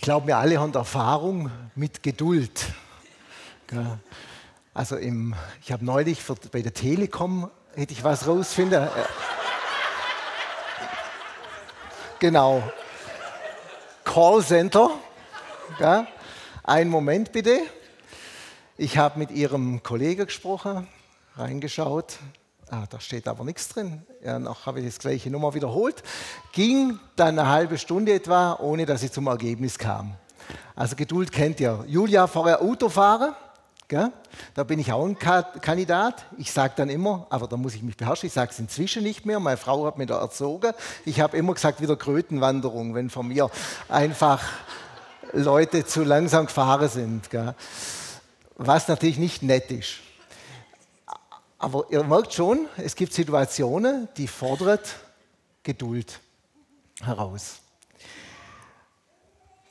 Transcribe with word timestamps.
Ich 0.00 0.04
glaube, 0.04 0.28
wir 0.28 0.38
alle 0.38 0.58
haben 0.58 0.72
Erfahrung 0.72 1.50
mit 1.74 2.02
Geduld. 2.02 2.72
Also 4.72 4.96
im, 4.96 5.34
ich 5.60 5.72
habe 5.72 5.84
neulich 5.84 6.22
für, 6.22 6.36
bei 6.50 6.62
der 6.62 6.72
Telekom, 6.72 7.50
hätte 7.74 7.92
ich 7.92 8.02
was 8.02 8.26
rausfinden. 8.26 8.82
Äh, 8.82 8.88
genau. 12.18 12.62
Callcenter. 14.04 14.88
Ja. 15.78 16.06
Einen 16.64 16.88
Moment 16.88 17.32
bitte. 17.32 17.60
Ich 18.78 18.96
habe 18.96 19.18
mit 19.18 19.30
Ihrem 19.30 19.82
Kollegen 19.82 20.24
gesprochen, 20.24 20.88
reingeschaut. 21.36 22.16
Ah, 22.72 22.84
da 22.88 23.00
steht 23.00 23.26
aber 23.26 23.42
nichts 23.44 23.68
drin. 23.68 24.02
Ja, 24.24 24.38
noch 24.38 24.64
habe 24.64 24.78
ich 24.78 24.86
das 24.86 25.00
gleiche 25.00 25.28
Nummer 25.28 25.54
wiederholt. 25.54 26.04
Ging 26.52 27.00
dann 27.16 27.36
eine 27.36 27.48
halbe 27.48 27.78
Stunde 27.78 28.12
etwa, 28.12 28.54
ohne 28.60 28.86
dass 28.86 29.02
ich 29.02 29.10
zum 29.10 29.26
Ergebnis 29.26 29.76
kam. 29.76 30.14
Also 30.76 30.94
Geduld 30.94 31.32
kennt 31.32 31.58
ihr. 31.58 31.84
Julia 31.88 32.28
vorher 32.28 32.62
Auto 32.62 32.88
fahren. 32.88 33.34
Gell? 33.88 34.12
Da 34.54 34.62
bin 34.62 34.78
ich 34.78 34.92
auch 34.92 35.04
ein 35.04 35.18
Kandidat. 35.18 36.24
Ich 36.38 36.52
sage 36.52 36.74
dann 36.76 36.90
immer, 36.90 37.26
aber 37.28 37.48
da 37.48 37.56
muss 37.56 37.74
ich 37.74 37.82
mich 37.82 37.96
beherrschen, 37.96 38.28
ich 38.28 38.32
sage 38.32 38.52
es 38.52 38.58
inzwischen 38.60 39.02
nicht 39.02 39.26
mehr. 39.26 39.40
Meine 39.40 39.56
Frau 39.56 39.84
hat 39.86 39.98
mich 39.98 40.06
da 40.06 40.20
erzogen. 40.20 40.72
Ich 41.04 41.20
habe 41.20 41.36
immer 41.36 41.54
gesagt, 41.54 41.80
wieder 41.80 41.96
Krötenwanderung, 41.96 42.94
wenn 42.94 43.10
von 43.10 43.26
mir 43.26 43.50
einfach 43.88 44.44
Leute 45.32 45.84
zu 45.84 46.04
langsam 46.04 46.46
gefahren 46.46 46.88
sind. 46.88 47.30
Gell? 47.30 47.56
Was 48.56 48.86
natürlich 48.86 49.18
nicht 49.18 49.42
nett 49.42 49.72
ist. 49.72 49.94
Aber 51.60 51.84
ihr 51.90 52.02
merkt 52.02 52.32
schon, 52.32 52.68
es 52.78 52.96
gibt 52.96 53.12
Situationen, 53.12 54.08
die 54.16 54.26
fordert 54.26 54.96
Geduld 55.62 56.18
heraus. 57.02 57.58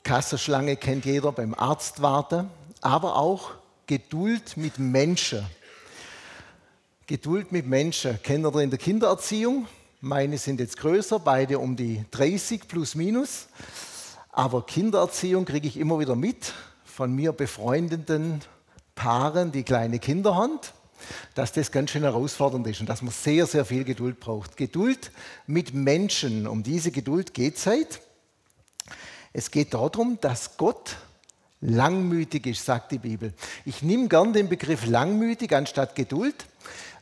Kassenschlange 0.04 0.76
kennt 0.76 1.06
jeder 1.06 1.32
beim 1.32 1.56
Arzt 1.56 2.04
warten, 2.04 2.48
aber 2.82 3.16
auch 3.16 3.54
Geduld 3.88 4.56
mit 4.56 4.78
Menschen. 4.78 5.44
Geduld 7.08 7.52
mit 7.52 7.66
Menschen 7.66 8.22
kennt 8.22 8.46
ihr 8.46 8.62
in 8.62 8.70
der 8.70 8.78
Kindererziehung. 8.78 9.68
Meine 10.00 10.38
sind 10.38 10.60
jetzt 10.60 10.78
größer, 10.78 11.18
beide 11.18 11.58
um 11.58 11.76
die 11.76 12.06
30 12.12 12.68
plus 12.68 12.94
minus. 12.94 13.48
Aber 14.32 14.64
Kindererziehung 14.64 15.44
kriege 15.44 15.68
ich 15.68 15.76
immer 15.76 15.98
wieder 15.98 16.16
mit 16.16 16.54
von 16.84 17.16
mir 17.16 17.32
befreundeten 17.32 18.42
Paaren, 18.94 19.52
die 19.52 19.64
kleine 19.64 19.98
Kinder 19.98 20.36
haben, 20.36 20.60
dass 21.36 21.52
das 21.52 21.72
ganz 21.72 21.92
schön 21.92 22.04
herausfordernd 22.04 22.66
ist 22.68 22.80
und 22.82 22.90
dass 22.90 23.02
man 23.02 23.14
sehr, 23.14 23.46
sehr 23.46 23.66
viel 23.66 23.84
Geduld 23.84 24.20
braucht. 24.20 24.58
Geduld 24.58 25.12
mit 25.48 25.74
Menschen, 25.74 26.48
um 26.48 26.64
diese 26.64 26.92
Geduld 26.92 27.34
geht 27.34 27.58
es 27.58 27.66
halt. 27.66 28.02
Es 29.34 29.52
geht 29.52 29.74
darum, 29.74 30.18
dass 30.22 30.58
Gott 30.58 30.98
langmütig 31.62 32.48
ist, 32.48 32.66
sagt 32.66 32.92
die 32.92 32.98
Bibel. 32.98 33.34
Ich 33.66 33.82
nehme 33.82 34.08
gern 34.08 34.34
den 34.34 34.50
Begriff 34.50 34.86
langmütig 34.86 35.54
anstatt 35.54 35.96
Geduld, 35.96 36.46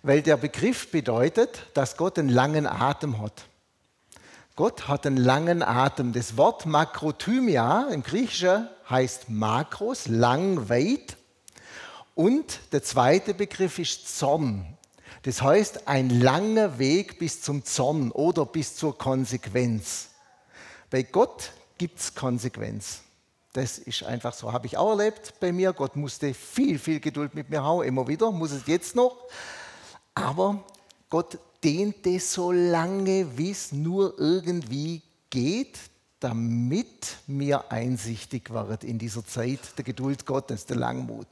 weil 0.04 0.22
der 0.22 0.38
Begriff 0.38 0.92
bedeutet, 0.92 1.67
dass 1.73 1.98
Gott 1.98 2.17
einen 2.20 2.30
langen 2.30 2.66
Atem 2.66 3.22
hat. 3.22 3.45
Gott 4.56 4.88
hat 4.88 5.06
einen 5.06 5.17
langen 5.17 5.61
Atem. 5.61 6.14
Das 6.14 6.36
Wort 6.36 6.66
Makrothymia 6.66 7.89
im 7.92 8.02
Griechischen 8.02 8.67
heißt 8.89 9.30
Makros, 9.30 10.08
lang, 10.08 10.67
weit. 10.70 11.16
Und 12.18 12.62
der 12.72 12.82
zweite 12.82 13.36
Begriff 13.36 13.78
ist 13.78 14.18
Zorn. 14.18 14.66
Das 15.22 15.44
heißt, 15.44 15.88
ein 15.88 16.10
langer 16.10 16.80
Weg 16.80 17.20
bis 17.20 17.44
zum 17.44 17.64
Zorn 17.64 18.10
oder 18.12 18.44
bis 18.44 18.76
zur 18.76 18.98
Konsequenz. 18.98 20.10
Bei 20.90 21.04
Gott 21.04 21.52
gibt 21.78 22.00
es 22.00 22.16
Konsequenz. 22.16 23.02
Das 23.54 23.78
ist 23.78 24.02
einfach 24.02 24.34
so, 24.34 24.52
habe 24.52 24.66
ich 24.66 24.78
auch 24.78 24.98
erlebt 24.98 25.36
bei 25.40 25.52
mir. 25.52 25.73
Gott 25.73 25.95
musste 25.95 26.34
viel, 26.34 26.80
viel 26.80 27.00
Geduld 27.00 27.36
mit 27.36 27.52
mir 27.52 27.62
haben, 27.62 27.84
immer 27.84 28.08
wieder, 28.08 28.32
muss 28.32 28.50
es 28.50 28.66
jetzt 28.66 28.95
noch. 28.95 29.16
Aber 30.16 30.64
Gott 31.11 31.38
dehnte 31.64 32.20
so 32.20 32.52
lange, 32.52 33.38
wie 33.38 33.52
es 33.52 33.72
nur 33.72 34.17
irgendwie 34.17 35.04
geht, 35.30 35.78
damit 36.20 37.17
mir 37.28 37.72
einsichtig 37.72 38.52
wird 38.52 38.84
in 38.84 38.98
dieser 38.98 39.23
Zeit 39.23 39.60
der 39.78 39.86
Geduld 39.86 40.26
Gottes, 40.26 40.66
der 40.66 40.78
Langmut. 40.78 41.28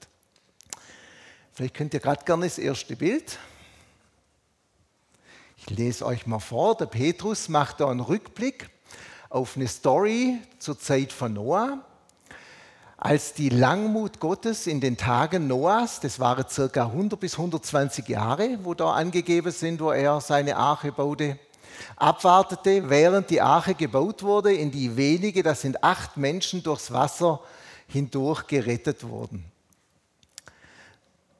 Vielleicht 1.55 1.73
könnt 1.73 1.93
ihr 1.93 2.01
gerade 2.01 2.25
gerne 2.25 2.45
das 2.45 2.57
erste 2.57 2.97
Bild. 2.97 3.39
Ich 5.55 5.69
lese 5.69 6.05
euch 6.05 6.27
mal 6.27 6.39
vor. 6.39 6.75
Der 6.75 6.85
Petrus 6.85 7.47
macht 7.47 7.79
da 7.79 7.89
einen 7.89 8.01
Rückblick 8.01 8.69
auf 9.29 9.55
eine 9.55 9.67
Story 9.67 10.37
zur 10.59 10.77
Zeit 10.77 11.13
von 11.13 11.31
Noah 11.31 11.83
als 12.97 13.33
die 13.33 13.49
Langmut 13.49 14.19
Gottes 14.19 14.67
in 14.67 14.81
den 14.81 14.97
Tagen 14.97 15.47
Noahs, 15.47 15.99
das 15.99 16.19
waren 16.19 16.45
circa 16.49 16.87
100 16.87 17.19
bis 17.19 17.33
120 17.33 18.07
Jahre, 18.09 18.57
wo 18.63 18.73
da 18.73 18.93
angegeben 18.93 19.51
sind, 19.51 19.79
wo 19.79 19.91
er 19.91 20.19
seine 20.21 20.55
Arche 20.55 20.91
baute, 20.91 21.37
abwartete, 21.97 22.89
während 22.89 23.29
die 23.29 23.41
Arche 23.41 23.75
gebaut 23.75 24.23
wurde, 24.23 24.53
in 24.53 24.71
die 24.71 24.97
wenige, 24.97 25.43
das 25.43 25.61
sind 25.61 25.83
acht 25.83 26.17
Menschen, 26.17 26.63
durchs 26.63 26.91
Wasser 26.91 27.41
hindurch 27.87 28.47
gerettet 28.47 29.07
wurden. 29.07 29.45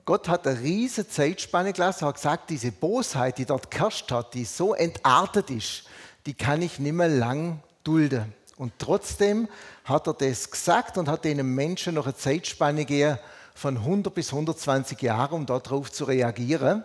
Gott 0.05 0.29
hat 0.29 0.45
eine 0.45 0.59
riesige 0.61 1.09
Zeitspanne 1.09 1.73
gelassen, 1.73 2.05
hat 2.05 2.15
gesagt, 2.15 2.51
diese 2.51 2.71
Bosheit, 2.71 3.39
die 3.39 3.45
dort 3.45 3.71
geherrscht 3.71 4.11
hat, 4.11 4.35
die 4.35 4.45
so 4.45 4.75
entartet 4.75 5.49
ist, 5.49 5.85
die 6.27 6.35
kann 6.35 6.61
ich 6.61 6.77
nicht 6.77 6.93
mehr 6.93 7.09
lang 7.09 7.59
dulden. 7.83 8.31
Und 8.55 8.73
trotzdem 8.77 9.49
hat 9.83 10.07
er 10.07 10.13
das 10.13 10.49
gesagt 10.51 10.99
und 10.99 11.09
hat 11.09 11.25
den 11.25 11.55
Menschen 11.55 11.95
noch 11.95 12.05
eine 12.05 12.15
Zeitspanne 12.15 12.85
gegeben 12.85 13.17
von 13.55 13.77
100 13.77 14.13
bis 14.13 14.31
120 14.31 15.01
Jahren, 15.01 15.33
um 15.33 15.45
darauf 15.47 15.91
zu 15.91 16.05
reagieren, 16.05 16.83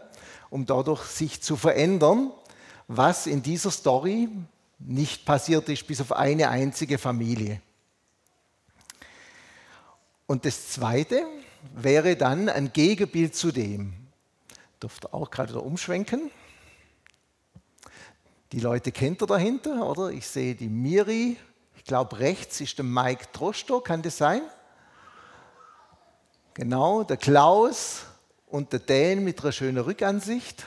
um 0.49 0.65
dadurch 0.65 1.03
sich 1.03 1.43
zu 1.43 1.57
verändern, 1.57 2.31
was 2.89 3.27
in 3.27 3.43
dieser 3.43 3.71
Story 3.71 4.29
nicht 4.79 5.27
passiert 5.27 5.69
ist, 5.69 5.87
bis 5.87 6.01
auf 6.01 6.13
eine 6.13 6.49
einzige 6.49 6.97
Familie. 6.97 7.61
Und 10.27 10.45
das 10.45 10.71
Zweite 10.71 11.27
wäre 11.75 12.17
dann 12.17 12.49
ein 12.49 12.73
Gegenbild 12.73 13.35
zu 13.35 13.53
dem. 13.53 13.95
Dürft 14.83 15.13
auch 15.13 15.31
gerade 15.31 15.53
wieder 15.53 15.63
umschwenken. 15.63 16.31
Die 18.53 18.61
Leute 18.61 18.93
kennt 18.93 19.23
ihr 19.23 19.27
dahinter, 19.27 19.89
oder? 19.89 20.11
Ich 20.11 20.27
sehe 20.27 20.55
die 20.55 20.69
Miri, 20.69 21.37
ich 21.77 21.85
glaube, 21.85 22.19
rechts 22.19 22.61
ist 22.61 22.79
der 22.79 22.85
Mike 22.85 23.27
Trosto, 23.33 23.81
kann 23.81 24.03
das 24.03 24.17
sein? 24.17 24.43
Genau, 26.55 27.05
der 27.05 27.17
Klaus 27.17 28.03
und 28.49 28.73
der 28.73 28.81
Dan 28.81 29.25
mit 29.25 29.41
einer 29.41 29.53
schönen 29.53 29.79
Rückansicht. 29.79 30.67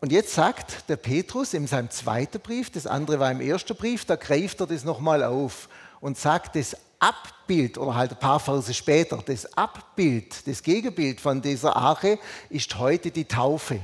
Und 0.00 0.12
jetzt 0.12 0.34
sagt 0.34 0.88
der 0.88 0.96
Petrus 0.96 1.54
in 1.54 1.66
seinem 1.66 1.90
zweiten 1.90 2.40
Brief, 2.40 2.70
das 2.70 2.86
andere 2.86 3.18
war 3.18 3.30
im 3.30 3.40
ersten 3.40 3.76
Brief, 3.76 4.04
da 4.04 4.16
greift 4.16 4.60
er 4.60 4.66
das 4.66 4.84
nochmal 4.84 5.24
auf 5.24 5.68
und 6.00 6.18
sagt, 6.18 6.56
das 6.56 6.76
Abbild, 6.98 7.78
oder 7.78 7.94
halt 7.94 8.12
ein 8.12 8.18
paar 8.18 8.40
Verse 8.40 8.72
später, 8.72 9.22
das 9.24 9.56
Abbild, 9.56 10.46
das 10.46 10.62
Gegenbild 10.62 11.20
von 11.20 11.42
dieser 11.42 11.76
Arche 11.76 12.18
ist 12.50 12.78
heute 12.78 13.10
die 13.10 13.26
Taufe. 13.26 13.80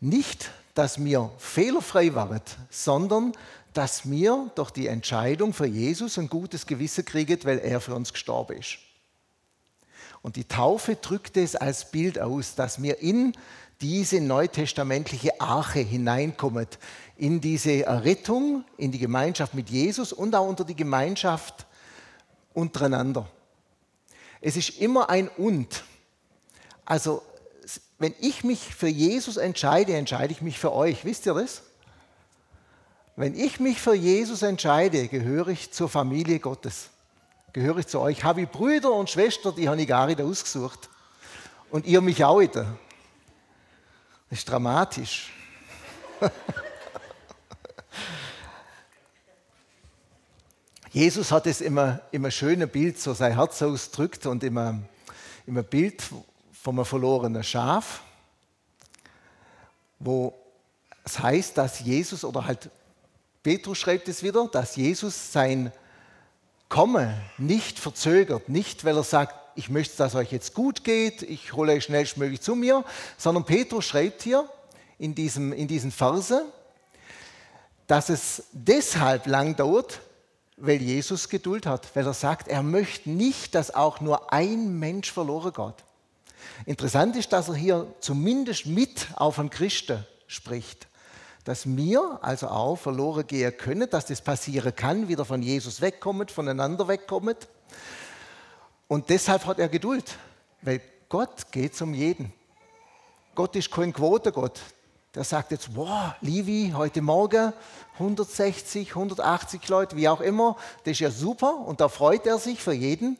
Nicht, 0.00 0.50
dass 0.74 1.02
wir 1.02 1.30
fehlerfrei 1.38 2.14
waren, 2.14 2.40
sondern 2.70 3.32
dass 3.72 4.10
wir 4.10 4.50
durch 4.54 4.70
die 4.70 4.86
Entscheidung 4.86 5.52
für 5.52 5.66
Jesus 5.66 6.18
ein 6.18 6.28
gutes 6.28 6.66
Gewissen 6.66 7.04
kriegen, 7.04 7.38
weil 7.44 7.58
er 7.58 7.80
für 7.80 7.94
uns 7.94 8.12
gestorben 8.12 8.58
ist. 8.58 8.78
Und 10.22 10.36
die 10.36 10.44
Taufe 10.44 10.96
drückt 10.96 11.36
es 11.36 11.56
als 11.56 11.90
Bild 11.90 12.18
aus, 12.18 12.54
dass 12.54 12.80
wir 12.82 12.98
in 13.00 13.32
diese 13.82 14.20
neutestamentliche 14.20 15.40
Arche 15.40 15.80
hineinkommen, 15.80 16.68
in 17.16 17.40
diese 17.40 17.84
Errettung, 17.84 18.64
in 18.78 18.92
die 18.92 18.98
Gemeinschaft 18.98 19.54
mit 19.54 19.68
Jesus 19.68 20.12
und 20.12 20.34
auch 20.34 20.46
unter 20.46 20.64
die 20.64 20.76
Gemeinschaft 20.76 21.66
untereinander. 22.54 23.28
Es 24.40 24.56
ist 24.56 24.80
immer 24.80 25.10
ein 25.10 25.28
Und. 25.28 25.84
Also, 26.84 27.22
wenn 27.98 28.14
ich 28.20 28.44
mich 28.44 28.74
für 28.74 28.88
Jesus 28.88 29.36
entscheide, 29.36 29.94
entscheide 29.94 30.32
ich 30.32 30.42
mich 30.42 30.58
für 30.58 30.72
euch. 30.72 31.04
Wisst 31.04 31.26
ihr 31.26 31.34
das? 31.34 31.62
Wenn 33.14 33.38
ich 33.38 33.60
mich 33.60 33.80
für 33.80 33.94
Jesus 33.94 34.42
entscheide, 34.42 35.06
gehöre 35.08 35.48
ich 35.48 35.70
zur 35.72 35.88
Familie 35.88 36.38
Gottes. 36.38 36.88
Gehöre 37.52 37.78
ich 37.78 37.86
zu 37.86 38.00
euch. 38.00 38.24
Habe 38.24 38.42
ich 38.42 38.48
Brüder 38.48 38.92
und 38.92 39.10
Schwestern, 39.10 39.54
die 39.54 39.68
habe 39.68 39.80
ich 39.80 39.86
gar 39.86 40.06
nicht 40.06 40.20
ausgesucht. 40.20 40.88
Und 41.70 41.86
ihr 41.86 42.00
mich 42.00 42.24
auch 42.24 42.40
wieder. 42.40 42.66
Das 44.32 44.38
ist 44.38 44.48
dramatisch. 44.48 45.30
Jesus 50.90 51.30
hat 51.30 51.46
es 51.46 51.60
immer, 51.60 52.00
immer 52.12 52.30
schöne 52.30 52.66
Bild, 52.66 52.98
so 52.98 53.12
sein 53.12 53.34
Herz 53.34 53.60
ausdrückt 53.60 54.24
und 54.24 54.42
immer, 54.42 54.78
immer 55.46 55.62
Bild 55.62 56.02
von 56.50 56.76
einem 56.76 56.86
verlorenen 56.86 57.44
Schaf, 57.44 58.00
wo 59.98 60.32
es 61.04 61.18
heißt, 61.18 61.58
dass 61.58 61.80
Jesus 61.80 62.24
oder 62.24 62.46
halt 62.46 62.70
Petrus 63.42 63.76
schreibt 63.76 64.08
es 64.08 64.22
wieder, 64.22 64.48
dass 64.48 64.76
Jesus 64.76 65.30
sein 65.30 65.70
Kommen 66.70 67.14
nicht 67.36 67.78
verzögert, 67.78 68.48
nicht 68.48 68.86
weil 68.86 68.96
er 68.96 69.04
sagt, 69.04 69.41
ich 69.54 69.68
möchte, 69.68 69.96
dass 69.96 70.14
euch 70.14 70.32
jetzt 70.32 70.54
gut 70.54 70.84
geht, 70.84 71.22
ich 71.22 71.52
hole 71.52 71.72
euch 71.72 71.84
schnellstmöglich 71.84 72.40
zu 72.40 72.54
mir, 72.54 72.84
sondern 73.18 73.44
Petrus 73.44 73.84
schreibt 73.84 74.22
hier 74.22 74.48
in, 74.98 75.14
diesem, 75.14 75.52
in 75.52 75.68
diesen 75.68 75.90
Verse, 75.90 76.44
dass 77.86 78.08
es 78.08 78.44
deshalb 78.52 79.26
lang 79.26 79.56
dauert, 79.56 80.00
weil 80.56 80.80
Jesus 80.80 81.28
Geduld 81.28 81.66
hat, 81.66 81.94
weil 81.94 82.06
er 82.06 82.14
sagt, 82.14 82.48
er 82.48 82.62
möchte 82.62 83.10
nicht, 83.10 83.54
dass 83.54 83.74
auch 83.74 84.00
nur 84.00 84.32
ein 84.32 84.78
Mensch 84.78 85.10
verloren 85.10 85.52
geht. 85.52 85.84
Interessant 86.66 87.16
ist, 87.16 87.32
dass 87.32 87.48
er 87.48 87.54
hier 87.54 87.86
zumindest 88.00 88.66
mit 88.66 89.08
auf 89.16 89.38
einen 89.38 89.50
Christen 89.50 90.06
spricht. 90.26 90.86
Dass 91.44 91.66
wir 91.66 92.20
also 92.22 92.48
auch 92.48 92.76
verloren 92.76 93.26
gehen 93.26 93.56
können, 93.56 93.90
dass 93.90 94.06
das 94.06 94.20
passieren 94.20 94.74
kann, 94.74 95.08
wieder 95.08 95.24
von 95.24 95.42
Jesus 95.42 95.80
wegkommen, 95.80 96.28
voneinander 96.28 96.86
wegkommen. 96.86 97.36
Und 98.92 99.08
deshalb 99.08 99.46
hat 99.46 99.58
er 99.58 99.70
Geduld, 99.70 100.18
weil 100.60 100.82
Gott 101.08 101.50
geht 101.50 101.80
um 101.80 101.94
jeden. 101.94 102.30
Gott 103.34 103.56
ist 103.56 103.70
kein 103.70 103.90
Quotengott. 103.90 104.60
Der 105.14 105.24
sagt 105.24 105.50
jetzt, 105.52 105.74
wow, 105.74 106.12
Livi, 106.20 106.74
heute 106.76 107.00
Morgen 107.00 107.54
160, 107.94 108.90
180 108.90 109.66
Leute, 109.68 109.96
wie 109.96 110.10
auch 110.10 110.20
immer, 110.20 110.58
das 110.84 110.92
ist 110.92 110.98
ja 111.00 111.10
super 111.10 111.54
und 111.66 111.80
da 111.80 111.88
freut 111.88 112.26
er 112.26 112.36
sich 112.38 112.60
für 112.60 112.74
jeden. 112.74 113.16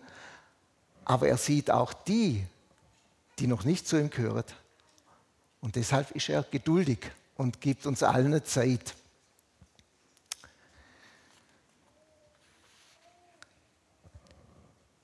Aber 1.06 1.28
er 1.28 1.38
sieht 1.38 1.70
auch 1.70 1.94
die, 1.94 2.44
die 3.38 3.46
noch 3.46 3.64
nicht 3.64 3.88
zu 3.88 3.98
ihm 3.98 4.10
gehören. 4.10 4.44
Und 5.62 5.76
deshalb 5.76 6.10
ist 6.10 6.28
er 6.28 6.42
geduldig 6.42 6.98
und 7.38 7.62
gibt 7.62 7.86
uns 7.86 8.02
allen 8.02 8.26
eine 8.26 8.44
Zeit. 8.44 8.94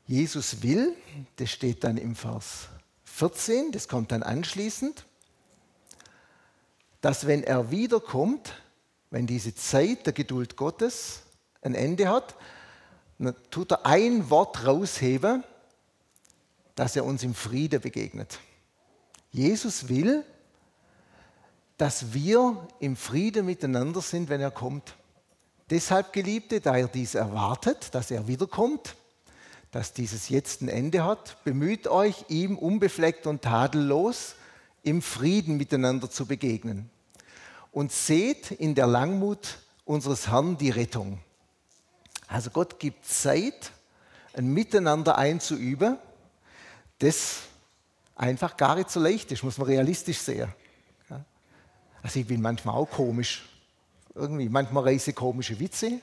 Jesus 0.09 0.63
will, 0.63 0.97
das 1.37 1.51
steht 1.51 1.85
dann 1.85 1.99
im 1.99 2.17
Vers 2.17 2.69
14, 3.05 3.73
das 3.73 3.89
kommt 3.89 4.11
dann 4.11 4.23
anschließend, 4.23 5.05
dass 7.03 7.27
wenn 7.27 7.45
er 7.45 7.71
wiederkommt, 7.71 8.55
wenn 9.11 9.27
diese 9.27 9.55
Zeit 9.55 10.07
der 10.07 10.15
Geduld 10.15 10.57
Gottes 10.57 11.25
ein 11.61 11.75
Ende 11.75 12.09
hat, 12.09 12.37
dann 13.19 13.35
tut 13.51 13.71
er 13.73 13.85
ein 13.85 14.31
Wort 14.31 14.65
rausheben, 14.65 15.45
dass 16.75 16.97
er 16.97 17.05
uns 17.05 17.23
im 17.23 17.35
Friede 17.35 17.79
begegnet. 17.79 18.39
Jesus 19.31 19.91
will, 19.91 20.25
dass 21.77 22.15
wir 22.15 22.67
im 22.81 22.97
Friede 22.97 23.43
miteinander 23.43 24.01
sind, 24.01 24.31
wenn 24.31 24.41
er 24.41 24.53
kommt. 24.53 24.97
Deshalb, 25.69 26.15
Geliebte, 26.15 26.63
da 26.63 26.79
er 26.79 26.89
dies 26.89 27.15
erwartet, 27.15 27.95
dass 27.95 28.11
er 28.11 28.27
wiederkommt, 28.27 28.97
dass 29.71 29.93
dieses 29.93 30.29
jetzt 30.29 30.63
ein 30.63 30.69
Ende 30.69 31.05
hat, 31.05 31.43
bemüht 31.45 31.89
euch, 31.89 32.25
ihm 32.29 32.57
unbefleckt 32.57 33.27
und 33.27 33.43
tadellos 33.43 34.35
im 34.83 35.03
Frieden 35.03 35.57
miteinander 35.57 36.11
zu 36.11 36.27
begegnen. 36.27 36.91
Und 37.71 37.93
seht 37.93 38.51
in 38.51 38.75
der 38.75 38.87
Langmut 38.87 39.59
unseres 39.85 40.29
Herrn 40.29 40.57
die 40.57 40.71
Rettung. 40.71 41.21
Also 42.27 42.51
Gott 42.51 42.79
gibt 42.79 43.05
Zeit, 43.05 43.73
ein 44.33 44.53
Miteinander 44.53 45.19
einzuüben, 45.19 45.99
das 46.99 47.41
einfach 48.17 48.57
gar 48.57 48.77
nicht 48.77 48.91
so 48.91 49.01
leicht 49.01 49.31
ist, 49.33 49.43
muss 49.43 49.59
man 49.59 49.67
realistisch 49.67 50.19
sehen. 50.19 50.53
Also 52.03 52.21
ich 52.21 52.27
bin 52.27 52.41
manchmal 52.41 52.75
auch 52.75 52.91
komisch. 52.91 53.49
Irgendwie, 54.15 54.49
manchmal 54.49 54.85
reise 54.85 55.11
ich 55.11 55.17
komische 55.17 55.59
Witze, 55.61 56.01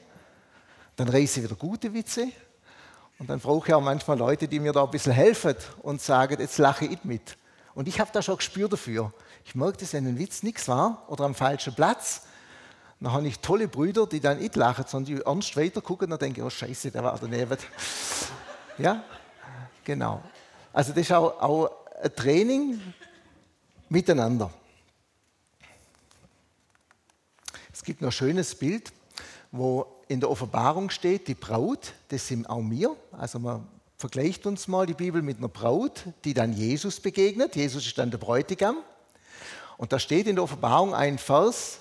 dann 0.95 1.09
reise 1.09 1.39
ich 1.39 1.45
wieder 1.45 1.55
gute 1.55 1.93
Witze 1.93 2.31
und 3.17 3.29
dann 3.29 3.39
brauche 3.39 3.67
ich 3.67 3.73
auch 3.73 3.81
manchmal 3.81 4.17
Leute, 4.17 4.47
die 4.47 4.59
mir 4.59 4.73
da 4.73 4.83
ein 4.83 4.91
bisschen 4.91 5.13
helfen 5.13 5.55
und 5.81 6.01
sagen, 6.01 6.39
jetzt 6.39 6.57
lache 6.57 6.85
ich 6.85 7.03
mit. 7.03 7.37
Und 7.73 7.87
ich 7.87 7.99
habe 7.99 8.09
da 8.13 8.21
schon 8.21 8.37
Gespür 8.37 8.67
dafür. 8.67 9.13
Ich 9.45 9.55
merke, 9.55 9.77
dass 9.77 9.93
wenn 9.93 10.07
ein 10.07 10.17
Witz 10.17 10.43
nichts 10.43 10.67
war 10.67 11.03
oder 11.07 11.23
am 11.25 11.35
falschen 11.35 11.73
Platz, 11.73 12.23
dann 12.99 13.11
habe 13.11 13.27
ich 13.27 13.39
tolle 13.39 13.67
Brüder, 13.67 14.07
die 14.07 14.19
dann 14.19 14.39
nicht 14.39 14.55
lachen, 14.55 14.85
sondern 14.87 15.15
die 15.15 15.21
ernst 15.21 15.55
weiter 15.55 15.81
gucken 15.81 16.11
und 16.11 16.21
denken, 16.21 16.41
oh 16.41 16.49
Scheiße, 16.49 16.91
der 16.91 17.03
war 17.03 17.17
daneben. 17.19 17.57
ja, 18.77 19.03
genau. 19.83 20.21
Also 20.73 20.91
das 20.91 21.01
ist 21.01 21.11
auch, 21.11 21.41
auch 21.41 21.69
ein 22.01 22.15
Training 22.15 22.81
miteinander. 23.89 24.51
Es 27.71 27.83
gibt 27.83 28.01
noch 28.01 28.09
ein 28.09 28.13
schönes 28.13 28.55
Bild, 28.55 28.91
wo 29.51 29.94
in 30.07 30.19
der 30.19 30.29
Offenbarung 30.29 30.89
steht, 30.89 31.27
die 31.27 31.35
Braut, 31.35 31.93
das 32.09 32.27
sind 32.27 32.49
auch 32.49 32.61
wir. 32.63 32.95
Also 33.11 33.39
man 33.39 33.67
vergleicht 33.97 34.45
uns 34.45 34.67
mal 34.67 34.85
die 34.85 34.93
Bibel 34.93 35.21
mit 35.21 35.37
einer 35.37 35.47
Braut, 35.47 36.03
die 36.23 36.33
dann 36.33 36.53
Jesus 36.53 36.99
begegnet. 36.99 37.55
Jesus 37.55 37.85
ist 37.85 37.97
dann 37.97 38.11
der 38.11 38.17
Bräutigam. 38.17 38.77
Und 39.77 39.91
da 39.91 39.99
steht 39.99 40.27
in 40.27 40.35
der 40.35 40.43
Offenbarung 40.43 40.93
ein 40.93 41.17
Vers, 41.17 41.79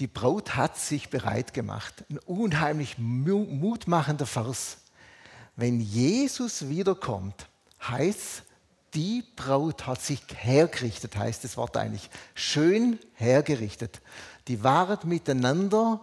die 0.00 0.06
Braut 0.08 0.56
hat 0.56 0.76
sich 0.76 1.08
bereit 1.08 1.54
gemacht. 1.54 2.04
Ein 2.10 2.18
unheimlich 2.18 2.98
mutmachender 2.98 4.26
Vers. 4.26 4.78
Wenn 5.56 5.80
Jesus 5.80 6.68
wiederkommt, 6.68 7.46
heißt 7.80 8.42
die 8.94 9.24
Braut 9.34 9.86
hat 9.86 10.00
sich 10.00 10.22
hergerichtet, 10.34 11.16
heißt 11.16 11.42
das 11.44 11.56
Wort 11.56 11.76
eigentlich. 11.76 12.08
Schön 12.34 12.98
hergerichtet. 13.14 14.00
Die 14.46 14.62
waren 14.62 14.98
miteinander 15.08 16.00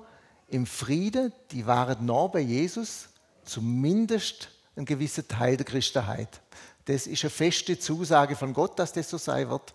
im 0.52 0.66
Friede, 0.66 1.32
die 1.52 1.66
waren 1.66 2.06
nah 2.06 2.28
bei 2.28 2.42
Jesus, 2.42 3.08
zumindest 3.46 4.50
ein 4.76 4.86
gewisser 4.86 5.28
Teil 5.28 5.58
der 5.58 5.66
Christenheit. 5.66 6.42
Das 6.86 7.08
ist 7.08 7.24
eine 7.24 7.30
feste 7.30 7.80
Zusage 7.80 8.36
von 8.36 8.54
Gott, 8.54 8.78
dass 8.78 8.92
das 8.92 9.10
so 9.10 9.18
sein 9.18 9.50
wird. 9.50 9.74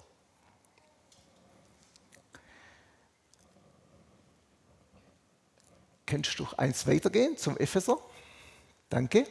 Könntest 6.05 6.38
du 6.38 6.46
eins 6.56 6.87
weitergehen 6.87 7.37
zum 7.37 7.56
Epheser? 7.56 7.99
Danke. 8.90 9.26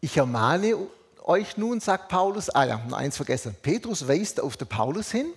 Ich 0.00 0.16
ermahne 0.16 0.76
euch 1.22 1.56
nun, 1.56 1.78
sagt 1.78 2.08
Paulus, 2.08 2.50
ah 2.50 2.64
ja, 2.64 2.78
noch 2.78 2.96
eins 2.96 3.16
vergessen. 3.16 3.54
Petrus 3.62 4.08
weist 4.08 4.40
auf 4.40 4.56
den 4.56 4.66
Paulus 4.66 5.12
hin 5.12 5.32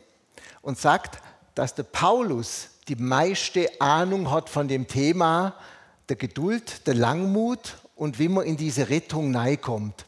und 0.62 0.80
sagt, 0.80 1.22
dass 1.54 1.76
der 1.76 1.84
Paulus 1.84 2.70
die 2.88 2.96
meiste 2.96 3.70
Ahnung 3.82 4.32
hat 4.32 4.50
von 4.50 4.68
dem 4.68 4.88
Thema 4.88 5.56
der 6.10 6.16
Geduld, 6.16 6.86
der 6.88 6.94
Langmut 6.94 7.78
und 7.96 8.20
wie 8.20 8.28
man 8.28 8.46
in 8.46 8.58
diese 8.58 8.90
Rettung 8.90 9.36
kommt. 9.62 10.06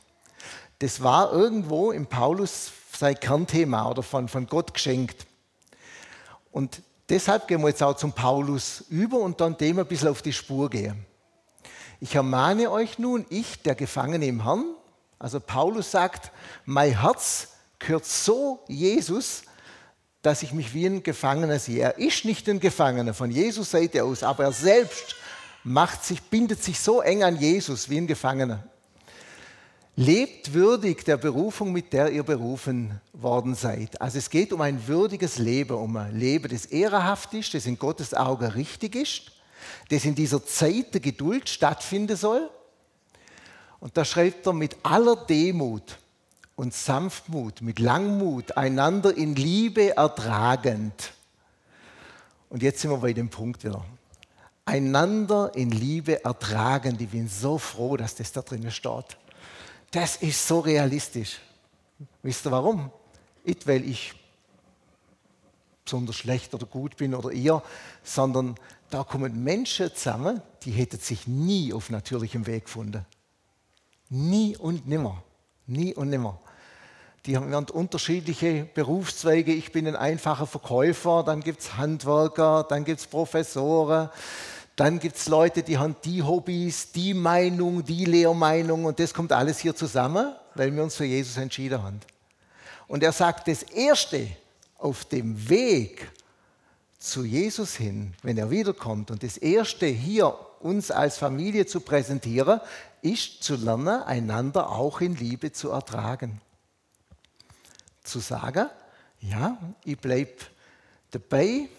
Das 0.80 1.02
war 1.02 1.32
irgendwo 1.32 1.92
im 1.92 2.06
Paulus 2.06 2.72
sein 2.96 3.20
Kernthema 3.20 3.90
oder 3.90 4.04
von, 4.04 4.28
von 4.28 4.46
Gott 4.48 4.74
geschenkt. 4.74 5.26
Und 6.52 6.82
deshalb 7.10 7.48
gehen 7.48 7.62
wir 7.62 7.70
jetzt 7.70 7.84
auch 7.84 7.96
zum 7.96 8.14
Paulus 8.14 8.84
über 8.90 9.20
und 9.20 9.42
dann 9.42 9.58
dem 9.58 9.80
ein 9.80 9.88
bisschen 9.88 10.10
auf 10.10 10.22
die 10.22 10.34
Spur 10.34 10.70
gehen. 10.70 11.06
Ich 12.00 12.14
ermahne 12.14 12.70
euch 12.70 13.00
nun, 13.00 13.26
ich, 13.30 13.62
der 13.64 13.74
Gefangene 13.74 14.28
im 14.28 14.44
Herrn, 14.44 14.66
also 15.18 15.40
Paulus 15.40 15.90
sagt, 15.90 16.32
mein 16.66 17.00
Herz 17.02 17.50
gehört 17.80 18.06
so 18.06 18.64
Jesus, 18.68 19.44
dass 20.22 20.44
ich 20.44 20.54
mich 20.54 20.74
wie 20.74 20.86
ein 20.86 21.04
Gefangener 21.04 21.60
sehe. 21.60 21.82
Er 21.82 21.98
ist 21.98 22.26
nicht 22.26 22.50
ein 22.50 22.60
Gefangener 22.60 23.14
von 23.14 23.32
Jesus 23.32 23.72
Seite 23.72 24.04
aus, 24.04 24.24
aber 24.24 24.46
er 24.46 24.52
selbst 24.52 25.16
macht 25.64 26.04
sich, 26.04 26.22
bindet 26.22 26.64
sich 26.64 26.80
so 26.80 27.02
eng 27.02 27.24
an 27.24 27.38
Jesus 27.38 27.90
wie 27.90 27.98
ein 27.98 28.08
Gefangener. 28.08 28.64
Lebt 29.96 30.54
würdig 30.54 31.06
der 31.06 31.18
Berufung, 31.18 31.72
mit 31.72 31.92
der 31.92 32.12
ihr 32.12 32.24
berufen 32.24 33.02
worden 33.14 33.56
seid. 33.56 34.00
Also 34.00 34.20
es 34.20 34.30
geht 34.30 34.54
um 34.54 34.62
ein 34.62 34.88
würdiges 34.88 35.40
Leben, 35.40 35.76
um 35.76 35.98
ein 35.98 36.16
Leben, 36.16 36.50
das 36.50 36.66
ehrenhaft 36.66 37.34
ist, 37.34 37.54
das 37.54 37.66
in 37.66 37.80
Gottes 37.80 38.14
Augen 38.14 38.46
richtig 38.46 38.96
ist 38.96 39.32
das 39.90 40.06
in 40.06 40.16
dieser 40.16 40.46
Zeit 40.46 40.94
der 40.94 41.02
Geduld 41.02 41.50
stattfinden 41.50 42.16
soll. 42.16 42.50
Und 43.80 43.96
da 43.96 44.04
schreibt 44.04 44.46
er 44.46 44.54
mit 44.54 44.76
aller 44.84 45.16
Demut 45.16 45.98
und 46.58 46.74
Sanftmut, 46.74 47.62
mit 47.62 47.78
Langmut, 47.78 48.58
einander 48.58 49.16
in 49.16 49.36
Liebe 49.36 49.96
ertragend. 49.96 51.14
Und 52.50 52.64
jetzt 52.64 52.82
sind 52.82 52.90
wir 52.90 52.98
bei 52.98 53.14
dem 53.14 53.30
Punkt 53.30 53.64
wieder. 53.64 53.86
Einander 54.66 55.52
in 55.54 55.70
Liebe 55.70 56.26
ertragend. 56.26 57.00
Ich 57.00 57.10
bin 57.10 57.30
so 57.30 57.60
froh, 57.60 57.96
dass 57.96 58.16
das 58.16 58.32
da 58.32 58.42
drin 58.42 58.70
steht. 58.72 59.18
Das 59.92 60.18
ist 60.18 60.46
so 60.46 60.60
realistisch. 60.60 61.40
Wisst 62.24 62.46
ihr 62.48 62.52
warum? 62.52 62.92
Nicht, 63.46 63.68
weil 63.68 63.88
ich 63.88 64.16
besonders 65.86 66.16
schlecht 66.16 66.56
oder 66.56 66.66
gut 66.66 66.98
bin 66.98 67.14
oder 67.14 67.32
ihr, 67.32 67.62
sondern 68.04 68.56
da 68.90 69.04
kommen 69.04 69.44
Menschen 69.44 69.94
zusammen, 69.94 70.42
die 70.64 70.72
hätten 70.72 71.00
sich 71.00 71.28
nie 71.28 71.72
auf 71.72 71.92
natürlichem 71.92 72.48
Weg 72.48 72.66
gefunden. 72.66 73.06
Nie 74.10 74.58
und 74.58 74.88
nimmer. 74.88 75.24
Nie 75.68 75.94
und 75.94 76.10
nimmer. 76.10 76.40
die 77.26 77.36
haben 77.36 77.54
unterschiedliche 77.54 78.68
Berufszweige. 78.74 79.54
Ich 79.54 79.74
bin 79.74 79.86
ein 79.86 79.98
einfacher 79.98 80.48
Verkäufer, 80.48 81.24
dann 81.24 81.42
gibt 81.42 81.60
es 81.60 81.76
Handwerker, 81.76 82.66
dann 82.70 82.86
gibt 82.86 83.02
es 83.02 83.08
Professoren, 83.08 84.10
dann 84.78 85.00
gibt 85.00 85.18
es 85.18 85.28
Leute, 85.28 85.64
die 85.64 85.78
haben 85.78 85.98
die 86.06 86.24
Hobbys, 86.24 86.94
die 86.94 87.14
Meinung, 87.14 87.84
die 87.84 88.06
Lehrmeinung 88.06 88.86
und 88.86 89.00
das 89.00 89.14
kommt 89.14 89.34
alles 89.34 89.60
hier 89.60 89.76
zusammen, 89.76 90.34
weil 90.56 90.74
wir 90.74 90.82
uns 90.84 90.96
für 90.96 91.06
Jesus 91.06 91.36
entschieden 91.36 91.84
haben. 91.84 92.00
Und 92.88 93.04
er 93.04 93.12
sagt, 93.12 93.50
das 93.50 93.64
Erste 93.64 94.28
auf 94.78 95.04
dem 95.04 95.50
Weg 95.50 96.10
zu 96.98 97.26
Jesus 97.26 97.76
hin, 97.76 98.14
wenn 98.24 98.38
er 98.38 98.50
wiederkommt, 98.50 99.12
und 99.12 99.22
das 99.22 99.38
Erste 99.38 99.86
hier 99.88 100.34
uns 100.62 100.92
als 100.92 101.18
Familie 101.18 101.66
zu 101.66 101.82
präsentieren, 101.82 102.62
ist 103.02 103.44
zu 103.44 103.56
lernen, 103.56 104.04
einander 104.04 104.70
auch 104.70 105.02
in 105.02 105.16
Liebe 105.16 105.52
zu 105.52 105.70
ertragen. 105.70 106.42
Zu 108.04 108.20
sagen, 108.20 108.70
ja, 109.20 109.58
ich 109.84 109.98
bleibe 110.00 110.38
dabei, 111.12 111.70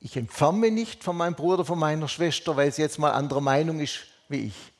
ich 0.00 0.16
entferne 0.16 0.58
mich 0.58 0.72
nicht 0.72 1.04
von 1.04 1.16
meinem 1.16 1.34
Bruder, 1.34 1.64
von 1.64 1.78
meiner 1.78 2.08
Schwester, 2.08 2.56
weil 2.56 2.72
sie 2.72 2.82
jetzt 2.82 2.98
mal 2.98 3.10
anderer 3.10 3.40
Meinung 3.40 3.80
ist 3.80 4.00
wie 4.28 4.46
ich. 4.46 4.72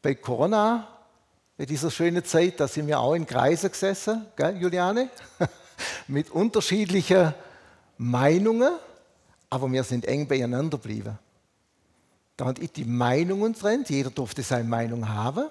Bei 0.00 0.14
Corona, 0.14 0.86
bei 1.56 1.66
dieser 1.66 1.90
schönen 1.90 2.24
Zeit, 2.24 2.60
da 2.60 2.68
sind 2.68 2.86
wir 2.86 3.00
auch 3.00 3.14
in 3.14 3.26
Kreisen 3.26 3.70
gesessen, 3.70 4.26
gell, 4.36 4.56
Juliane? 4.56 5.10
mit 6.06 6.30
unterschiedlichen 6.30 7.34
Meinungen, 7.98 8.72
aber 9.50 9.70
wir 9.70 9.84
sind 9.84 10.04
eng 10.06 10.26
beieinander 10.28 10.78
geblieben. 10.78 11.18
Da 12.36 12.46
hat 12.46 12.58
ich 12.58 12.72
die 12.72 12.84
Meinungen 12.84 13.54
trennt, 13.54 13.90
jeder 13.90 14.10
durfte 14.10 14.42
seine 14.42 14.68
Meinung 14.68 15.08
haben, 15.08 15.48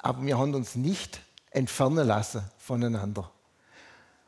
aber 0.00 0.24
wir 0.24 0.38
haben 0.38 0.54
uns 0.54 0.76
nicht 0.76 1.20
entfernen 1.50 2.06
lassen 2.06 2.42
voneinander. 2.58 3.30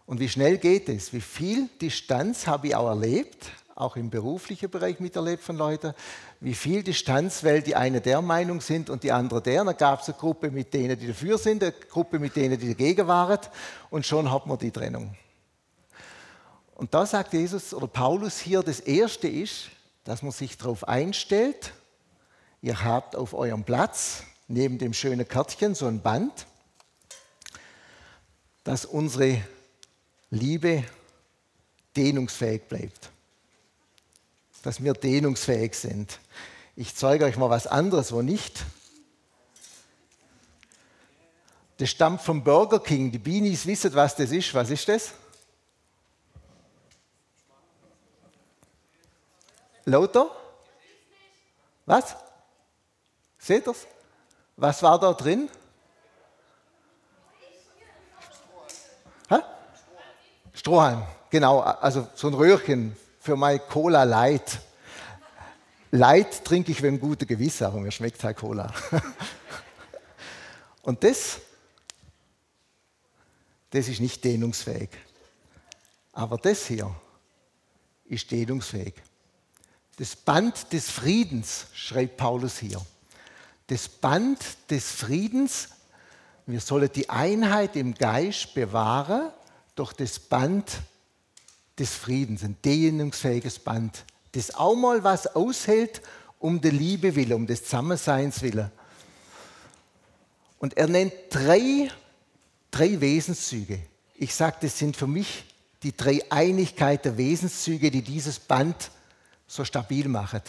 Und 0.06 0.20
wie 0.20 0.28
schnell 0.28 0.58
geht 0.58 0.88
es? 0.88 1.12
Wie 1.12 1.20
viel 1.20 1.68
Distanz 1.80 2.46
habe 2.46 2.68
ich 2.68 2.76
auch 2.76 2.88
erlebt, 2.88 3.50
auch 3.74 3.96
im 3.96 4.08
beruflichen 4.08 4.70
Bereich 4.70 5.00
miterlebt 5.00 5.42
von 5.42 5.56
Leuten, 5.56 5.94
wie 6.40 6.54
viel 6.54 6.82
Distanz, 6.82 7.44
weil 7.44 7.62
die 7.62 7.76
eine 7.76 8.00
der 8.00 8.22
Meinung 8.22 8.60
sind 8.60 8.88
und 8.88 9.02
die 9.02 9.12
andere 9.12 9.42
der. 9.42 9.64
Dann 9.64 9.76
gab 9.76 10.00
es 10.00 10.08
eine 10.08 10.16
Gruppe 10.16 10.50
mit 10.50 10.72
denen, 10.72 10.98
die 10.98 11.08
dafür 11.08 11.38
sind, 11.38 11.62
eine 11.62 11.72
Gruppe 11.72 12.18
mit 12.18 12.36
denen, 12.36 12.58
die 12.58 12.68
dagegen 12.68 13.06
waren 13.06 13.38
und 13.90 14.06
schon 14.06 14.32
hat 14.32 14.46
man 14.46 14.58
die 14.58 14.70
Trennung. 14.70 15.14
Und 16.76 16.92
da 16.92 17.06
sagt 17.06 17.32
Jesus 17.32 17.72
oder 17.72 17.86
Paulus 17.86 18.38
hier, 18.38 18.62
das 18.62 18.80
Erste 18.80 19.28
ist, 19.28 19.70
dass 20.04 20.22
man 20.22 20.30
sich 20.30 20.58
darauf 20.58 20.86
einstellt, 20.86 21.72
ihr 22.60 22.84
habt 22.84 23.16
auf 23.16 23.32
eurem 23.32 23.64
Platz 23.64 24.22
neben 24.46 24.78
dem 24.78 24.92
schönen 24.92 25.26
Kärtchen 25.26 25.74
so 25.74 25.86
ein 25.86 26.02
Band, 26.02 26.46
dass 28.62 28.84
unsere 28.84 29.42
Liebe 30.30 30.84
dehnungsfähig 31.96 32.64
bleibt. 32.64 33.10
Dass 34.62 34.82
wir 34.82 34.92
dehnungsfähig 34.92 35.74
sind. 35.74 36.18
Ich 36.74 36.94
zeige 36.94 37.24
euch 37.24 37.38
mal 37.38 37.48
was 37.48 37.66
anderes, 37.66 38.12
wo 38.12 38.20
nicht. 38.20 38.64
Das 41.78 41.88
stammt 41.88 42.20
vom 42.20 42.44
Burger 42.44 42.80
King. 42.80 43.12
Die 43.12 43.18
Beanies 43.18 43.64
wissen, 43.66 43.94
was 43.94 44.14
das 44.14 44.30
ist. 44.30 44.52
Was 44.52 44.68
ist 44.68 44.88
das? 44.88 45.14
Lauter? 49.86 50.30
Was? 51.86 52.14
Seht 53.38 53.66
ihr's? 53.66 53.86
Was 54.56 54.82
war 54.82 54.98
da 54.98 55.12
drin? 55.14 55.48
Strohhalm, 60.66 61.04
genau, 61.30 61.60
also 61.60 62.08
so 62.16 62.26
ein 62.26 62.34
Röhrchen 62.34 62.96
für 63.20 63.36
mein 63.36 63.60
Cola 63.68 64.02
Light. 64.02 64.58
Light 65.92 66.44
trinke 66.44 66.72
ich 66.72 66.82
wegen 66.82 66.98
guter 66.98 67.24
Gewisse, 67.24 67.68
aber 67.68 67.78
mir 67.78 67.92
schmeckt 67.92 68.24
halt 68.24 68.36
Cola. 68.36 68.74
Und 70.82 71.04
das, 71.04 71.38
das 73.70 73.86
ist 73.86 74.00
nicht 74.00 74.24
dehnungsfähig. 74.24 74.90
Aber 76.12 76.36
das 76.38 76.66
hier 76.66 76.92
ist 78.06 78.28
dehnungsfähig. 78.28 78.94
Das 79.96 80.14
Band 80.14 80.72
des 80.72 80.90
Friedens, 80.90 81.66
schreibt 81.72 82.18
Paulus 82.18 82.58
hier. 82.58 82.80
Das 83.66 83.88
Band 83.88 84.38
des 84.70 84.90
Friedens, 84.90 85.70
wir 86.46 86.60
sollen 86.60 86.90
die 86.94 87.08
Einheit 87.08 87.76
im 87.76 87.94
Geist 87.94 88.54
bewahren 88.54 89.30
durch 89.74 89.92
das 89.94 90.18
Band 90.18 90.80
des 91.78 91.94
Friedens, 91.94 92.42
ein 92.42 92.56
dehnungsfähiges 92.64 93.58
Band, 93.58 94.04
das 94.32 94.54
auch 94.54 94.76
mal 94.76 95.02
was 95.02 95.34
aushält 95.34 96.02
um 96.38 96.60
der 96.60 96.72
Liebe 96.72 97.14
willen, 97.16 97.32
um 97.32 97.46
des 97.46 97.64
Zusammenseins 97.64 98.42
willen. 98.42 98.70
Und 100.58 100.76
er 100.76 100.88
nennt 100.88 101.12
drei, 101.30 101.90
drei 102.70 103.00
Wesenszüge. 103.00 103.80
Ich 104.14 104.34
sage, 104.34 104.58
das 104.60 104.78
sind 104.78 104.96
für 104.96 105.06
mich 105.06 105.44
die 105.82 105.96
drei 105.96 106.20
Einigkeit 106.30 107.04
der 107.04 107.16
Wesenszüge, 107.16 107.90
die 107.90 108.02
dieses 108.02 108.38
Band 108.38 108.90
so 109.46 109.64
stabil 109.64 110.08
machen. 110.08 110.42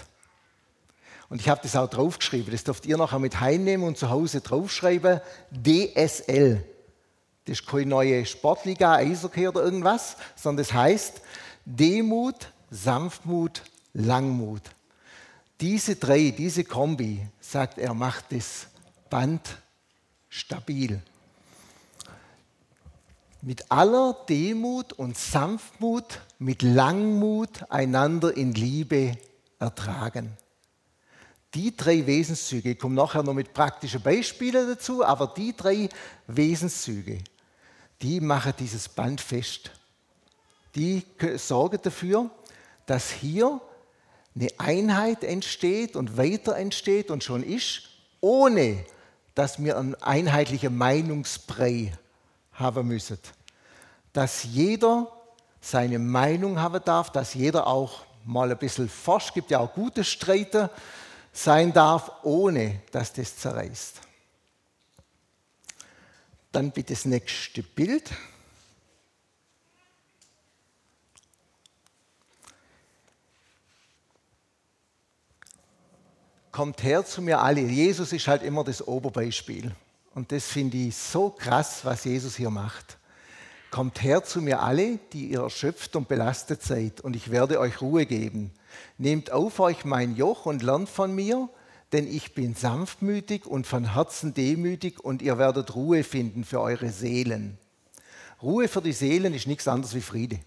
Und 1.30 1.42
ich 1.42 1.50
habe 1.50 1.62
das 1.62 1.76
auch 1.76 1.90
draufgeschrieben. 1.90 2.52
Das 2.52 2.64
dürft 2.64 2.86
ihr 2.86 2.98
nachher 2.98 3.20
mit 3.20 3.40
heimnehmen 3.40 3.84
und 3.84 3.98
zu 3.98 4.10
Hause 4.10 4.42
draufschreiben. 4.42 5.20
DSL. 5.52 6.64
Das 7.46 7.60
ist 7.60 7.68
keine 7.68 7.86
neue 7.86 8.26
Sportliga, 8.26 8.96
Eishockey 8.96 9.48
oder 9.48 9.62
irgendwas, 9.62 10.18
sondern 10.36 10.66
das 10.66 10.74
heißt 10.74 11.22
Demut, 11.66 12.52
Sanftmut, 12.70 13.62
Langmut. 13.94 14.62
Diese 15.60 15.96
drei, 15.96 16.34
diese 16.38 16.64
Kombi, 16.64 17.26
sagt 17.40 17.78
er, 17.78 17.94
macht 17.94 18.26
das 18.32 18.68
Band 19.10 19.58
stabil. 20.30 21.02
Mit 23.42 23.72
aller 23.72 24.18
Demut 24.28 24.94
und 24.94 25.18
Sanftmut, 25.18 26.22
mit 26.40 26.64
Langmut 26.64 27.70
einander 27.70 28.36
in 28.36 28.54
Liebe 28.54 29.18
ertragen. 29.60 30.36
Die 31.54 31.76
drei 31.76 32.06
Wesenszüge, 32.06 32.72
ich 32.72 32.80
komme 32.80 32.96
nachher 32.96 33.24
noch 33.24 33.34
mit 33.34 33.54
praktischen 33.54 34.02
Beispielen 34.02 34.68
dazu, 34.68 35.04
aber 35.04 35.34
die 35.36 35.56
drei 35.56 35.88
Wesenszüge, 36.28 37.20
die 38.02 38.20
machen 38.20 38.54
dieses 38.60 38.90
Band 38.90 39.22
fest. 39.22 39.72
Die 40.76 41.04
sorgen 41.38 41.80
dafür, 41.82 42.30
dass 42.86 43.12
hier 43.12 43.62
eine 44.36 44.50
Einheit 44.58 45.24
entsteht 45.24 45.96
und 45.96 46.18
weiter 46.18 46.56
entsteht 46.56 47.10
und 47.10 47.24
schon 47.24 47.44
ist, 47.44 47.84
ohne 48.20 48.86
dass 49.36 49.64
wir 49.64 49.78
einen 49.78 49.96
einheitlichen 49.96 50.76
Meinungsbrei 50.76 51.94
haben 52.58 52.88
müssen. 52.88 53.20
Dass 54.14 54.44
jeder 54.44 55.12
seine 55.62 56.00
Meinung 56.00 56.60
haben 56.60 56.84
darf, 56.84 57.12
dass 57.12 57.34
jeder 57.34 57.68
auch 57.68 58.06
mal 58.26 58.52
ein 58.52 58.58
bisschen 58.58 58.90
forsch, 58.90 59.34
gibt 59.34 59.52
ja 59.52 59.60
auch 59.60 59.74
gute 59.74 60.04
Streiter 60.04 60.70
sein 61.32 61.72
darf, 61.72 62.12
ohne 62.24 62.82
dass 62.92 63.14
das 63.14 63.38
zerreißt. 63.38 64.02
Dann 66.52 66.72
bitte 66.72 66.94
das 66.94 67.06
nächste 67.06 67.64
Bild. 67.64 68.12
Kommt 76.52 76.82
her 76.82 77.06
zu 77.06 77.22
mir 77.22 77.40
alle. 77.40 77.62
Jesus 77.62 78.12
ist 78.14 78.28
halt 78.28 78.42
immer 78.42 78.64
das 78.64 78.88
Oberbeispiel. 78.88 79.76
Und 80.18 80.32
das 80.32 80.48
finde 80.48 80.78
ich 80.78 80.96
so 80.96 81.30
krass, 81.30 81.82
was 81.86 82.04
Jesus 82.04 82.36
hier 82.36 82.50
macht. 82.50 82.98
Kommt 83.70 84.02
her 84.02 84.24
zu 84.24 84.42
mir 84.42 84.64
alle, 84.64 84.98
die 85.14 85.28
ihr 85.28 85.42
erschöpft 85.42 85.96
und 85.96 86.08
belastet 86.08 86.64
seid, 86.64 87.02
und 87.02 87.16
ich 87.16 87.30
werde 87.30 87.60
euch 87.60 87.82
Ruhe 87.82 88.08
geben. 88.08 88.50
Nehmt 88.98 89.32
auf 89.32 89.60
euch 89.60 89.86
mein 89.86 90.16
Joch 90.16 90.48
und 90.48 90.64
lernt 90.64 90.90
von 90.90 91.14
mir, 91.14 91.50
denn 91.92 92.08
ich 92.08 92.34
bin 92.34 92.56
sanftmütig 92.56 93.46
und 93.46 93.68
von 93.68 93.94
Herzen 93.94 94.34
demütig 94.34 95.00
und 95.00 95.22
ihr 95.22 95.38
werdet 95.38 95.76
Ruhe 95.76 96.04
finden 96.04 96.46
für 96.46 96.62
eure 96.62 96.90
Seelen. 96.90 97.60
Ruhe 98.42 98.68
für 98.68 98.82
die 98.82 98.94
Seelen 98.94 99.36
ist 99.36 99.46
nichts 99.46 99.68
anderes 99.68 99.94
wie 99.94 100.02
Friede. 100.02 100.40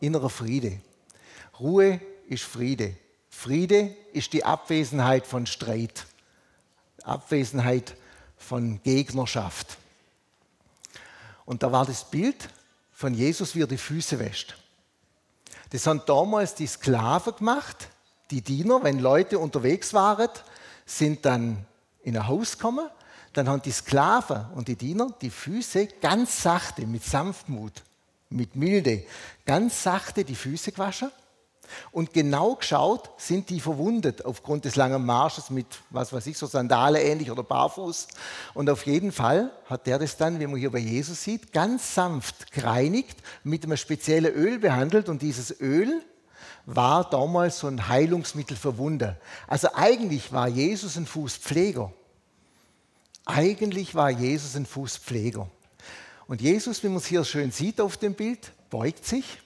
Innerer 0.00 0.30
Friede. 0.30 0.80
Ruhe 1.60 2.00
ist 2.28 2.42
Friede. 2.42 2.96
Friede 3.28 3.94
ist 4.12 4.32
die 4.32 4.44
Abwesenheit 4.44 5.28
von 5.28 5.46
Streit, 5.46 6.06
Abwesenheit 7.04 7.94
von 8.40 8.82
Gegnerschaft. 8.82 9.78
Und 11.44 11.62
da 11.62 11.70
war 11.70 11.86
das 11.86 12.10
Bild 12.10 12.48
von 12.90 13.14
Jesus, 13.14 13.54
wie 13.54 13.62
er 13.62 13.66
die 13.66 13.78
Füße 13.78 14.18
wäscht. 14.18 14.56
Das 15.70 15.86
haben 15.86 16.02
damals 16.06 16.54
die 16.56 16.66
Sklaven 16.66 17.36
gemacht, 17.36 17.88
die 18.30 18.40
Diener, 18.40 18.82
wenn 18.82 18.98
Leute 18.98 19.38
unterwegs 19.38 19.94
waren, 19.94 20.28
sind 20.84 21.24
dann 21.24 21.64
in 22.02 22.16
ein 22.16 22.26
Haus 22.26 22.56
gekommen, 22.56 22.88
dann 23.32 23.48
haben 23.48 23.62
die 23.62 23.70
Sklaven 23.70 24.46
und 24.54 24.66
die 24.66 24.76
Diener 24.76 25.14
die 25.20 25.30
Füße 25.30 25.86
ganz 26.00 26.42
sachte, 26.42 26.86
mit 26.86 27.04
Sanftmut, 27.04 27.82
mit 28.28 28.56
Milde, 28.56 29.04
ganz 29.46 29.82
sachte 29.82 30.24
die 30.24 30.34
Füße 30.34 30.72
gewaschen 30.72 31.10
und 31.92 32.12
genau 32.12 32.54
geschaut, 32.54 33.10
sind 33.16 33.50
die 33.50 33.60
verwundet 33.60 34.24
aufgrund 34.24 34.64
des 34.64 34.76
langen 34.76 35.04
Marsches 35.04 35.50
mit, 35.50 35.66
was 35.90 36.12
weiß 36.12 36.26
ich, 36.26 36.38
so 36.38 36.46
Sandale 36.46 37.02
ähnlich 37.02 37.30
oder 37.30 37.42
barfuß. 37.42 38.08
Und 38.54 38.70
auf 38.70 38.86
jeden 38.86 39.12
Fall 39.12 39.50
hat 39.66 39.86
der 39.86 39.98
das 39.98 40.16
dann, 40.16 40.40
wie 40.40 40.46
man 40.46 40.56
hier 40.56 40.70
bei 40.70 40.78
Jesus 40.78 41.22
sieht, 41.22 41.52
ganz 41.52 41.94
sanft 41.94 42.52
gereinigt, 42.52 43.18
mit 43.44 43.64
einem 43.64 43.76
speziellen 43.76 44.32
Öl 44.32 44.58
behandelt. 44.58 45.08
Und 45.08 45.22
dieses 45.22 45.60
Öl 45.60 46.02
war 46.66 47.08
damals 47.08 47.60
so 47.60 47.66
ein 47.66 47.88
Heilungsmittel 47.88 48.56
für 48.56 48.78
Wunder. 48.78 49.16
Also 49.46 49.68
eigentlich 49.74 50.32
war 50.32 50.48
Jesus 50.48 50.96
ein 50.96 51.06
Fußpfleger. 51.06 51.92
Eigentlich 53.26 53.94
war 53.94 54.10
Jesus 54.10 54.56
ein 54.56 54.66
Fußpfleger. 54.66 55.48
Und 56.26 56.40
Jesus, 56.40 56.82
wie 56.84 56.88
man 56.88 56.98
es 56.98 57.06
hier 57.06 57.24
schön 57.24 57.50
sieht 57.50 57.80
auf 57.80 57.96
dem 57.96 58.14
Bild, 58.14 58.52
beugt 58.70 59.04
sich, 59.04 59.39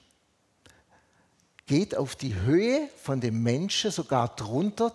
geht 1.65 1.95
auf 1.95 2.15
die 2.15 2.35
Höhe 2.35 2.89
von 3.01 3.21
dem 3.21 3.41
Menschen, 3.41 3.91
sogar 3.91 4.35
drunter, 4.35 4.93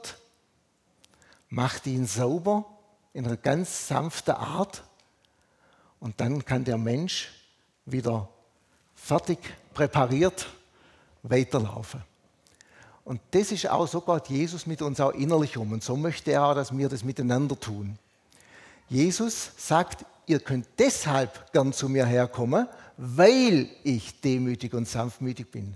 macht 1.48 1.86
ihn 1.86 2.06
sauber 2.06 2.64
in 3.12 3.26
einer 3.26 3.36
ganz 3.36 3.88
sanften 3.88 4.34
Art 4.34 4.84
und 5.98 6.20
dann 6.20 6.44
kann 6.44 6.64
der 6.64 6.78
Mensch 6.78 7.30
wieder 7.84 8.28
fertig 8.94 9.38
präpariert 9.74 10.46
weiterlaufen. 11.22 12.02
Und 13.04 13.20
das 13.32 13.50
ist 13.50 13.68
auch 13.68 13.88
so 13.88 14.00
Gott 14.00 14.28
Jesus 14.28 14.66
mit 14.66 14.82
uns 14.82 15.00
auch 15.00 15.10
innerlich 15.12 15.56
um. 15.56 15.72
Und 15.72 15.82
so 15.82 15.96
möchte 15.96 16.32
er 16.32 16.44
auch, 16.44 16.54
dass 16.54 16.76
wir 16.76 16.88
das 16.88 17.02
miteinander 17.02 17.58
tun. 17.58 17.98
Jesus 18.88 19.50
sagt, 19.56 20.04
ihr 20.26 20.38
könnt 20.38 20.66
deshalb 20.78 21.52
gern 21.52 21.72
zu 21.72 21.88
mir 21.88 22.06
herkommen, 22.06 22.68
weil 22.96 23.68
ich 23.82 24.20
demütig 24.20 24.74
und 24.74 24.86
sanftmütig 24.86 25.50
bin. 25.50 25.74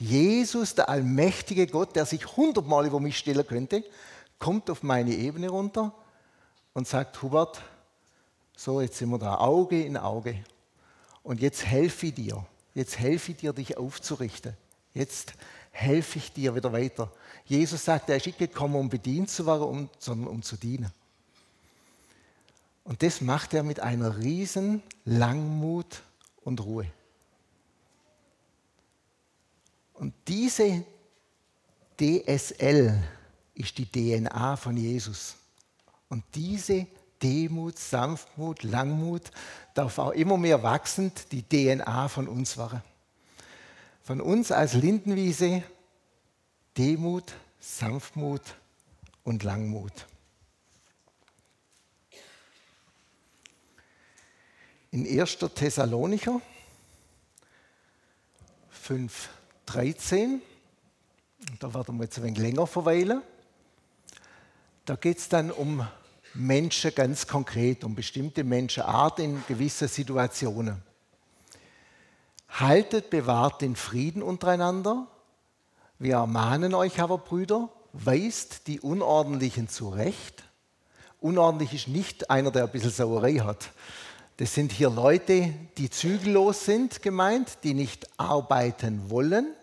Jesus, 0.00 0.74
der 0.74 0.88
allmächtige 0.88 1.66
Gott, 1.66 1.94
der 1.94 2.06
sich 2.06 2.36
hundertmal 2.36 2.86
über 2.86 3.00
mich 3.00 3.18
stellen 3.18 3.46
könnte, 3.46 3.84
kommt 4.38 4.70
auf 4.70 4.82
meine 4.82 5.14
Ebene 5.14 5.50
runter 5.50 5.94
und 6.72 6.88
sagt, 6.88 7.20
Hubert, 7.20 7.60
so 8.56 8.80
jetzt 8.80 8.96
sind 8.96 9.10
wir 9.10 9.18
da, 9.18 9.36
Auge 9.36 9.84
in 9.84 9.98
Auge. 9.98 10.42
Und 11.22 11.40
jetzt 11.40 11.66
helfe 11.66 12.06
ich 12.06 12.14
dir, 12.14 12.46
jetzt 12.74 12.98
helfe 12.98 13.32
ich 13.32 13.38
dir, 13.38 13.52
dich 13.52 13.76
aufzurichten. 13.76 14.56
Jetzt 14.94 15.34
helfe 15.70 16.18
ich 16.18 16.32
dir 16.32 16.54
wieder 16.54 16.72
weiter. 16.72 17.12
Jesus 17.44 17.84
sagt, 17.84 18.08
er 18.08 18.16
ist 18.16 18.26
nicht 18.26 18.38
gekommen, 18.38 18.76
um 18.76 18.88
bedient 18.88 19.28
zu 19.28 19.46
werden, 19.46 19.90
sondern 19.98 20.28
um 20.28 20.42
zu 20.42 20.56
dienen. 20.56 20.90
Und 22.84 23.02
das 23.02 23.20
macht 23.20 23.52
er 23.52 23.62
mit 23.62 23.80
einer 23.80 24.16
riesen 24.16 24.82
Langmut 25.04 26.00
und 26.42 26.64
Ruhe. 26.64 26.86
Und 30.00 30.14
diese 30.26 30.82
DSL 32.00 32.98
ist 33.52 33.76
die 33.76 33.84
DNA 33.84 34.56
von 34.56 34.74
Jesus. 34.78 35.36
Und 36.08 36.24
diese 36.34 36.86
Demut, 37.22 37.78
Sanftmut, 37.78 38.62
Langmut 38.62 39.30
darf 39.74 39.98
auch 39.98 40.12
immer 40.12 40.38
mehr 40.38 40.62
wachsend 40.62 41.30
die 41.32 41.42
DNA 41.42 42.08
von 42.08 42.28
uns 42.28 42.56
werden. 42.56 42.82
Von 44.02 44.22
uns 44.22 44.50
als 44.50 44.72
Lindenwiese 44.72 45.62
Demut, 46.78 47.34
Sanftmut 47.60 48.42
und 49.22 49.42
Langmut. 49.42 50.06
in 54.92 55.06
1. 55.06 55.38
Thessalonicher 55.54 56.40
5,13. 59.70 60.40
Da 61.58 61.72
werden 61.72 61.96
wir 61.96 62.04
jetzt 62.04 62.18
ein 62.18 62.24
wenig 62.24 62.38
länger 62.38 62.66
verweilen. 62.66 63.22
Da 64.84 64.96
geht 64.96 65.18
es 65.18 65.28
dann 65.28 65.50
um 65.50 65.86
Menschen 66.34 66.94
ganz 66.94 67.26
konkret, 67.26 67.84
um 67.84 67.94
bestimmte 67.94 68.44
Menschenarten 68.44 69.24
in 69.24 69.44
gewissen 69.46 69.88
Situationen. 69.88 70.82
Haltet, 72.48 73.10
bewahrt 73.10 73.62
den 73.62 73.76
Frieden 73.76 74.22
untereinander. 74.22 75.06
Wir 75.98 76.14
ermahnen 76.14 76.74
euch 76.74 77.00
aber, 77.00 77.18
Brüder, 77.18 77.68
weist 77.92 78.66
die 78.66 78.80
Unordentlichen 78.80 79.68
zurecht. 79.68 80.42
Unordentlich 81.20 81.74
ist 81.74 81.88
nicht 81.88 82.30
einer, 82.30 82.50
der 82.50 82.64
ein 82.64 82.70
bisschen 82.70 82.90
Sauerei 82.90 83.34
hat, 83.34 83.70
das 84.40 84.54
sind 84.54 84.72
hier 84.72 84.88
Leute, 84.88 85.52
die 85.76 85.90
zügellos 85.90 86.64
sind 86.64 87.02
gemeint, 87.02 87.58
die 87.62 87.74
nicht 87.74 88.08
arbeiten 88.18 89.10
wollen, 89.10 89.54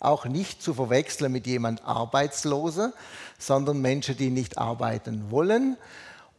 auch 0.00 0.24
nicht 0.26 0.62
zu 0.62 0.74
verwechseln 0.74 1.32
mit 1.32 1.46
jemand 1.46 1.84
Arbeitsloser, 1.84 2.92
sondern 3.38 3.80
Menschen, 3.80 4.16
die 4.16 4.30
nicht 4.30 4.58
arbeiten 4.58 5.30
wollen 5.30 5.76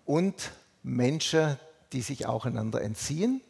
und 0.06 0.52
Menschen, 0.84 1.58
die 1.92 2.02
sich 2.02 2.26
auch 2.26 2.46
einander 2.46 2.82
entziehen, 2.82 3.42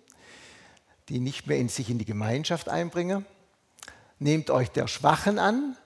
die 1.10 1.19
nicht 1.19 1.48
mehr 1.48 1.58
in 1.58 1.69
sich 1.69 1.89
in 1.89 2.00
die 2.00 2.06
Gemeinschaft 2.06 2.69
einbringen. 2.69 3.26
Nehmt 4.19 4.50
euch 4.50 4.69
der 4.69 4.88
Schwachen 4.88 5.39
an, 5.39 5.78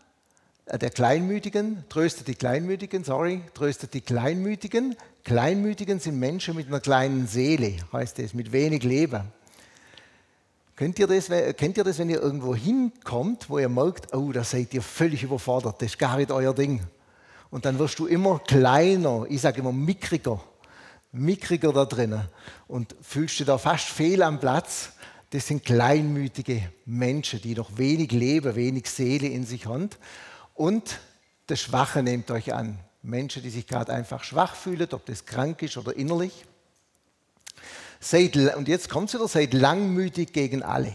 äh, 0.65 0.77
der 0.77 0.89
Kleinmütigen, 0.89 1.83
tröstet 1.89 2.27
die 2.27 2.35
Kleinmütigen, 2.35 3.03
sorry, 3.03 3.41
tröstet 3.53 3.93
die 3.93 4.01
Kleinmütigen. 4.01 4.95
Kleinmütigen 5.23 5.99
sind 5.99 6.19
Menschen 6.19 6.55
mit 6.55 6.67
einer 6.67 6.79
kleinen 6.79 7.27
Seele, 7.27 7.77
heißt 7.91 8.19
es, 8.19 8.33
mit 8.33 8.51
wenig 8.51 8.83
Leben. 8.83 9.31
Kennt 10.75 10.97
ihr, 10.97 11.05
das, 11.05 11.29
kennt 11.55 11.77
ihr 11.77 11.83
das, 11.83 11.99
wenn 11.99 12.09
ihr 12.09 12.19
irgendwo 12.19 12.55
hinkommt, 12.55 13.47
wo 13.47 13.59
ihr 13.59 13.69
merkt, 13.69 14.15
oh, 14.15 14.31
da 14.31 14.43
seid 14.43 14.73
ihr 14.73 14.81
völlig 14.81 15.21
überfordert, 15.21 15.79
das 15.81 15.91
ist 15.91 15.99
gar 15.99 16.17
nicht 16.17 16.31
euer 16.31 16.53
Ding. 16.55 16.81
Und 17.51 17.65
dann 17.65 17.77
wirst 17.77 17.99
du 17.99 18.07
immer 18.07 18.39
kleiner, 18.39 19.25
ich 19.29 19.41
sage 19.41 19.59
immer 19.59 19.71
mickriger, 19.71 20.41
mickriger 21.11 21.71
da 21.71 21.85
drinnen 21.85 22.23
und 22.67 22.95
fühlst 23.01 23.37
dich 23.37 23.45
da 23.45 23.59
fast 23.59 23.85
fehl 23.85 24.23
am 24.23 24.39
Platz. 24.39 24.93
Das 25.29 25.47
sind 25.47 25.63
kleinmütige 25.63 26.71
Menschen, 26.85 27.39
die 27.41 27.53
noch 27.53 27.77
wenig 27.77 28.11
Leben, 28.11 28.55
wenig 28.55 28.89
Seele 28.89 29.27
in 29.27 29.45
sich 29.45 29.67
haben. 29.67 29.91
Und 30.55 30.99
das 31.45 31.61
Schwache 31.61 32.01
nehmt 32.01 32.31
euch 32.31 32.53
an. 32.53 32.79
Menschen, 33.03 33.43
die 33.43 33.51
sich 33.51 33.67
gerade 33.67 33.93
einfach 33.93 34.23
schwach 34.23 34.55
fühlen, 34.55 34.87
ob 34.91 35.05
das 35.05 35.25
krank 35.25 35.61
ist 35.61 35.77
oder 35.77 35.95
innerlich. 35.95 36.45
Seid, 38.03 38.35
und 38.35 38.67
jetzt 38.67 38.89
kommt 38.89 39.07
es 39.07 39.15
wieder, 39.15 39.29
seid 39.29 39.53
langmütig 39.53 40.33
gegen 40.33 40.61
alle. 40.61 40.93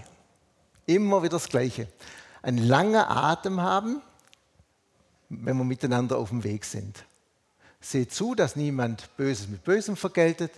Immer 0.85 1.23
wieder 1.23 1.39
das 1.39 1.49
Gleiche. 1.49 1.89
Ein 2.43 2.59
langer 2.59 3.09
Atem 3.11 3.63
haben, 3.63 4.03
wenn 5.31 5.57
wir 5.57 5.65
miteinander 5.65 6.19
auf 6.19 6.29
dem 6.29 6.45
Weg 6.45 6.67
sind. 6.67 7.03
Seht 7.81 8.13
zu, 8.13 8.35
dass 8.35 8.57
niemand 8.57 9.17
Böses 9.17 9.49
mit 9.49 9.65
Bösem 9.65 9.97
vergeltet, 9.97 10.53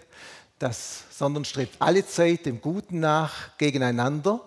dass, 0.59 1.05
sondern 1.13 1.45
strebt 1.45 1.77
alle 1.79 2.05
Zeit 2.05 2.47
dem 2.47 2.61
Guten 2.61 2.99
nach 2.99 3.57
gegeneinander 3.57 4.41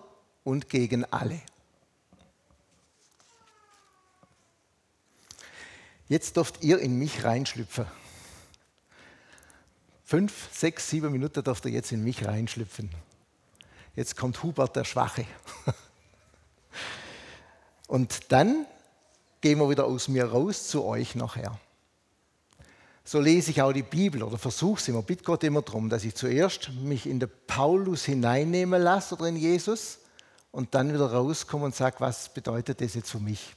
und 0.44 0.68
gegen 0.68 1.06
alle. 1.10 1.40
Jetzt 6.06 6.36
dürft 6.36 6.62
ihr 6.62 6.80
in 6.80 6.98
mich 6.98 7.24
reinschlüpfen. 7.24 7.86
Fünf, 10.14 10.48
sechs, 10.52 10.90
sieben 10.90 11.10
Minuten 11.10 11.42
dürft 11.42 11.64
ihr 11.64 11.72
jetzt 11.72 11.90
in 11.90 12.04
mich 12.04 12.24
reinschlüpfen. 12.24 12.88
Jetzt 13.96 14.16
kommt 14.16 14.40
Hubert 14.44 14.76
der 14.76 14.84
Schwache. 14.84 15.26
Und 17.88 18.30
dann 18.30 18.64
gehen 19.40 19.58
wir 19.58 19.68
wieder 19.68 19.86
aus 19.86 20.06
mir 20.06 20.26
raus 20.26 20.68
zu 20.68 20.84
euch 20.84 21.16
nachher. 21.16 21.58
So 23.02 23.18
lese 23.18 23.50
ich 23.50 23.60
auch 23.60 23.72
die 23.72 23.82
Bibel 23.82 24.22
oder 24.22 24.38
versuche 24.38 24.78
es 24.80 24.86
immer, 24.86 25.02
bitte 25.02 25.24
Gott 25.24 25.42
immer 25.42 25.62
darum, 25.62 25.88
dass 25.88 26.04
ich 26.04 26.14
zuerst 26.14 26.70
mich 26.70 27.06
in 27.06 27.18
den 27.18 27.30
Paulus 27.48 28.04
hineinnehmen 28.04 28.80
lasse 28.80 29.16
oder 29.16 29.26
in 29.26 29.36
Jesus 29.36 29.98
und 30.52 30.76
dann 30.76 30.94
wieder 30.94 31.10
rauskomme 31.10 31.64
und 31.64 31.74
sage, 31.74 31.96
was 31.98 32.32
bedeutet 32.32 32.80
das 32.80 32.94
jetzt 32.94 33.10
für 33.10 33.18
mich? 33.18 33.56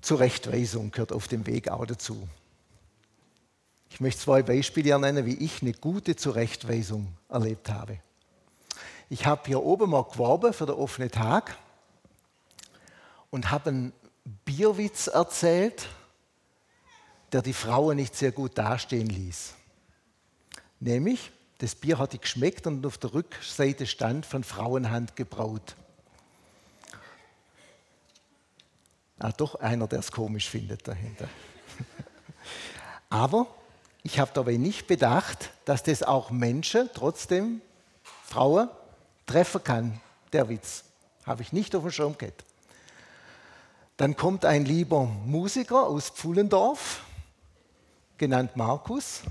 Zurechtweisung 0.00 0.90
gehört 0.90 1.12
auf 1.12 1.28
dem 1.28 1.46
Weg 1.46 1.68
auch 1.68 1.84
dazu. 1.84 2.26
Ich 3.92 4.00
möchte 4.00 4.22
zwei 4.22 4.42
Beispiele 4.42 4.98
nennen, 4.98 5.26
wie 5.26 5.34
ich 5.34 5.60
eine 5.60 5.74
gute 5.74 6.16
Zurechtweisung 6.16 7.14
erlebt 7.28 7.68
habe. 7.68 7.98
Ich 9.10 9.26
habe 9.26 9.42
hier 9.44 9.62
oben 9.62 9.90
mal 9.90 10.04
geworben 10.04 10.54
für 10.54 10.64
den 10.64 10.76
offenen 10.76 11.10
Tag 11.10 11.58
und 13.28 13.50
habe 13.50 13.68
einen 13.68 13.92
Bierwitz 14.46 15.08
erzählt, 15.08 15.90
der 17.32 17.42
die 17.42 17.52
Frauen 17.52 17.96
nicht 17.96 18.16
sehr 18.16 18.32
gut 18.32 18.56
dastehen 18.56 19.10
ließ. 19.10 19.52
Nämlich, 20.80 21.30
das 21.58 21.74
Bier 21.74 21.98
hatte 21.98 22.16
geschmeckt 22.16 22.66
und 22.66 22.86
auf 22.86 22.96
der 22.96 23.12
Rückseite 23.12 23.84
stand 23.86 24.24
von 24.24 24.42
Frauenhand 24.42 25.16
gebraut. 25.16 25.76
Ah, 29.18 29.32
doch 29.32 29.56
einer, 29.56 29.86
der 29.86 29.98
es 29.98 30.10
komisch 30.10 30.48
findet 30.48 30.88
dahinter. 30.88 31.28
Aber 33.10 33.46
ich 34.02 34.18
habe 34.18 34.30
dabei 34.34 34.56
nicht 34.56 34.86
bedacht, 34.86 35.50
dass 35.64 35.82
das 35.82 36.02
auch 36.02 36.30
Menschen, 36.30 36.90
trotzdem 36.92 37.60
Frauen, 38.24 38.68
treffen 39.26 39.62
kann, 39.62 40.00
der 40.32 40.48
Witz. 40.48 40.84
Habe 41.24 41.42
ich 41.42 41.52
nicht 41.52 41.76
auf 41.76 41.82
dem 41.82 41.92
Schirm 41.92 42.18
gehabt. 42.18 42.44
Dann 43.96 44.16
kommt 44.16 44.44
ein 44.44 44.64
lieber 44.64 45.04
Musiker 45.04 45.86
aus 45.86 46.10
Pfullendorf, 46.10 47.02
genannt 48.18 48.56
Markus, 48.56 49.22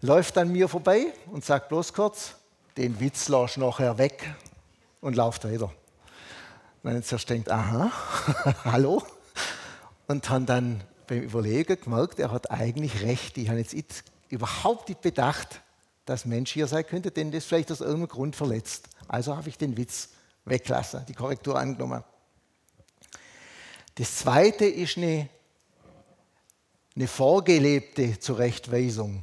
läuft 0.00 0.38
an 0.38 0.50
mir 0.50 0.68
vorbei 0.68 1.12
und 1.30 1.44
sagt 1.44 1.68
bloß 1.68 1.92
kurz, 1.92 2.34
den 2.76 2.98
Witz 3.00 3.28
lass 3.28 3.56
nachher 3.56 3.98
weg 3.98 4.34
und 5.00 5.16
lauft 5.16 5.44
weiter. 5.44 5.70
Dann 6.82 7.02
zuerst 7.02 7.28
denkt, 7.28 7.50
aha, 7.50 7.90
hallo. 8.64 9.02
Und 10.06 10.30
dann 10.30 10.82
beim 11.06 11.22
Überlegen 11.22 11.80
gemerkt, 11.80 12.18
er 12.18 12.30
hat 12.30 12.50
eigentlich 12.50 13.02
recht. 13.02 13.38
Ich 13.38 13.48
habe 13.48 13.58
jetzt 13.58 14.04
überhaupt 14.28 14.88
nicht 14.88 15.00
bedacht, 15.00 15.60
dass 16.04 16.24
Mensch 16.24 16.52
hier 16.52 16.66
sein 16.66 16.86
könnte, 16.86 17.10
denn 17.10 17.32
das 17.32 17.44
vielleicht 17.44 17.72
aus 17.72 17.80
irgendeinem 17.80 18.08
Grund 18.08 18.36
verletzt. 18.36 18.88
Also 19.08 19.36
habe 19.36 19.48
ich 19.48 19.58
den 19.58 19.76
Witz 19.76 20.10
weglassen, 20.44 21.04
die 21.06 21.14
Korrektur 21.14 21.58
angenommen. 21.58 22.02
Das 23.96 24.16
zweite 24.16 24.66
ist 24.66 24.96
eine, 24.96 25.28
eine 26.94 27.08
vorgelebte 27.08 28.18
Zurechtweisung. 28.18 29.22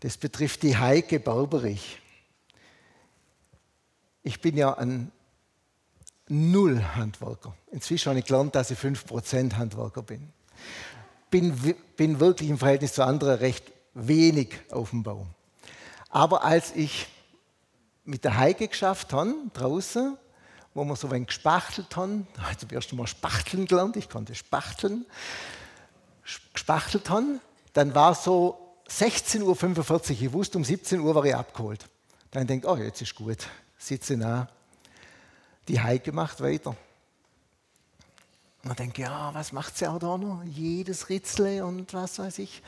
Das 0.00 0.16
betrifft 0.16 0.62
die 0.62 0.76
Heike 0.76 1.20
Berberich. 1.20 2.00
Ich 4.22 4.40
bin 4.40 4.56
ja 4.56 4.74
ein 4.74 5.12
Null-Handwerker. 6.28 7.54
Inzwischen 7.70 8.10
habe 8.10 8.18
ich 8.18 8.26
gelernt, 8.26 8.54
dass 8.54 8.70
ich 8.70 8.78
5% 8.78 9.56
Handwerker 9.56 10.02
bin. 10.02 10.32
bin. 11.30 11.74
Bin 11.96 12.20
wirklich 12.20 12.50
im 12.50 12.58
Verhältnis 12.58 12.94
zu 12.94 13.04
anderen 13.04 13.38
recht 13.38 13.72
wenig 13.94 14.58
auf 14.70 14.90
dem 14.90 15.02
Bau. 15.02 15.26
Aber 16.10 16.44
als 16.44 16.74
ich 16.74 17.06
mit 18.04 18.24
der 18.24 18.38
Heike 18.38 18.68
geschafft 18.68 19.12
habe, 19.12 19.34
draußen, 19.52 20.16
wo 20.74 20.84
wir 20.84 20.96
so 20.96 21.08
ein 21.08 21.26
gespachtelt 21.26 21.96
haben, 21.96 22.26
da 22.34 22.42
habe 22.42 22.52
ich 22.52 22.58
zum 22.58 22.70
ersten 22.70 22.96
Mal 22.96 23.06
Spachteln 23.06 23.66
gelernt, 23.66 23.96
ich 23.96 24.08
konnte 24.08 24.34
spachteln, 24.34 25.04
gespachtelt 26.52 27.10
haben, 27.10 27.40
dann 27.72 27.94
war 27.94 28.14
so 28.14 28.58
16.45 28.88 29.42
Uhr, 29.42 30.10
ich 30.10 30.32
wusste, 30.32 30.58
um 30.58 30.64
17 30.64 31.00
Uhr 31.00 31.14
war 31.14 31.24
ich 31.24 31.34
abgeholt. 31.34 31.86
Dann 32.30 32.46
denkt, 32.46 32.66
oh, 32.66 32.76
jetzt 32.76 33.02
ist 33.02 33.14
gut, 33.14 33.46
sitze 33.76 34.16
nah. 34.16 34.48
Die 35.68 35.80
Heike 35.80 36.12
macht 36.12 36.40
weiter. 36.40 36.74
Man 38.62 38.74
denkt, 38.74 38.98
ja, 38.98 39.32
was 39.34 39.52
macht 39.52 39.76
sie 39.76 39.86
auch 39.86 39.98
da 39.98 40.16
noch? 40.18 40.42
Jedes 40.44 41.10
Ritzle 41.10 41.64
und 41.64 41.92
was 41.94 42.18
weiß 42.18 42.38
ich. 42.38 42.62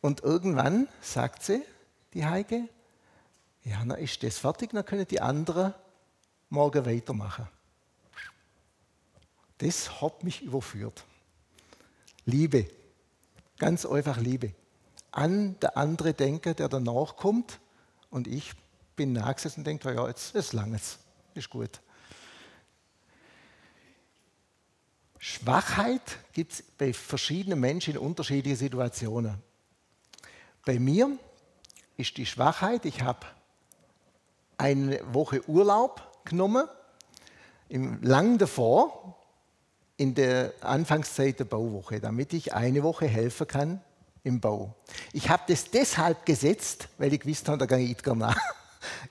Und 0.00 0.22
irgendwann 0.22 0.88
sagt 1.00 1.42
sie, 1.42 1.62
die 2.14 2.24
Heike, 2.24 2.68
ja, 3.64 3.82
na 3.84 3.94
ist 3.94 4.22
das 4.22 4.38
fertig, 4.38 4.70
dann 4.72 4.84
können 4.84 5.06
die 5.06 5.20
anderen 5.20 5.74
morgen 6.48 6.84
weitermachen. 6.86 7.48
Das 9.58 10.00
hat 10.00 10.24
mich 10.24 10.42
überführt. 10.42 11.04
Liebe, 12.24 12.68
ganz 13.58 13.86
einfach 13.86 14.18
Liebe. 14.18 14.54
An 15.10 15.58
der 15.60 15.76
andere 15.76 16.14
denken, 16.14 16.56
der 16.56 16.68
danach 16.68 17.16
kommt 17.16 17.60
und 18.10 18.26
ich 18.26 18.54
bin 18.96 19.12
nachgesessen 19.12 19.60
und 19.60 19.66
denke, 19.66 19.94
ja, 19.94 20.06
jetzt 20.08 20.34
ist 20.34 20.52
langes, 20.52 20.98
ist 21.34 21.50
gut. 21.50 21.80
Schwachheit 25.18 26.02
gibt 26.32 26.52
es 26.52 26.62
bei 26.62 26.92
verschiedenen 26.92 27.58
Menschen 27.58 27.94
in 27.94 27.98
unterschiedlichen 27.98 28.58
Situationen. 28.58 29.42
Bei 30.66 30.78
mir 30.78 31.18
ist 31.96 32.16
die 32.18 32.26
Schwachheit, 32.26 32.84
ich 32.84 33.02
habe 33.02 33.26
eine 34.58 35.00
Woche 35.14 35.48
Urlaub 35.48 36.02
genommen, 36.24 36.68
im 37.68 38.02
lang 38.02 38.38
davor, 38.38 39.16
in 39.96 40.14
der 40.14 40.52
Anfangszeit 40.60 41.38
der 41.38 41.44
Bauwoche, 41.44 42.00
damit 42.00 42.32
ich 42.32 42.52
eine 42.52 42.82
Woche 42.82 43.06
helfen 43.06 43.46
kann 43.46 43.80
im 44.24 44.40
Bau. 44.40 44.74
Ich 45.12 45.28
habe 45.28 45.44
das 45.46 45.70
deshalb 45.70 46.26
gesetzt, 46.26 46.88
weil 46.98 47.12
ich 47.12 47.20
gewusst 47.20 47.48
habe, 47.48 47.58
da 47.58 47.66
gehe 47.66 47.86
ich 47.86 48.04
nach. 48.04 48.36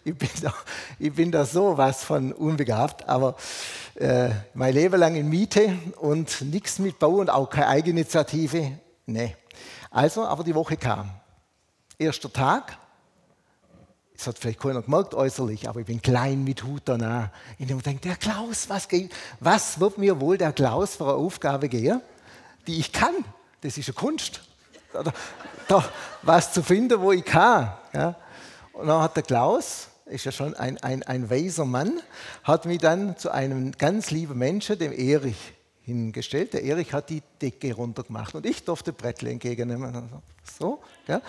Ich 0.03 0.15
bin, 0.17 0.29
da, 0.41 0.53
ich 0.99 1.13
bin 1.13 1.31
da 1.31 1.45
so 1.45 1.77
was 1.77 2.03
von 2.03 2.33
unbegabt, 2.33 3.07
aber 3.07 3.35
äh, 3.95 4.29
mein 4.53 4.73
Leben 4.73 4.99
lang 4.99 5.15
in 5.15 5.29
Miete 5.29 5.77
und 5.99 6.41
nichts 6.41 6.79
mit 6.79 6.99
Bau 6.99 7.15
und 7.15 7.29
auch 7.29 7.49
keine 7.49 7.67
Eigeninitiative, 7.67 8.79
nee. 9.05 9.35
Also, 9.91 10.25
aber 10.25 10.43
die 10.43 10.55
Woche 10.55 10.77
kam. 10.77 11.11
Erster 11.99 12.31
Tag, 12.31 12.77
das 14.15 14.27
hat 14.27 14.39
vielleicht 14.39 14.59
keiner 14.59 14.81
gemerkt 14.81 15.13
äußerlich, 15.13 15.67
aber 15.67 15.81
ich 15.81 15.85
bin 15.85 16.01
klein 16.01 16.43
mit 16.43 16.63
Hut 16.63 16.83
danach. 16.85 17.29
Ich 17.57 17.67
denke, 17.67 18.07
der 18.07 18.15
Klaus, 18.15 18.69
was, 18.69 18.87
was 19.39 19.79
wird 19.79 19.97
mir 19.97 20.19
wohl 20.19 20.37
der 20.37 20.53
Klaus 20.53 20.95
für 20.95 21.05
eine 21.05 21.13
Aufgabe 21.13 21.69
geben, 21.69 22.01
die 22.65 22.79
ich 22.79 22.91
kann? 22.91 23.13
Das 23.61 23.77
ist 23.77 23.89
eine 23.89 23.95
Kunst. 23.95 24.41
Da, 24.93 25.03
da, 25.67 25.83
was 26.21 26.53
zu 26.53 26.63
finden, 26.63 27.01
wo 27.01 27.11
ich 27.11 27.25
kann. 27.25 27.73
Ja. 27.93 28.15
Und 28.73 28.87
dann 28.87 29.01
hat 29.01 29.15
der 29.15 29.23
Klaus, 29.23 29.87
ist 30.05 30.25
ja 30.25 30.31
schon 30.31 30.55
ein, 30.55 30.77
ein, 30.79 31.03
ein 31.03 31.29
weiser 31.29 31.65
Mann, 31.65 32.01
hat 32.43 32.65
mich 32.65 32.79
dann 32.79 33.17
zu 33.17 33.31
einem 33.31 33.71
ganz 33.71 34.11
lieben 34.11 34.37
Menschen, 34.37 34.77
dem 34.77 34.91
Erich, 34.91 35.53
hingestellt. 35.83 36.53
Der 36.53 36.63
Erich 36.63 36.93
hat 36.93 37.09
die 37.09 37.21
Decke 37.41 37.73
runtergemacht 37.73 38.35
und 38.35 38.45
ich 38.45 38.63
durfte 38.63 38.93
Brettle 38.93 39.29
entgegennehmen. 39.29 40.09
So, 40.57 40.81
gell? 41.05 41.21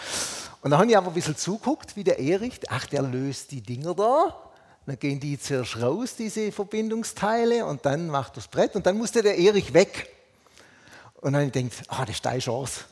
Und 0.63 0.71
dann 0.71 0.81
habe 0.81 0.91
ich 0.91 0.97
aber 0.97 1.09
ein 1.09 1.15
bisschen 1.15 1.37
zuguckt, 1.37 1.97
wie 1.97 2.05
der 2.05 2.19
Erich, 2.19 2.61
ach, 2.69 2.87
der 2.87 3.03
löst 3.03 3.51
die 3.51 3.61
Dinger 3.61 3.95
da. 3.95 4.41
Dann 4.87 4.99
gehen 4.99 5.19
die 5.19 5.39
zuerst 5.39 5.81
raus, 5.81 6.15
diese 6.17 6.53
Verbindungsteile, 6.53 7.65
und 7.65 7.85
dann 7.87 8.09
macht 8.09 8.37
das 8.37 8.49
Brett 8.49 8.77
und 8.77 8.87
dann 8.87 8.99
musste 8.99 9.23
der 9.23 9.39
Erich 9.39 9.73
weg. 9.73 10.11
Und 11.21 11.33
dann 11.33 11.47
habe 11.47 11.47
ich 11.47 11.53
gedacht, 11.53 11.87
ah, 11.89 12.05
das 12.05 12.17
ist 12.17 12.25
deine 12.25 12.39
Chance. 12.39 12.85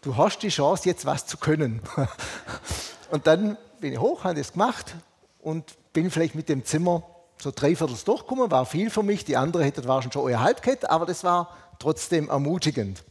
Du 0.00 0.16
hast 0.16 0.38
die 0.38 0.48
Chance, 0.48 0.88
jetzt 0.88 1.04
was 1.04 1.26
zu 1.26 1.36
können. 1.36 1.82
und 3.10 3.26
dann 3.26 3.56
bin 3.80 3.92
ich 3.92 3.98
hoch, 3.98 4.24
habe 4.24 4.34
das 4.36 4.52
gemacht 4.52 4.94
und 5.40 5.76
bin 5.92 6.10
vielleicht 6.10 6.34
mit 6.34 6.48
dem 6.48 6.64
Zimmer 6.64 7.02
so 7.38 7.50
dreiviertel 7.54 7.96
durchgekommen, 8.04 8.50
war 8.50 8.66
viel 8.66 8.90
für 8.90 9.02
mich. 9.02 9.24
Die 9.24 9.36
andere 9.36 9.64
hätte 9.64 9.84
wahrscheinlich 9.86 10.14
schon 10.14 10.22
euer 10.22 10.40
halb 10.40 10.62
gehabt, 10.62 10.88
aber 10.88 11.06
das 11.06 11.24
war 11.24 11.56
trotzdem 11.78 12.28
ermutigend. 12.28 13.02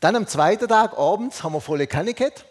Dann 0.00 0.16
am 0.16 0.26
zweiten 0.26 0.68
Tag 0.68 0.98
abends 0.98 1.42
haben 1.42 1.52
wir 1.52 1.60
volle 1.60 1.86
Kanne 1.86 2.14
gehabt. 2.14 2.44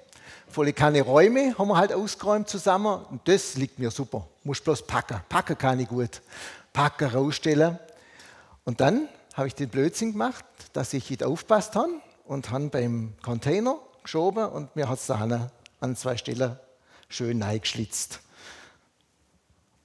Volle 0.47 0.73
Kanne 0.73 1.01
Räume 1.01 1.57
haben 1.57 1.67
wir 1.67 1.77
halt 1.77 1.93
ausgeräumt 1.93 2.47
zusammen. 2.47 3.05
Und 3.09 3.27
das 3.27 3.55
liegt 3.55 3.79
mir 3.79 3.91
super. 3.91 4.27
Muss 4.43 4.61
bloß 4.61 4.87
packen. 4.87 5.19
Packen 5.29 5.57
kann 5.57 5.79
ich 5.79 5.87
gut. 5.87 6.21
Packen, 6.71 7.09
rausstellen. 7.09 7.77
Und 8.63 8.79
dann 8.79 9.07
habe 9.33 9.47
ich 9.47 9.55
den 9.55 9.69
Blödsinn 9.69 10.13
gemacht, 10.13 10.45
dass 10.73 10.93
ich 10.93 11.09
nicht 11.09 11.23
aufpasst 11.23 11.75
habe 11.75 11.91
und 12.25 12.51
habe 12.51 12.69
beim 12.69 13.13
Container 13.21 13.77
geschoben 14.03 14.45
und 14.45 14.75
mir 14.75 14.87
hat 14.89 14.99
es 14.99 15.07
da 15.07 15.19
an 15.83 15.95
zwei 15.95 16.17
Stellen 16.17 16.57
schön 17.09 17.43
eingeschlitzt 17.43 18.19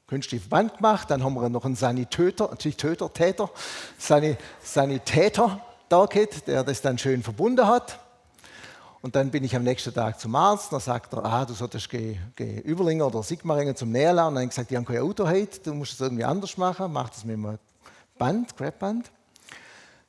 künstlichen 0.09 0.43
Verband 0.43 0.77
gemacht. 0.79 1.11
Dann 1.11 1.23
haben 1.23 1.35
wir 1.35 1.49
noch 1.49 1.65
einen 1.65 1.77
Sanitäter, 1.77 2.49
natürlich 2.49 2.79
Töter, 2.79 3.13
Täter, 3.13 3.51
Sanitäter 3.99 5.61
da 5.89 6.07
gehabt, 6.07 6.49
der 6.49 6.65
das 6.65 6.83
dann 6.83 6.99
schön 6.99 7.23
verbunden 7.23 7.67
hat. 7.67 8.01
Und 9.01 9.15
dann 9.15 9.31
bin 9.31 9.45
ich 9.45 9.55
am 9.55 9.63
nächsten 9.63 9.95
Tag 9.95 10.19
zum 10.19 10.35
Arzt. 10.35 10.73
Dann 10.73 10.81
sagt 10.81 11.13
er, 11.13 11.25
ah, 11.25 11.45
du 11.45 11.55
solltest 11.55 11.89
gehen, 11.89 12.33
gehen 12.35 12.65
Überlinger 12.67 13.07
oder 13.07 13.23
Sigmaringen 13.23 13.77
zum 13.77 13.93
Näherladen. 13.93 14.29
Und 14.29 14.35
dann 14.35 14.43
habe 14.43 14.45
ich 14.45 14.51
gesagt, 14.51 14.71
die 14.71 14.77
haben 14.77 14.85
kein 14.85 14.99
Auto 14.99 15.29
heute, 15.29 15.61
du 15.61 15.75
musst 15.75 15.93
es 15.93 16.01
irgendwie 16.01 16.25
anders 16.25 16.57
machen. 16.57 16.91
Mach 16.93 17.11
das 17.11 17.25
mit 17.25 17.35
einem 17.35 17.59
Band, 18.19 18.57
Grabband. 18.57 19.11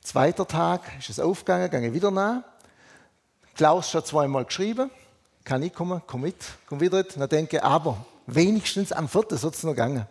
Zweiter 0.02 0.48
Tag 0.48 0.80
ist 0.98 1.10
es 1.10 1.20
aufgegangen, 1.20 1.70
gehe 1.70 1.92
wieder 1.92 2.10
nach. 2.10 2.42
Klaus 3.54 3.94
hat 3.94 4.06
zweimal 4.06 4.46
geschrieben, 4.46 4.90
kann 5.44 5.62
ich 5.62 5.72
kommen, 5.72 6.02
komm 6.06 6.22
mit, 6.22 6.36
komm 6.66 6.80
wieder. 6.80 7.02
Dann 7.02 7.28
denke 7.28 7.56
ich, 7.56 7.62
aber 7.62 8.04
Wenigstens 8.34 8.92
am 8.92 9.08
vierten 9.08 9.36
soll 9.36 9.50
es 9.50 9.62
noch 9.64 9.72
gegangen. 9.72 10.06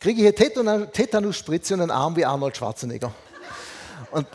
Kriege 0.00 0.28
ich 0.28 0.58
eine 0.58 0.90
Tetanusspritze 0.90 1.74
und 1.74 1.82
einen 1.82 1.90
Arm 1.90 2.16
wie 2.16 2.24
Arnold 2.24 2.56
Schwarzenegger. 2.56 3.12
Und 4.10 4.26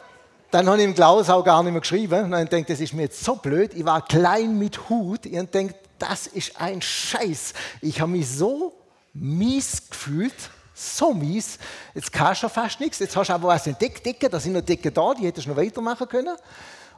dann 0.52 0.68
habe 0.68 0.78
ich 0.78 0.86
im 0.86 0.96
Klaus 0.96 1.30
auch 1.30 1.44
gar 1.44 1.62
nicht 1.62 1.74
mehr 1.74 1.82
geschrieben. 1.82 2.24
Und 2.24 2.32
dann 2.32 2.48
denkt, 2.48 2.70
das 2.70 2.80
ist 2.80 2.94
mir 2.94 3.04
jetzt 3.04 3.24
so 3.24 3.36
blöd. 3.36 3.74
Ich 3.74 3.86
war 3.86 4.06
klein 4.06 4.58
mit 4.58 4.90
Hut. 4.90 5.26
Ich 5.26 5.50
denkt, 5.50 5.76
das 6.00 6.28
ist 6.28 6.60
ein 6.60 6.82
Scheiß. 6.82 7.54
Ich 7.82 8.00
habe 8.00 8.12
mich 8.12 8.30
so 8.30 8.74
mies 9.14 9.90
gefühlt, 9.90 10.34
so 10.74 11.14
mies. 11.14 11.60
Jetzt 11.94 12.14
kannst 12.14 12.44
du 12.44 12.50
fast 12.50 12.80
nichts. 12.80 13.00
Jetzt 13.00 13.16
hast 13.18 13.28
du 13.28 13.34
aber 13.34 13.50
was 13.50 13.68
entdeckt, 13.68 14.08
da 14.32 14.40
sind 14.40 14.54
noch 14.54 14.62
Decke 14.62 14.92
da, 14.92 15.14
die 15.14 15.26
hättest 15.26 15.46
du 15.46 15.52
noch 15.52 15.58
weitermachen 15.58 16.08
können. 16.08 16.38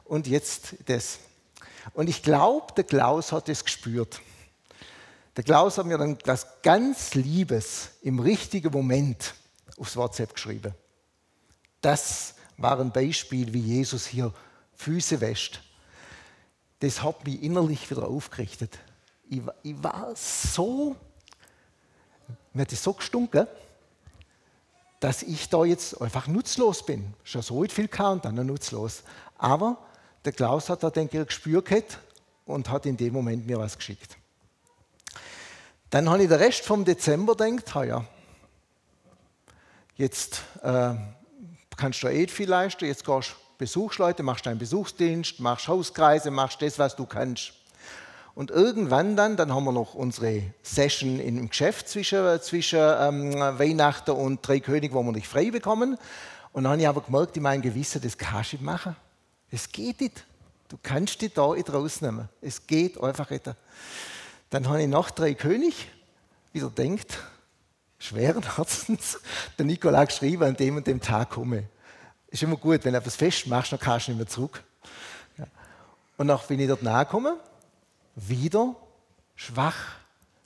Und 0.04 0.28
jetzt 0.28 0.76
das. 0.86 1.18
Und 1.94 2.08
ich 2.08 2.22
glaube, 2.22 2.72
der 2.74 2.84
Klaus 2.84 3.32
hat 3.32 3.48
es 3.48 3.64
gespürt. 3.64 4.20
Der 5.36 5.44
Klaus 5.44 5.78
hat 5.78 5.86
mir 5.86 5.98
dann 5.98 6.18
das 6.24 6.46
ganz 6.62 7.14
Liebes 7.14 7.90
im 8.02 8.18
richtigen 8.18 8.70
Moment 8.70 9.34
aufs 9.78 9.96
WhatsApp 9.96 10.34
geschrieben. 10.34 10.74
Das 11.80 12.34
war 12.58 12.78
ein 12.78 12.92
Beispiel, 12.92 13.52
wie 13.52 13.60
Jesus 13.60 14.06
hier 14.06 14.32
Füße 14.74 15.20
wäscht. 15.20 15.62
Das 16.80 17.02
hat 17.02 17.24
mich 17.24 17.42
innerlich 17.42 17.90
wieder 17.90 18.06
aufgerichtet. 18.06 18.78
Ich, 19.28 19.40
ich 19.62 19.82
war 19.82 20.12
so, 20.14 20.96
mir 22.52 22.62
hat 22.62 22.72
das 22.72 22.82
so 22.82 22.92
gestunken, 22.92 23.46
dass 25.00 25.22
ich 25.22 25.48
da 25.48 25.64
jetzt 25.64 26.00
einfach 26.00 26.28
nutzlos 26.28 26.84
bin. 26.84 27.14
Schon 27.24 27.42
so 27.42 27.64
viel 27.64 27.88
kann 27.88 28.14
und 28.14 28.24
dann 28.24 28.34
noch 28.34 28.44
nutzlos. 28.44 29.02
Aber 29.38 29.78
der 30.24 30.32
Klaus 30.32 30.68
hat 30.68 30.82
da, 30.82 30.90
denke 30.90 31.20
ich, 31.20 31.26
gespürt 31.26 31.98
und 32.46 32.70
hat 32.70 32.86
in 32.86 32.96
dem 32.96 33.12
Moment 33.12 33.46
mir 33.46 33.58
was 33.58 33.76
geschickt. 33.76 34.16
Dann 35.90 36.08
habe 36.08 36.22
ich 36.22 36.28
den 36.28 36.38
Rest 36.38 36.64
vom 36.64 36.84
Dezember 36.84 37.36
gedacht, 37.36 37.86
ja, 37.86 38.04
jetzt 39.96 40.42
äh, 40.62 40.94
kannst 41.76 42.02
du 42.02 42.08
eh 42.08 42.26
viel 42.26 42.48
leisten, 42.48 42.86
jetzt 42.86 43.04
gehst 43.04 43.30
du 43.30 43.34
Besuchsleute, 43.58 44.22
machst 44.22 44.46
deinen 44.46 44.58
Besuchsdienst, 44.58 45.38
machst 45.40 45.68
Hauskreise, 45.68 46.30
machst 46.30 46.62
das, 46.62 46.78
was 46.78 46.96
du 46.96 47.06
kannst. 47.06 47.52
Und 48.34 48.50
irgendwann 48.50 49.14
dann, 49.14 49.36
dann 49.36 49.54
haben 49.54 49.64
wir 49.64 49.72
noch 49.72 49.94
unsere 49.94 50.42
Session 50.62 51.20
im 51.20 51.48
Geschäft 51.50 51.88
zwischen, 51.88 52.40
zwischen 52.40 52.80
ähm, 52.80 53.34
Weihnachten 53.34 54.12
und 54.12 54.46
Drei 54.46 54.60
König, 54.60 54.94
wo 54.94 55.02
wir 55.02 55.12
nicht 55.12 55.28
frei 55.28 55.50
bekommen. 55.50 55.98
Und 56.52 56.64
dann 56.64 56.72
habe 56.72 56.82
ich 56.82 56.88
aber 56.88 57.02
gemerkt, 57.02 57.36
in 57.36 57.42
meinem 57.42 57.60
Gewissen, 57.60 58.00
das 58.00 58.16
kannst 58.16 58.52
du 58.52 58.56
nicht 58.56 58.64
machen. 58.64 58.96
Es 59.52 59.70
geht 59.70 60.00
nicht. 60.00 60.24
Du 60.68 60.78
kannst 60.82 61.20
dich 61.20 61.34
da 61.34 61.52
nicht 61.52 61.70
rausnehmen. 61.70 62.28
Es 62.40 62.66
geht 62.66 63.00
einfach 63.00 63.28
nicht. 63.30 63.44
Dann 64.50 64.66
habe 64.66 64.82
ich 64.82 64.88
nach 64.88 65.10
Drei 65.10 65.34
König 65.34 65.88
wieder 66.52 66.70
denkt, 66.70 67.18
schweren 67.98 68.42
Herzens, 68.56 69.20
der 69.58 69.66
Nikolaus 69.66 70.08
geschrieben, 70.08 70.44
an 70.44 70.56
dem 70.56 70.76
und 70.76 70.86
dem 70.86 71.00
Tag 71.00 71.30
komme. 71.30 71.68
Ist 72.28 72.42
immer 72.42 72.56
gut, 72.56 72.84
wenn 72.84 72.94
du 72.94 72.98
etwas 72.98 73.16
festmachst, 73.16 73.72
dann 73.72 73.78
kannst 73.78 74.08
du 74.08 74.12
nicht 74.12 74.18
mehr 74.18 74.26
zurück. 74.26 74.64
Und 76.16 76.28
dann 76.28 76.40
bin 76.48 76.60
ich 76.60 76.68
dort 76.68 76.82
nahe 76.82 77.06
wieder 78.14 78.74
schwach, 79.34 79.96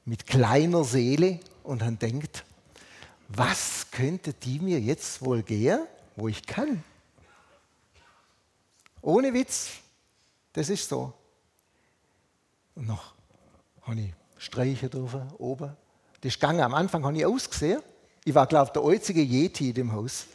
mit 0.04 0.26
kleiner 0.26 0.84
Seele 0.84 1.40
und 1.62 1.82
dann 1.82 1.98
denkt, 1.98 2.44
was 3.28 3.90
könnte 3.90 4.32
die 4.32 4.60
mir 4.60 4.80
jetzt 4.80 5.24
wohl 5.24 5.42
gehen, 5.42 5.80
wo 6.14 6.28
ich 6.28 6.46
kann? 6.46 6.84
Ohne 9.06 9.32
Witz, 9.32 9.68
das 10.52 10.68
ist 10.68 10.88
so. 10.88 11.12
Und 12.74 12.88
noch 12.88 13.14
habe 13.82 14.00
ich 14.00 14.12
streichen 14.36 14.90
dürfen, 14.90 15.30
oben. 15.38 15.76
Das 16.20 16.32
ist 16.32 16.40
gegangen. 16.40 16.60
Am 16.60 16.74
Anfang 16.74 17.04
habe 17.04 17.16
ich 17.16 17.24
ausgesehen. 17.24 17.82
Ich 18.24 18.34
war, 18.34 18.48
glaube 18.48 18.66
ich, 18.66 18.72
der 18.72 18.82
einzige 18.82 19.22
Yeti 19.22 19.68
in 19.68 19.74
dem 19.74 19.92
Haus. 19.92 20.26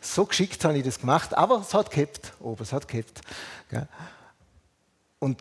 So 0.00 0.26
geschickt 0.26 0.64
habe 0.64 0.76
ich 0.76 0.84
das 0.84 0.98
gemacht, 0.98 1.34
aber 1.34 1.60
es 1.60 1.72
hat 1.72 1.92
gehabt, 1.92 2.32
oben, 2.40 2.64
es 2.64 2.72
hat 2.72 2.88
gehabt. 2.88 3.22
Und 5.20 5.40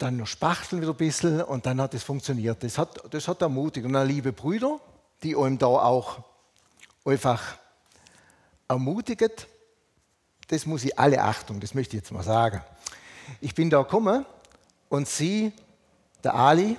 dann 0.00 0.16
noch 0.16 0.26
spachteln 0.26 0.82
wieder 0.82 0.90
ein 0.90 0.96
bisschen 0.96 1.40
und 1.42 1.66
dann 1.66 1.80
hat 1.80 1.94
es 1.94 2.02
funktioniert. 2.02 2.64
Das 2.64 2.78
hat, 2.78 3.00
das 3.14 3.28
hat 3.28 3.42
ermutigt. 3.42 3.86
Und 3.86 3.92
dann 3.92 4.08
liebe 4.08 4.32
Brüder, 4.32 4.80
die 5.22 5.36
einem 5.36 5.56
da 5.56 5.68
auch 5.68 6.18
einfach 7.04 7.58
ermutigen, 8.66 9.30
das 10.48 10.66
muss 10.66 10.84
ich 10.84 10.98
alle 10.98 11.22
Achtung, 11.22 11.60
das 11.60 11.74
möchte 11.74 11.96
ich 11.96 12.02
jetzt 12.02 12.12
mal 12.12 12.22
sagen. 12.22 12.62
Ich 13.40 13.54
bin 13.54 13.70
da 13.70 13.82
gekommen 13.82 14.24
und 14.88 15.08
sie, 15.08 15.52
der 16.22 16.34
Ali, 16.34 16.76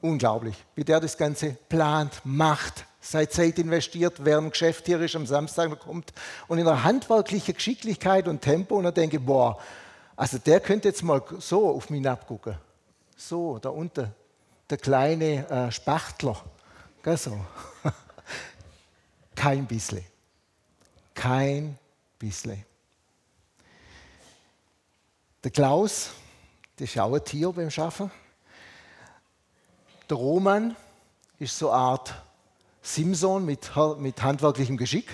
unglaublich, 0.00 0.56
wie 0.74 0.84
der 0.84 1.00
das 1.00 1.16
Ganze 1.16 1.56
plant, 1.68 2.20
macht, 2.24 2.86
seine 3.00 3.28
Zeit 3.28 3.58
investiert, 3.58 4.24
während 4.24 4.52
Geschäft 4.52 4.86
hier 4.86 5.00
ist, 5.00 5.16
am 5.16 5.26
Samstag 5.26 5.78
kommt 5.80 6.12
und 6.48 6.58
in 6.58 6.64
der 6.64 6.82
handwerklichen 6.82 7.54
Geschicklichkeit 7.54 8.28
und 8.28 8.40
Tempo 8.40 8.76
und 8.76 8.84
dann 8.84 8.94
denke 8.94 9.20
boah, 9.20 9.58
also 10.16 10.38
der 10.38 10.60
könnte 10.60 10.88
jetzt 10.88 11.02
mal 11.02 11.22
so 11.38 11.68
auf 11.68 11.90
mich 11.90 12.08
abgucken. 12.08 12.56
So, 13.16 13.58
da 13.58 13.68
unten, 13.68 14.12
der 14.68 14.78
kleine 14.78 15.48
äh, 15.48 15.70
Spachtler. 15.70 16.42
Gell, 17.02 17.16
so. 17.16 17.38
Kein 19.34 19.66
bisschen. 19.66 20.04
Kein 21.14 21.78
bisschen. 22.18 22.64
Der 25.44 25.50
Klaus, 25.50 26.10
das 26.76 26.90
ist 26.90 26.98
auch 26.98 27.14
ein 27.14 27.24
Tier 27.24 27.52
beim 27.52 27.70
Schaffen. 27.70 28.10
Der 30.08 30.16
Roman 30.16 30.76
ist 31.38 31.58
so 31.58 31.70
eine 31.70 31.78
Art 31.78 32.14
Simson 32.82 33.44
mit, 33.44 33.70
mit 33.98 34.22
handwerklichem 34.22 34.76
Geschick. 34.76 35.08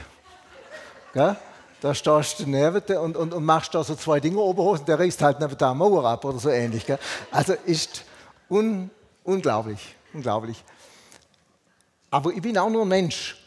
Gell? 1.12 1.36
Da 1.80 1.94
stehst 1.94 2.38
du 2.38 2.46
neben 2.46 2.80
und, 2.98 3.16
und, 3.16 3.34
und 3.34 3.44
machst 3.44 3.74
da 3.74 3.82
so 3.82 3.96
zwei 3.96 4.20
Dinge 4.20 4.38
Oberhosen, 4.38 4.86
der 4.86 5.00
reißt 5.00 5.20
halt 5.20 5.40
neben 5.40 5.58
der 5.58 5.74
Mauer 5.74 6.04
ab 6.04 6.24
oder 6.24 6.38
so 6.38 6.48
ähnlich. 6.48 6.86
Gell? 6.86 6.98
Also 7.32 7.54
ist 7.66 8.04
un, 8.48 8.90
unglaublich, 9.24 9.96
unglaublich. 10.12 10.62
Aber 12.10 12.30
ich 12.30 12.40
bin 12.40 12.56
auch 12.56 12.70
nur 12.70 12.82
ein 12.82 12.88
Mensch. 12.88 13.41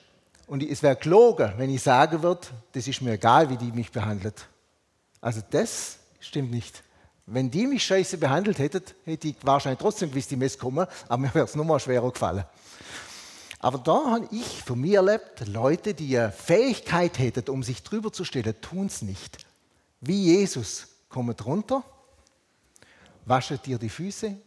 Und 0.47 0.63
es 0.63 0.83
wäre 0.83 0.95
gelogen, 0.95 1.53
wenn 1.57 1.69
ich 1.69 1.81
sagen 1.81 2.21
würde, 2.21 2.47
das 2.71 2.87
ist 2.87 3.01
mir 3.01 3.13
egal, 3.13 3.49
wie 3.49 3.57
die 3.57 3.71
mich 3.71 3.91
behandelt. 3.91 4.47
Also 5.19 5.41
das 5.49 5.97
stimmt 6.19 6.51
nicht. 6.51 6.83
Wenn 7.25 7.49
die 7.49 7.65
mich 7.65 7.83
scheiße 7.83 8.19
behandelt 8.19 8.59
hätten, 8.59 8.83
hätte 9.03 9.29
ich 9.29 9.35
wahrscheinlich 9.41 9.79
trotzdem 9.79 10.11
gewusst, 10.11 10.29
die 10.29 10.35
Mess 10.35 10.57
kommen, 10.57 10.85
aber 11.07 11.17
mir 11.17 11.33
wäre 11.33 11.45
es 11.45 11.55
nochmal 11.55 11.79
schwerer 11.79 12.11
gefallen. 12.11 12.45
Aber 13.59 13.79
da 13.79 14.11
habe 14.11 14.27
ich 14.31 14.61
von 14.63 14.79
mir 14.79 14.99
erlebt, 14.99 15.47
Leute, 15.47 15.95
die 15.95 16.15
eine 16.15 16.31
Fähigkeit 16.31 17.17
hätten, 17.17 17.49
um 17.49 17.63
sich 17.63 17.81
drüber 17.81 18.11
zu 18.13 18.23
stellen, 18.23 18.53
tun 18.61 18.85
es 18.85 19.01
nicht. 19.01 19.43
Wie 20.01 20.35
Jesus, 20.35 20.87
kommt 21.09 21.43
runter, 21.45 21.83
waschet 23.25 23.65
dir 23.65 23.79
die 23.79 23.89
Füße, 23.89 24.37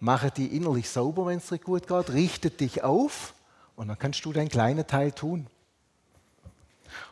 machet 0.00 0.36
die 0.36 0.54
innerlich 0.54 0.90
sauber, 0.90 1.24
wenn 1.24 1.38
es 1.38 1.46
dir 1.46 1.58
gut 1.58 1.86
geht, 1.86 2.10
richtet 2.10 2.60
dich 2.60 2.82
auf 2.82 3.32
und 3.76 3.88
dann 3.88 3.98
kannst 3.98 4.24
du 4.24 4.32
deinen 4.32 4.48
kleinen 4.48 4.86
Teil 4.86 5.12
tun. 5.12 5.46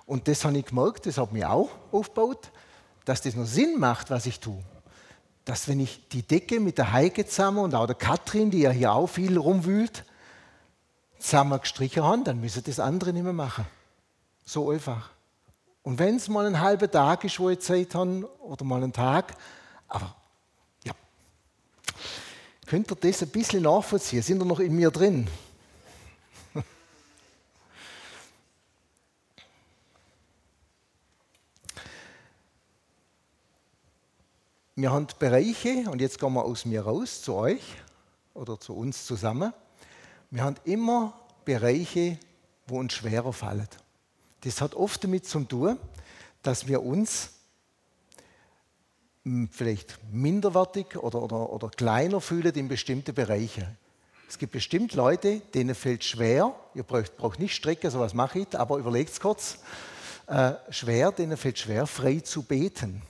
Und 0.06 0.28
das 0.28 0.44
habe 0.44 0.58
ich 0.58 0.66
gemerkt, 0.66 1.06
das 1.06 1.18
hat 1.18 1.32
mich 1.32 1.44
auch 1.44 1.70
aufgebaut, 1.90 2.50
dass 3.04 3.22
das 3.22 3.34
noch 3.34 3.46
Sinn 3.46 3.78
macht, 3.78 4.10
was 4.10 4.26
ich 4.26 4.40
tue. 4.40 4.62
Dass 5.44 5.66
wenn 5.68 5.80
ich 5.80 6.08
die 6.08 6.22
Decke 6.22 6.60
mit 6.60 6.78
der 6.78 6.92
Heike 6.92 7.26
zusammen 7.26 7.58
und 7.58 7.74
auch 7.74 7.86
der 7.86 7.96
Katrin, 7.96 8.50
die 8.50 8.60
ja 8.60 8.70
hier 8.70 8.92
auch 8.92 9.08
viel 9.08 9.36
rumwühlt, 9.36 10.04
zusammen 11.18 11.60
gestrichen 11.60 12.02
haben, 12.02 12.24
dann 12.24 12.40
müssen 12.40 12.62
das 12.64 12.80
andere 12.80 13.12
nicht 13.12 13.22
mehr 13.22 13.32
machen. 13.32 13.66
So 14.44 14.70
einfach. 14.70 15.10
Und 15.82 15.98
wenn 15.98 16.16
es 16.16 16.28
mal 16.28 16.46
ein 16.46 16.60
halber 16.60 16.90
Tag 16.90 17.24
ist, 17.24 17.40
wo 17.40 17.50
ich 17.50 17.60
Zeit 17.60 17.94
habe, 17.94 18.28
oder 18.40 18.64
mal 18.64 18.82
einen 18.82 18.92
Tag, 18.92 19.34
aber 19.88 20.14
ja. 20.84 20.92
Könnt 22.66 22.90
ihr 22.90 22.96
das 22.96 23.22
ein 23.22 23.28
bisschen 23.30 23.62
nachvollziehen? 23.62 24.22
Sind 24.22 24.40
ihr 24.40 24.46
noch 24.46 24.60
in 24.60 24.74
mir 24.74 24.90
drin? 24.90 25.28
Wir 34.74 34.90
haben 34.90 35.06
Bereiche, 35.18 35.84
und 35.90 36.00
jetzt 36.00 36.18
gehen 36.18 36.32
wir 36.32 36.46
aus 36.46 36.64
mir 36.64 36.80
raus 36.80 37.20
zu 37.20 37.34
euch 37.34 37.62
oder 38.32 38.58
zu 38.58 38.74
uns 38.74 39.04
zusammen. 39.04 39.52
Wir 40.30 40.44
haben 40.44 40.56
immer 40.64 41.12
Bereiche, 41.44 42.18
wo 42.66 42.78
uns 42.78 42.94
schwerer 42.94 43.34
fallen. 43.34 43.68
Das 44.40 44.62
hat 44.62 44.74
oft 44.74 45.04
damit 45.04 45.26
zu 45.26 45.40
tun, 45.40 45.78
dass 46.42 46.68
wir 46.68 46.82
uns 46.82 47.32
hm, 49.24 49.50
vielleicht 49.52 49.98
minderwertig 50.10 50.96
oder, 50.96 51.20
oder, 51.22 51.52
oder 51.52 51.68
kleiner 51.68 52.22
fühlen 52.22 52.54
in 52.54 52.68
bestimmten 52.68 53.14
Bereichen. 53.14 53.76
Es 54.26 54.38
gibt 54.38 54.52
bestimmt 54.52 54.94
Leute, 54.94 55.40
denen 55.52 55.74
fällt 55.74 56.02
schwer, 56.02 56.54
ihr 56.74 56.84
braucht, 56.84 57.18
braucht 57.18 57.40
nicht 57.40 57.54
strecken, 57.54 57.90
sowas 57.90 58.14
mache 58.14 58.38
ich, 58.38 58.58
aber 58.58 58.78
überlegt 58.78 59.10
es 59.10 59.20
kurz, 59.20 59.58
äh, 60.28 60.52
schwer, 60.70 61.12
denen 61.12 61.36
fällt 61.36 61.58
schwer, 61.58 61.86
frei 61.86 62.20
zu 62.20 62.42
beten. 62.42 63.02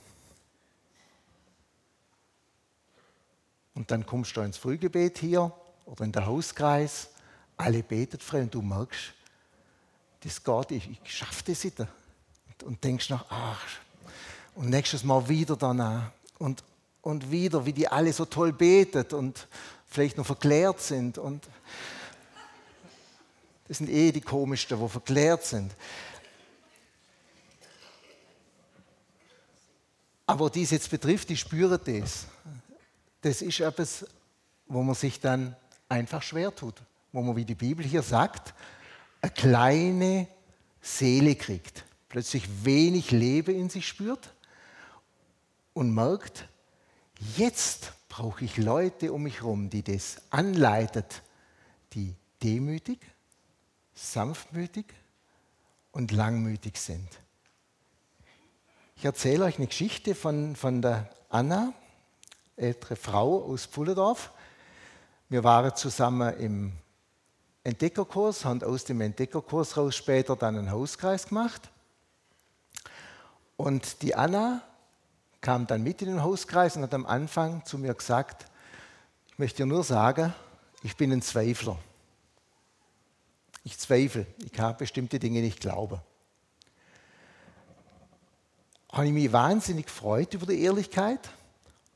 Und 3.75 3.91
dann 3.91 4.05
kommst 4.05 4.35
du 4.37 4.41
ins 4.41 4.57
Frühgebet 4.57 5.17
hier 5.17 5.51
oder 5.85 6.05
in 6.05 6.11
der 6.11 6.25
Hauskreis 6.25 7.09
alle 7.57 7.83
beten 7.83 8.19
frei 8.19 8.41
und 8.41 8.53
du 8.53 8.61
merkst, 8.61 9.13
das 10.21 10.43
geht, 10.43 10.71
ich, 10.71 10.89
ich 11.03 11.17
schaffe 11.17 11.43
das 11.45 11.63
nicht. 11.63 11.79
Und, 11.79 12.63
und 12.63 12.83
denkst 12.83 13.09
nach, 13.09 13.25
ach, 13.29 13.67
und 14.55 14.69
nächstes 14.69 15.03
Mal 15.03 15.27
wieder 15.27 15.55
danach. 15.55 16.11
Und, 16.39 16.63
und 17.01 17.31
wieder, 17.31 17.65
wie 17.65 17.73
die 17.73 17.87
alle 17.87 18.13
so 18.13 18.25
toll 18.25 18.53
beten 18.53 19.05
und 19.15 19.47
vielleicht 19.87 20.17
noch 20.17 20.25
verklärt 20.25 20.81
sind. 20.81 21.17
Und 21.17 21.47
das 23.67 23.77
sind 23.77 23.89
eh 23.89 24.11
die 24.11 24.21
komischsten, 24.21 24.79
wo 24.79 24.87
verklärt 24.87 25.43
sind. 25.43 25.73
Aber 30.25 30.49
dies 30.49 30.71
jetzt 30.71 30.89
betrifft, 30.89 31.29
die 31.29 31.37
spüren 31.37 31.79
das. 31.83 32.25
Das 33.23 33.41
ist 33.41 33.59
etwas, 33.59 34.05
wo 34.67 34.83
man 34.83 34.95
sich 34.95 35.19
dann 35.19 35.55
einfach 35.89 36.21
schwer 36.21 36.55
tut 36.55 36.75
wo 37.13 37.21
man, 37.21 37.35
wie 37.35 37.45
die 37.45 37.55
Bibel 37.55 37.85
hier 37.85 38.01
sagt, 38.01 38.53
eine 39.21 39.31
kleine 39.31 40.27
Seele 40.81 41.35
kriegt. 41.35 41.85
plötzlich 42.09 42.47
wenig 42.63 43.09
Leben 43.11 43.55
in 43.55 43.69
sich 43.69 43.87
spürt 43.87 44.33
und 45.73 45.93
merkt, 45.93 46.47
jetzt 47.37 47.93
brauche 48.09 48.45
ich 48.45 48.57
Leute 48.57 49.11
um 49.13 49.23
mich 49.23 49.37
herum, 49.37 49.69
die 49.71 49.81
das 49.81 50.21
anleitet, 50.29 51.23
die 51.93 52.13
demütig, 52.43 52.99
sanftmütig 53.95 54.85
und 55.91 56.11
langmütig 56.11 56.77
sind. 56.77 57.07
Ich 58.95 59.05
erzähle 59.05 59.45
euch 59.45 59.57
eine 59.57 59.67
Geschichte 59.67 60.13
von, 60.13 60.55
von 60.55 60.83
der 60.83 61.09
Anna, 61.29 61.73
ältere 62.55 62.95
Frau 62.95 63.43
aus 63.43 63.65
Pfullendorf. 63.65 64.31
Wir 65.29 65.43
waren 65.43 65.75
zusammen 65.75 66.37
im 66.37 66.73
Entdeckerkurs, 67.63 68.45
haben 68.45 68.61
aus 68.63 68.83
dem 68.83 69.01
Entdeckerkurs 69.01 69.77
raus 69.77 69.95
später 69.95 70.35
dann 70.35 70.57
einen 70.57 70.71
Hauskreis 70.71 71.27
gemacht. 71.27 71.69
Und 73.55 74.01
die 74.01 74.15
Anna 74.15 74.61
kam 75.41 75.67
dann 75.67 75.83
mit 75.83 76.01
in 76.01 76.09
den 76.09 76.23
Hauskreis 76.23 76.75
und 76.75 76.83
hat 76.83 76.93
am 76.93 77.05
Anfang 77.05 77.65
zu 77.65 77.77
mir 77.77 77.93
gesagt, 77.93 78.45
ich 79.27 79.39
möchte 79.39 79.63
dir 79.63 79.65
nur 79.65 79.83
sagen, 79.83 80.33
ich 80.83 80.95
bin 80.95 81.11
ein 81.11 81.21
Zweifler. 81.21 81.77
Ich 83.63 83.79
zweifle, 83.79 84.25
ich 84.43 84.51
kann 84.51 84.75
bestimmte 84.77 85.19
Dinge 85.19 85.39
nicht 85.39 85.61
glauben. 85.61 85.99
Habe 88.91 89.07
ich 89.07 89.13
mich 89.13 89.31
wahnsinnig 89.31 89.85
gefreut 89.85 90.33
über 90.33 90.45
die 90.45 90.61
Ehrlichkeit 90.61 91.29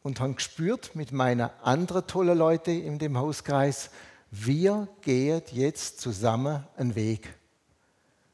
und 0.04 0.20
habe 0.20 0.34
gespürt 0.34 0.96
mit 0.96 1.12
meinen 1.12 1.50
anderen 1.62 2.08
tollen 2.08 2.38
Leuten 2.38 2.82
in 2.82 3.00
dem 3.00 3.18
Hauskreis, 3.18 3.90
wir 4.32 4.88
gehen 5.02 5.42
jetzt 5.52 6.02
zusammen 6.02 6.66
einen 6.76 6.96
Weg. 6.96 7.34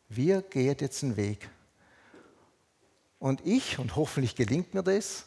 Wir 0.10 0.42
gehen 0.42 0.76
jetzt 0.80 1.04
einen 1.04 1.18
Weg. 1.18 1.50
Und 3.20 3.46
ich, 3.46 3.80
und 3.80 3.96
hoffentlich 3.96 4.36
gelingt 4.36 4.74
mir 4.74 4.84
das, 4.84 5.26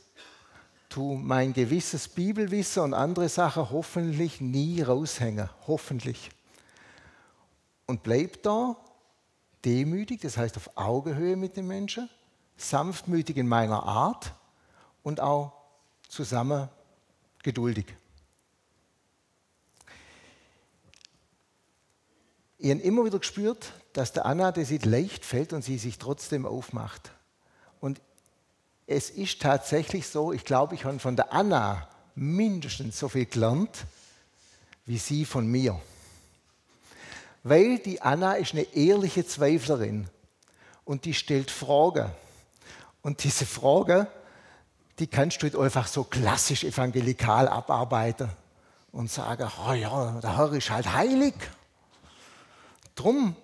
tu 0.89 1.15
mein 1.15 1.53
gewisses 1.53 2.09
Bibelwissen 2.09 2.83
und 2.83 2.95
andere 2.95 3.29
Sachen 3.29 3.71
hoffentlich 3.71 4.41
nie 4.41 4.83
raushängen. 4.83 5.49
Hoffentlich. 5.67 6.31
Und 7.87 8.03
bleib 8.03 8.43
da 8.43 8.77
demütig, 9.65 10.21
das 10.21 10.37
heißt 10.37 10.57
auf 10.57 10.71
Augenhöhe 10.77 11.37
mit 11.37 11.57
den 11.57 11.67
Menschen, 11.67 12.09
sanftmütig 12.57 13.37
in 13.37 13.49
meiner 13.49 13.83
Art 13.85 14.35
und 15.03 15.21
auch 15.21 15.56
zusammen 16.09 16.69
geduldig. 17.43 17.87
Ich 22.59 22.71
habe 22.71 22.81
immer 22.81 23.05
wieder 23.05 23.19
gespürt, 23.19 23.73
dass 23.93 24.13
der 24.13 24.27
Anna 24.27 24.51
das 24.51 24.71
nicht 24.71 24.85
leicht 24.87 25.25
fällt 25.25 25.53
und 25.53 25.63
sie 25.63 25.79
sich 25.79 25.99
trotzdem 25.99 26.47
aufmacht. 26.47 27.13
Und 27.81 28.01
es 28.87 29.11
ist 29.11 29.43
tatsächlich 29.43 30.07
so, 30.07 30.33
ich 30.33 30.45
glaube, 30.45 30.75
ich 30.75 30.85
habe 30.85 30.99
von 30.99 31.17
der 31.17 31.33
Anna 31.33 31.89
mindestens 32.15 32.99
so 32.99 33.09
viel 33.09 33.27
gelernt, 33.27 33.85
wie 34.87 34.99
sie 34.99 35.25
von 35.25 35.47
mir. 35.47 35.81
Weil 37.43 37.79
die 37.79 38.01
Anna 38.01 38.35
ist 38.35 38.53
eine 38.53 38.63
ehrliche 38.75 39.27
Zweiflerin 39.27 40.09
und 40.85 41.05
die 41.05 41.15
stellt 41.15 41.51
Fragen. 41.51 42.11
Und 43.03 43.23
diese 43.23 43.47
Fragen, 43.47 44.07
die 44.99 45.07
kannst 45.07 45.43
du 45.43 45.61
einfach 45.61 45.87
so 45.87 46.05
klassisch 46.05 46.65
evangelikal 46.65 47.49
abarbeiten 47.49 48.31
und 48.93 49.11
sagen, 49.11 49.51
oh 49.67 49.73
ja, 49.73 50.21
der 50.21 50.37
Herr 50.37 50.53
ist 50.53 50.71
halt 50.71 50.93
heilig. 50.93 51.35
Drum 52.95 53.37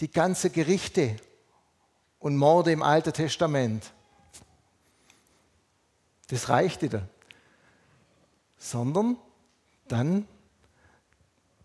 die 0.00 0.10
ganze 0.10 0.50
Gerichte 0.50 1.16
und 2.18 2.36
Morde 2.36 2.72
im 2.72 2.82
Alten 2.82 3.12
Testament. 3.12 3.92
Das 6.28 6.48
reicht 6.48 6.82
nicht. 6.82 6.96
Sondern 8.58 9.16
dann 9.88 10.28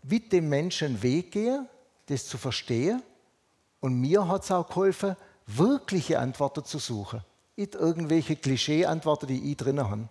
mit 0.02 0.32
dem 0.32 0.48
Menschen 0.48 1.02
Weg 1.02 1.32
gehen, 1.32 1.68
das 2.06 2.26
zu 2.26 2.38
verstehen. 2.38 3.02
Und 3.80 4.00
mir 4.00 4.26
hat 4.28 4.44
es 4.44 4.50
auch 4.50 4.66
geholfen, 4.66 5.16
wirkliche 5.46 6.18
Antworten 6.18 6.64
zu 6.64 6.78
suchen. 6.78 7.22
Nicht 7.56 7.74
irgendwelche 7.74 8.36
Klischee-Antworten, 8.36 9.26
die 9.26 9.50
ich 9.50 9.56
drin 9.56 9.82
habe. 9.82 10.08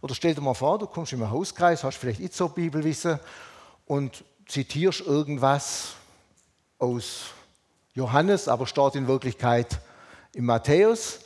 Oder 0.00 0.14
stell 0.14 0.34
dir 0.34 0.40
mal 0.40 0.54
vor, 0.54 0.78
du 0.78 0.86
kommst 0.86 1.12
in 1.12 1.22
einen 1.22 1.30
Hauskreis, 1.30 1.84
hast 1.84 1.96
vielleicht 1.96 2.20
nicht 2.20 2.34
so 2.34 2.48
Bibelwissen 2.48 3.18
und 3.86 4.24
zitierst 4.46 5.00
irgendwas 5.00 5.94
aus 6.78 7.26
Johannes, 7.94 8.48
aber 8.48 8.66
steht 8.66 8.94
in 8.94 9.06
Wirklichkeit 9.06 9.80
in 10.32 10.44
Matthäus. 10.44 11.20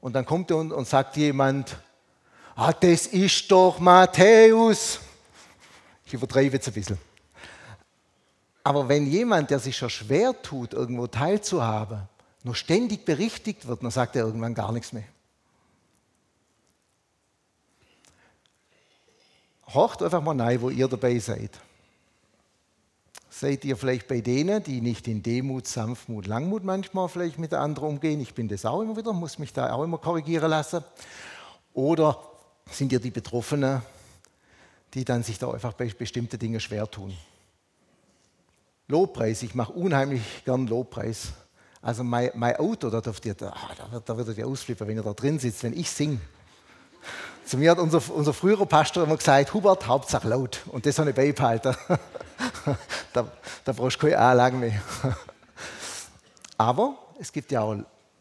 Und 0.00 0.14
dann 0.14 0.24
kommt 0.24 0.50
und, 0.52 0.72
und 0.72 0.86
sagt 0.86 1.16
jemand, 1.16 1.76
ah, 2.54 2.72
das 2.72 3.06
ist 3.06 3.50
doch 3.50 3.78
Matthäus. 3.78 5.00
Ich 6.06 6.14
übertreibe 6.14 6.56
jetzt 6.56 6.68
ein 6.68 6.74
bisschen. 6.74 6.98
Aber 8.62 8.88
wenn 8.88 9.06
jemand, 9.06 9.50
der 9.50 9.58
sich 9.58 9.76
schon 9.76 9.90
schwer 9.90 10.40
tut, 10.42 10.74
irgendwo 10.74 11.06
teilzuhaben, 11.06 12.02
nur 12.42 12.54
ständig 12.54 13.04
berichtigt 13.04 13.66
wird, 13.66 13.82
dann 13.82 13.90
sagt 13.90 14.16
er 14.16 14.24
irgendwann 14.24 14.54
gar 14.54 14.72
nichts 14.72 14.92
mehr. 14.92 15.04
Horcht 19.72 20.02
einfach 20.02 20.22
mal 20.22 20.40
rein, 20.40 20.60
wo 20.60 20.70
ihr 20.70 20.88
dabei 20.88 21.18
seid. 21.18 21.50
Seid 23.28 23.64
ihr 23.64 23.76
vielleicht 23.76 24.08
bei 24.08 24.20
denen, 24.20 24.62
die 24.62 24.80
nicht 24.80 25.06
in 25.06 25.22
Demut, 25.22 25.66
Sanftmut, 25.68 26.26
Langmut 26.26 26.64
manchmal 26.64 27.08
vielleicht 27.08 27.38
mit 27.38 27.52
der 27.52 27.60
anderen 27.60 27.90
umgehen? 27.90 28.20
Ich 28.20 28.34
bin 28.34 28.48
das 28.48 28.66
auch 28.66 28.80
immer 28.80 28.96
wieder, 28.96 29.12
muss 29.12 29.38
mich 29.38 29.52
da 29.52 29.72
auch 29.72 29.84
immer 29.84 29.98
korrigieren 29.98 30.50
lassen. 30.50 30.82
Oder 31.72 32.20
sind 32.70 32.90
ihr 32.90 32.98
die 32.98 33.12
Betroffenen, 33.12 33.82
die 34.92 35.04
dann 35.04 35.22
sich 35.22 35.38
da 35.38 35.50
einfach 35.52 35.74
bei 35.74 35.86
bestimmten 35.86 36.38
Dingen 36.38 36.58
schwer 36.58 36.90
tun? 36.90 37.16
Lobpreis, 38.88 39.44
ich 39.44 39.54
mache 39.54 39.72
unheimlich 39.72 40.44
gern 40.44 40.66
Lobpreis. 40.66 41.32
Also 41.82 42.04
mein, 42.04 42.30
mein 42.34 42.56
Auto, 42.56 42.90
da, 42.90 43.00
dürft 43.00 43.24
ihr, 43.24 43.34
da, 43.34 43.54
da 44.04 44.16
würdet 44.16 44.36
ihr 44.36 44.46
ausflippen, 44.46 44.86
wenn 44.86 44.96
ihr 44.96 45.02
da 45.02 45.14
drin 45.14 45.38
sitzt, 45.38 45.62
wenn 45.62 45.72
ich 45.72 45.90
singe. 45.90 46.20
Zu 47.46 47.56
mir 47.56 47.70
hat 47.70 47.78
unser, 47.78 48.02
unser 48.14 48.32
früherer 48.32 48.66
Pastor 48.66 49.04
immer 49.04 49.16
gesagt, 49.16 49.54
Hubert, 49.54 49.86
Hauptsache 49.86 50.28
laut. 50.28 50.60
Und 50.68 50.84
das 50.86 50.98
habe 50.98 51.10
ich 51.10 51.16
beibehalten. 51.16 51.74
da, 53.12 53.26
da 53.64 53.72
brauchst 53.72 53.96
du 53.96 54.06
keine 54.06 54.18
Anlagen 54.18 54.60
mehr. 54.60 54.80
Aber 56.58 56.98
es 57.18 57.32
gibt 57.32 57.50
ja 57.50 57.62
auch 57.62 57.76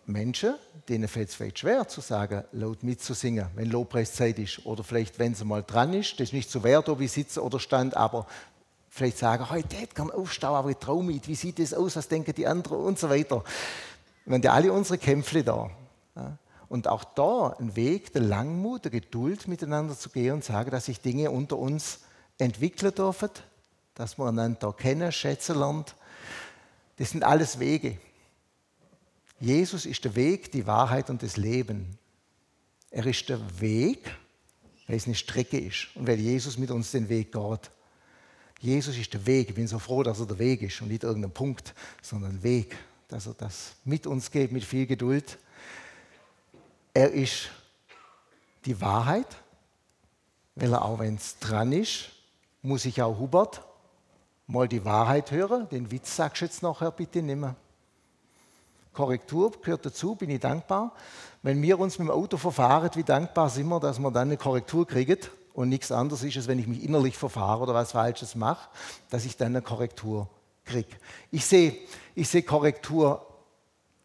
Menschen, 0.05 0.55
denen 0.87 1.07
fällt 1.07 1.29
es 1.29 1.35
vielleicht 1.35 1.59
schwer 1.59 1.87
zu 1.87 2.01
sagen, 2.01 2.43
laut 2.53 2.81
mitzusingen, 2.83 3.47
wenn 3.55 3.69
Lobpreiszeit 3.69 4.39
ist. 4.39 4.65
Oder 4.65 4.83
vielleicht, 4.83 5.19
wenn 5.19 5.33
es 5.33 5.43
mal 5.43 5.63
dran 5.63 5.93
ist, 5.93 6.13
das 6.13 6.29
ist 6.29 6.33
nicht 6.33 6.49
so 6.49 6.63
wert, 6.63 6.89
ob 6.89 7.01
ich 7.01 7.11
sitze 7.11 7.43
oder 7.43 7.59
stand, 7.59 7.95
aber 7.95 8.25
vielleicht 8.89 9.17
sagen, 9.17 9.49
heute 9.49 9.75
hey, 9.75 9.87
kann 9.87 10.11
aufstehen, 10.11 10.49
aber 10.49 10.69
ich 10.69 10.77
traue 10.77 11.03
mich, 11.03 11.27
wie 11.27 11.35
sieht 11.35 11.59
das 11.59 11.73
aus, 11.73 11.95
was 11.95 12.07
denken 12.07 12.33
die 12.33 12.47
anderen 12.47 12.79
und 12.79 12.99
so 12.99 13.09
weiter. 13.09 13.43
Wir 14.25 14.35
haben 14.35 14.41
ja 14.41 14.53
alle 14.53 14.73
unsere 14.73 14.97
Kämpfe 14.97 15.43
da. 15.43 15.69
Und 16.67 16.87
auch 16.87 17.03
da 17.03 17.55
ein 17.59 17.75
Weg 17.75 18.13
der 18.13 18.21
Langmut, 18.21 18.83
der 18.83 18.91
Geduld 18.91 19.47
miteinander 19.47 19.97
zu 19.97 20.09
gehen 20.09 20.35
und 20.35 20.43
sagen, 20.43 20.69
dass 20.69 20.85
sich 20.85 21.01
Dinge 21.01 21.31
unter 21.31 21.57
uns 21.57 21.99
entwickeln 22.37 22.93
dürfen, 22.93 23.29
dass 23.95 24.17
man 24.17 24.39
einander 24.39 24.71
kennen, 24.73 25.11
schätzen 25.11 25.57
lernt. 25.57 25.95
Das 26.97 27.11
sind 27.11 27.23
alles 27.23 27.59
Wege. 27.59 27.97
Jesus 29.39 29.85
ist 29.85 30.03
der 30.03 30.15
Weg, 30.15 30.51
die 30.51 30.67
Wahrheit 30.67 31.09
und 31.09 31.23
das 31.23 31.37
Leben. 31.37 31.97
Er 32.91 33.05
ist 33.05 33.29
der 33.29 33.39
Weg, 33.61 34.03
weil 34.87 34.97
es 34.97 35.05
eine 35.05 35.15
Strecke 35.15 35.59
ist 35.59 35.87
und 35.95 36.07
weil 36.07 36.19
Jesus 36.19 36.57
mit 36.57 36.71
uns 36.71 36.91
den 36.91 37.09
Weg 37.09 37.31
geht. 37.31 37.71
Jesus 38.59 38.97
ist 38.97 39.13
der 39.13 39.25
Weg. 39.25 39.49
Ich 39.49 39.55
bin 39.55 39.67
so 39.67 39.79
froh, 39.79 40.03
dass 40.03 40.19
er 40.19 40.25
der 40.25 40.37
Weg 40.37 40.61
ist 40.61 40.81
und 40.81 40.89
nicht 40.89 41.03
irgendein 41.03 41.31
Punkt, 41.31 41.73
sondern 42.01 42.43
Weg, 42.43 42.75
dass 43.07 43.25
er 43.25 43.33
das 43.33 43.73
mit 43.85 44.05
uns 44.05 44.29
geht, 44.31 44.51
mit 44.51 44.63
viel 44.63 44.85
Geduld. 44.85 45.37
Er 46.93 47.11
ist 47.11 47.49
die 48.65 48.79
Wahrheit, 48.81 49.27
weil 50.55 50.73
er 50.73 50.83
auch, 50.83 50.99
wenn 50.99 51.15
es 51.15 51.39
dran 51.39 51.71
ist, 51.71 52.09
muss 52.61 52.83
ich 52.83 53.01
auch 53.01 53.17
Hubert 53.17 53.63
mal 54.45 54.67
die 54.67 54.83
Wahrheit 54.83 55.31
hören. 55.31 55.69
Den 55.69 55.89
Witz 55.89 56.15
sagst 56.15 56.41
du 56.41 56.45
jetzt 56.45 56.61
nachher 56.61 56.91
bitte 56.91 57.21
nicht 57.21 57.37
mehr. 57.37 57.55
Korrektur 58.91 59.51
gehört 59.61 59.85
dazu, 59.85 60.15
bin 60.15 60.29
ich 60.29 60.41
dankbar. 60.41 60.93
Wenn 61.41 61.61
wir 61.61 61.79
uns 61.79 61.97
mit 61.97 62.09
dem 62.09 62.11
Auto 62.11 62.35
verfahren, 62.35 62.89
wie 62.95 63.03
dankbar 63.03 63.49
sind 63.49 63.69
wir, 63.69 63.79
dass 63.79 63.99
wir 63.99 64.11
dann 64.11 64.27
eine 64.27 64.35
Korrektur 64.35 64.85
kriegen 64.85 65.19
und 65.53 65.69
nichts 65.69 65.91
anderes 65.91 66.23
ist, 66.23 66.37
als 66.37 66.47
wenn 66.47 66.59
ich 66.59 66.67
mich 66.67 66.83
innerlich 66.83 67.17
verfahre 67.17 67.63
oder 67.63 67.73
was 67.73 67.91
Falsches 67.91 68.35
mache, 68.35 68.69
dass 69.09 69.25
ich 69.25 69.37
dann 69.37 69.47
eine 69.47 69.61
Korrektur 69.61 70.29
kriege. 70.65 70.95
Ich 71.31 71.45
sehe 71.45 71.75
ich 72.15 72.27
seh 72.27 72.41
Korrektur 72.41 73.25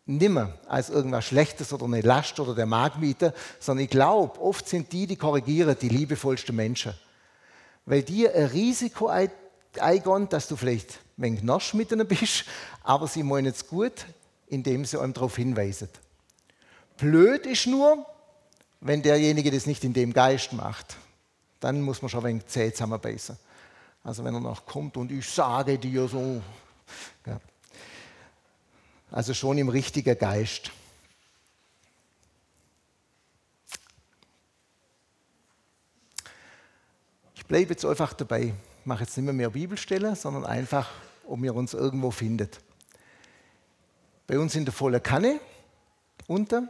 nimmer 0.07 0.55
als 0.69 0.91
irgendwas 0.91 1.25
Schlechtes 1.25 1.73
oder 1.73 1.85
eine 1.87 2.01
Last 2.01 2.39
oder 2.39 2.55
der 2.55 2.67
Magmieter, 2.67 3.33
sondern 3.59 3.85
ich 3.85 3.91
glaube, 3.91 4.41
oft 4.41 4.69
sind 4.69 4.93
die, 4.93 5.07
die 5.07 5.17
korrigieren, 5.17 5.77
die 5.81 5.89
liebevollsten 5.89 6.55
Menschen. 6.55 6.95
Weil 7.87 8.03
die 8.03 8.29
ein 8.29 8.47
Risiko 8.47 9.09
eingehen, 9.09 10.29
dass 10.29 10.49
du 10.49 10.57
vielleicht 10.57 11.01
ein 11.17 11.25
wenig 11.25 11.43
nasch 11.43 11.75
mit 11.75 11.91
ihnen 11.91 12.07
bist, 12.07 12.45
aber 12.83 13.09
sie 13.09 13.23
meinen 13.23 13.53
es 13.53 13.67
gut, 13.67 14.07
indem 14.47 14.85
sie 14.85 15.01
einem 15.01 15.15
darauf 15.15 15.37
hinweisen. 15.37 15.89
Blöd 16.97 17.47
ist 17.47 17.67
nur, 17.67 18.07
wenn 18.81 19.03
derjenige 19.03 19.51
das 19.51 19.67
nicht 19.67 19.83
in 19.85 19.93
dem 19.93 20.13
Geist 20.13 20.53
macht. 20.53 20.97
Dann 21.65 21.81
muss 21.81 22.03
man 22.03 22.11
schon 22.11 22.21
ein 22.21 22.27
wenig 22.27 22.47
zäh 22.47 22.71
zusammenbeißen. 22.71 23.39
Also 24.03 24.23
wenn 24.23 24.35
er 24.35 24.41
noch 24.41 24.67
kommt 24.67 24.99
und 24.99 25.11
ich 25.11 25.27
sage 25.27 25.79
dir 25.79 26.07
so. 26.07 26.43
Ja. 27.25 27.41
Also 29.11 29.33
schon 29.33 29.57
im 29.57 29.71
richtigen 29.71 30.19
Geist. 30.19 30.71
Ich 37.35 37.47
bleibe 37.47 37.71
jetzt 37.71 37.87
einfach 37.87 38.13
dabei. 38.13 38.53
Ich 38.81 38.85
mache 38.85 39.05
jetzt 39.05 39.17
nicht 39.17 39.25
mehr, 39.25 39.33
mehr 39.33 39.49
Bibelstelle, 39.49 40.15
sondern 40.17 40.45
einfach, 40.45 40.91
ob 41.27 41.43
ihr 41.45 41.55
uns 41.55 41.73
irgendwo 41.73 42.11
findet. 42.11 42.61
Bei 44.27 44.39
uns 44.39 44.55
in 44.55 44.67
der 44.67 44.75
vollen 44.75 45.03
Kanne 45.03 45.41
unten. 46.27 46.69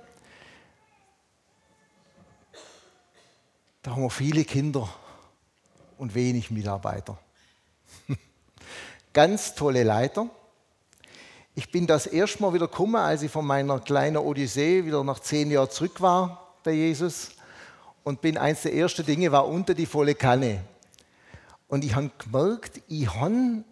Da 3.85 3.91
haben 3.91 4.03
wir 4.03 4.09
viele 4.09 4.47
Kinder 4.47 4.89
und 5.99 6.15
wenig 6.15 6.51
Mitarbeiter. 6.51 7.19
Ganz 9.13 9.55
tolle 9.55 9.83
Leiter. 9.83 10.31
Ich 11.55 11.71
bin 11.71 11.87
das 11.87 12.07
erste 12.07 12.41
Mal 12.41 12.55
wieder 12.55 12.67
gekommen, 12.67 12.97
als 12.97 13.21
ich 13.21 13.31
von 13.31 13.47
meiner 13.47 13.79
kleinen 13.81 14.17
Odyssee 14.17 14.87
wieder 14.87 15.05
nach 15.05 15.21
zehn 15.21 15.51
Jahren 15.51 15.69
zurück 15.69 16.01
war 16.01 16.55
bei 16.65 16.73
Jesus. 16.73 17.33
Und 18.05 18.23
bin 18.23 18.39
eins 18.39 18.63
der 18.63 18.75
ersten 18.75 19.05
Dinge 19.05 19.31
war 19.33 19.47
unter 19.47 19.75
die 19.75 19.85
volle 19.85 20.15
Kanne. 20.15 20.65
Und 21.69 21.85
ich 21.85 21.95
habe 21.95 22.11
gemerkt, 22.17 22.81
ich 22.89 23.15
habe 23.15 23.65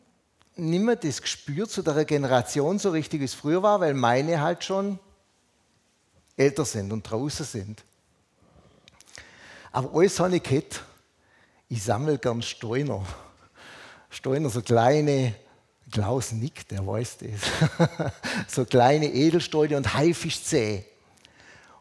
nicht 0.57 0.85
mehr 0.85 0.97
das 0.97 1.23
gespürt 1.23 1.71
zu 1.71 1.81
der 1.81 2.05
Generation 2.05 2.79
so 2.79 2.91
richtig, 2.91 3.23
wie 3.23 3.25
es 3.25 3.33
früher 3.33 3.63
war, 3.63 3.81
weil 3.81 3.95
meine 3.95 4.43
halt 4.43 4.63
schon 4.63 4.99
älter 6.37 6.67
sind 6.67 6.93
und 6.93 7.03
draußen 7.11 7.47
sind. 7.47 7.83
Aber 9.73 9.99
alles 9.99 10.21
habe 10.21 10.37
ich 10.37 10.43
gehabt. 10.43 10.83
Ich 11.69 11.83
sammle 11.83 12.19
gern 12.19 12.43
Steiner. 12.43 13.05
Steiner, 14.11 14.51
so 14.51 14.61
kleine, 14.61 15.35
Klaus 15.91 16.33
nickt, 16.33 16.71
der 16.71 16.87
weiß 16.87 17.19
das, 17.19 18.13
so 18.49 18.65
kleine 18.67 19.07
Edelsteine 19.07 19.79
und 19.79 19.95
Haifischzähne. 19.95 20.85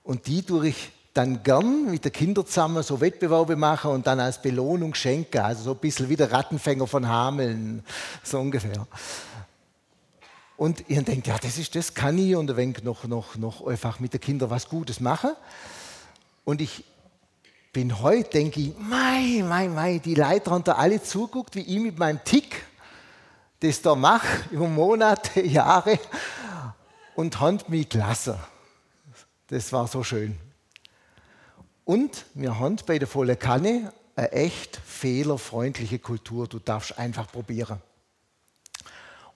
Und 0.03 0.27
die 0.27 0.41
tue 0.43 0.69
ich 0.69 0.91
dann 1.13 1.43
gern 1.43 1.91
mit 1.91 2.05
den 2.05 2.11
Kindern 2.13 2.45
zusammen 2.45 2.83
so 2.83 3.01
Wettbewerbe 3.01 3.57
machen 3.57 3.91
und 3.91 4.07
dann 4.07 4.21
als 4.21 4.41
Belohnung 4.41 4.93
schenken. 4.93 5.39
Also 5.39 5.63
so 5.63 5.71
ein 5.71 5.77
bisschen 5.77 6.07
wie 6.07 6.15
der 6.15 6.31
Rattenfänger 6.31 6.87
von 6.87 7.07
Hameln, 7.07 7.83
so 8.23 8.39
ungefähr. 8.39 8.87
Und 10.55 10.85
ich 10.87 11.03
denke, 11.03 11.29
ja, 11.29 11.37
das 11.37 11.57
ist 11.57 11.75
das, 11.75 11.93
kann 11.93 12.17
ich 12.17 12.35
und 12.35 12.49
ein 12.49 12.55
wenig 12.55 12.83
noch, 12.83 13.05
noch, 13.05 13.35
noch 13.35 13.67
einfach 13.67 13.99
mit 13.99 14.13
den 14.13 14.21
Kindern 14.21 14.49
was 14.49 14.69
Gutes 14.69 14.99
machen. 14.99 15.31
Und 16.45 16.61
ich 16.61 16.85
bin 17.73 18.01
heute, 18.01 18.29
denke 18.29 18.59
ich, 18.59 18.77
mei, 18.77 19.43
mei, 19.47 19.69
mei, 19.69 19.99
die 19.99 20.15
Leute 20.15 20.51
haben 20.51 20.63
da 20.63 20.73
alle 20.73 21.01
zuguckt, 21.01 21.55
wie 21.55 21.61
ich 21.61 21.79
mit 21.79 21.97
meinem 21.97 22.23
Tick 22.23 22.65
das 23.61 23.81
da 23.81 23.95
mache, 23.95 24.27
über 24.51 24.67
Monate, 24.67 25.41
Jahre 25.45 25.99
und 27.15 27.39
haben 27.39 27.59
mich 27.67 27.89
gelassen. 27.89 28.35
Das 29.47 29.71
war 29.71 29.87
so 29.87 30.03
schön. 30.03 30.37
Und 31.85 32.25
wir 32.33 32.59
haben 32.59 32.77
bei 32.85 32.99
der 32.99 33.07
vollen 33.07 33.37
Kanne 33.37 33.93
eine 34.15 34.31
echt 34.31 34.77
fehlerfreundliche 34.77 35.99
Kultur. 35.99 36.47
Du 36.47 36.59
darfst 36.59 36.97
einfach 36.97 37.31
probieren. 37.31 37.81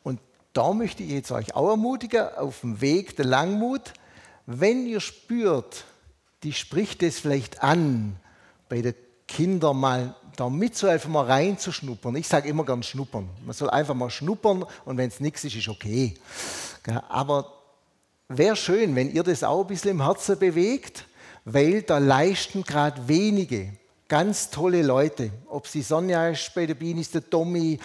Und 0.04 0.20
da 0.54 0.74
möchte 0.74 1.04
ich 1.04 1.12
jetzt 1.12 1.32
euch 1.32 1.56
auch 1.56 1.70
ermutigen, 1.70 2.28
auf 2.36 2.62
dem 2.62 2.82
Weg 2.82 3.16
der 3.18 3.26
Langmut, 3.26 3.94
wenn 4.46 4.86
ihr 4.86 5.00
spürt, 5.00 5.86
die 6.44 6.54
spricht 6.54 7.04
es 7.04 7.20
vielleicht 7.20 7.64
an, 7.64 8.20
bei 8.70 8.82
den 8.82 8.96
Kindern 9.28 9.78
mal 9.78 10.16
da 10.36 10.50
mitzuhelfen, 10.50 11.12
mal 11.12 11.26
reinzuschnuppern. 11.26 12.16
Ich 12.18 12.28
sage 12.28 12.50
immer 12.50 12.66
gern 12.66 12.84
schnuppern. 12.84 13.30
Man 13.46 13.54
soll 13.54 13.70
einfach 13.70 13.94
mal 13.94 14.10
schnuppern 14.10 14.66
und 14.86 14.98
wenn 14.98 15.08
es 15.08 15.20
nichts 15.20 15.44
ist, 15.44 15.56
ist 15.56 15.70
okay. 15.70 16.16
Aber 17.10 17.54
wäre 18.28 18.56
schön, 18.56 18.96
wenn 18.96 19.12
ihr 19.12 19.24
das 19.24 19.44
auch 19.44 19.62
ein 19.62 19.68
bisschen 19.68 19.92
im 19.92 20.04
Herzen 20.04 20.38
bewegt 20.38 21.06
weil 21.46 21.84
da 21.84 22.00
leisten 22.00 22.64
gerade 22.64 23.08
wenige 23.08 23.72
ganz 24.08 24.50
tolle 24.50 24.82
Leute. 24.82 25.32
Ob 25.48 25.66
es 25.66 25.72
die 25.72 25.84
Sonja 25.84 26.30
ist, 26.30 26.54
bei 26.54 26.66
der 26.66 26.74
Biene 26.74 27.02
ist 27.02 27.14
der 27.14 27.30
Tommy, 27.30 27.80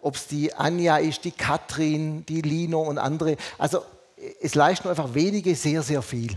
ob 0.00 0.16
es 0.16 0.26
die 0.26 0.52
Anja 0.52 0.96
ist, 0.96 1.24
die 1.24 1.30
Katrin, 1.30 2.26
die 2.26 2.40
Lino 2.40 2.80
und 2.80 2.98
andere. 2.98 3.36
Also 3.58 3.82
es 4.40 4.54
leisten 4.54 4.88
einfach 4.88 5.14
wenige 5.14 5.54
sehr, 5.54 5.82
sehr 5.82 6.02
viel. 6.02 6.36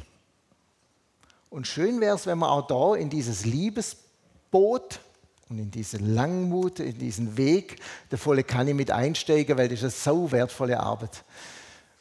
Und 1.55 1.65
schön 1.67 2.01
wäre 2.01 2.17
es, 2.17 2.25
wenn 2.25 2.37
man 2.39 2.49
auch 2.49 2.67
da 2.67 2.95
in 2.95 3.09
dieses 3.09 3.45
Liebesboot 3.45 4.99
und 5.47 5.57
in 5.57 5.71
diese 5.71 5.95
Langmut, 5.99 6.81
in 6.81 6.97
diesen 6.97 7.37
Weg 7.37 7.79
der 8.11 8.17
volle 8.17 8.43
Kanne 8.43 8.73
mit 8.73 8.91
einsteigen, 8.91 9.57
weil 9.57 9.69
das 9.69 9.81
ist 9.81 10.05
eine 10.05 10.17
so 10.17 10.33
wertvolle 10.33 10.77
Arbeit 10.77 11.23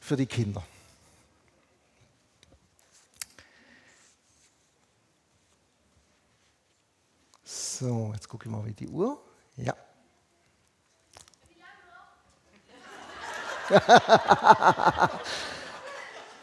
für 0.00 0.16
die 0.16 0.26
Kinder. 0.26 0.60
So, 7.44 8.10
jetzt 8.12 8.28
gucke 8.28 8.46
ich 8.46 8.50
mal 8.50 8.64
wie 8.66 8.72
die 8.72 8.88
Uhr. 8.88 9.22
Ja. 9.56 9.76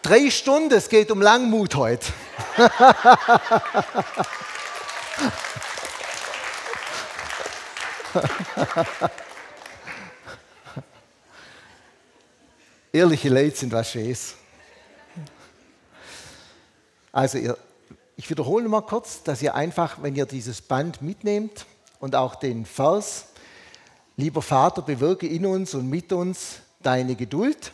Drei 0.01 0.29
Stunden, 0.29 0.73
es 0.73 0.87
geht 0.87 1.11
um 1.11 1.21
Langmut 1.21 1.75
heute. 1.75 2.13
Ehrliche 12.91 13.29
Leute 13.29 13.55
sind 13.55 13.71
was 13.71 13.91
Schönes. 13.91 14.35
Also 17.11 17.37
ihr 17.37 17.55
ich 18.21 18.29
wiederhole 18.29 18.69
mal 18.69 18.81
kurz, 18.81 19.23
dass 19.23 19.41
ihr 19.41 19.55
einfach, 19.55 20.03
wenn 20.03 20.15
ihr 20.15 20.27
dieses 20.27 20.61
Band 20.61 21.01
mitnehmt 21.01 21.65
und 21.99 22.15
auch 22.15 22.35
den 22.35 22.67
Vers, 22.67 23.29
lieber 24.15 24.43
Vater, 24.43 24.83
bewirke 24.83 25.25
in 25.25 25.47
uns 25.47 25.73
und 25.73 25.89
mit 25.89 26.13
uns 26.13 26.59
deine 26.83 27.15
Geduld, 27.15 27.71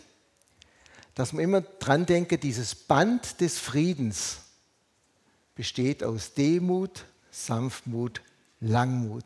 dass 1.16 1.34
man 1.34 1.44
immer 1.44 1.60
dran 1.60 2.06
denke, 2.06 2.38
dieses 2.38 2.76
Band 2.76 3.42
des 3.42 3.60
Friedens 3.60 4.38
besteht 5.58 6.04
aus 6.04 6.34
Demut, 6.36 7.04
Sanftmut, 7.32 8.22
Langmut. 8.62 9.26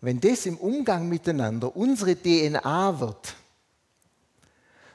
Wenn 0.00 0.20
das 0.20 0.44
im 0.44 0.58
Umgang 0.58 1.08
miteinander 1.08 1.74
unsere 1.74 2.16
DNA 2.16 3.00
wird, 3.00 3.36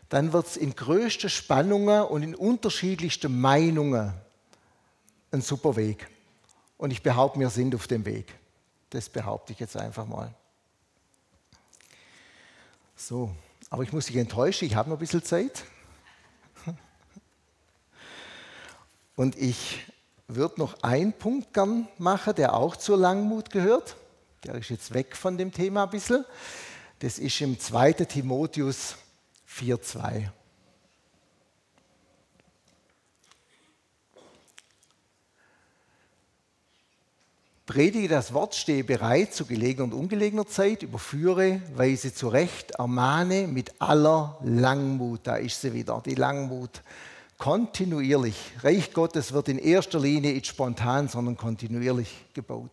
dann 0.10 0.34
wird 0.34 0.48
es 0.48 0.58
in 0.58 0.76
größten 0.76 1.30
Spannungen 1.30 2.04
und 2.04 2.22
in 2.22 2.36
unterschiedlichsten 2.36 3.40
Meinungen 3.40 4.14
ein 5.32 5.42
super 5.42 5.76
Weg. 5.78 6.10
Und 6.78 6.92
ich 6.92 7.02
behaupte, 7.02 7.40
wir 7.40 7.50
sind 7.50 7.74
auf 7.74 7.88
dem 7.88 8.06
Weg. 8.06 8.36
Das 8.90 9.10
behaupte 9.10 9.54
ich 9.54 9.60
jetzt 9.60 9.78
einfach 9.78 10.06
mal. 10.06 10.34
So, 12.96 13.34
aber 13.70 13.84
ich 13.84 13.94
muss 13.94 14.08
dich 14.08 14.18
enttäuschen, 14.18 14.66
ich 14.66 14.76
habe 14.76 14.90
noch 14.90 14.98
ein 14.98 15.00
bisschen 15.00 15.24
Zeit. 15.24 15.64
Und 19.16 19.38
ich 19.38 19.86
würde 20.28 20.60
noch 20.60 20.84
einen 20.84 21.14
Punkt 21.14 21.54
gern 21.54 21.88
machen, 21.98 22.36
der 22.36 22.54
auch 22.54 22.76
zur 22.76 22.98
Langmut 22.98 23.50
gehört. 23.50 23.96
Der 24.44 24.56
ist 24.56 24.70
jetzt 24.70 24.94
weg 24.94 25.16
von 25.16 25.38
dem 25.38 25.54
Thema 25.54 25.84
ein 25.84 25.90
bisschen. 25.90 26.26
Das 27.00 27.18
ist 27.18 27.40
im 27.42 27.60
2. 27.60 27.94
Timotheus 27.94 28.96
4,2. 29.50 30.30
Predige 37.66 38.08
das 38.08 38.34
Wort, 38.34 38.56
stehe 38.56 38.84
bereit 38.84 39.34
zu 39.34 39.46
gelegener 39.46 39.84
und 39.84 39.94
ungelegener 39.94 40.48
Zeit, 40.48 40.84
überführe, 40.84 41.62
weise 41.76 42.14
zurecht, 42.14 42.72
ermahne 42.72 43.48
mit 43.48 43.82
aller 43.82 44.38
Langmut. 44.42 45.22
Da 45.24 45.36
ist 45.36 45.60
sie 45.60 45.74
wieder, 45.74 46.02
die 46.06 46.16
Langmut. 46.16 46.82
Kontinuierlich. 47.38 48.36
Reich 48.64 48.94
Gottes 48.94 49.34
wird 49.34 49.50
in 49.50 49.60
erster 49.60 50.00
Linie 50.00 50.34
nicht 50.34 50.48
spontan, 50.48 51.08
sondern 51.08 51.38
kontinuierlich 51.38 52.26
gebaut. 52.34 52.72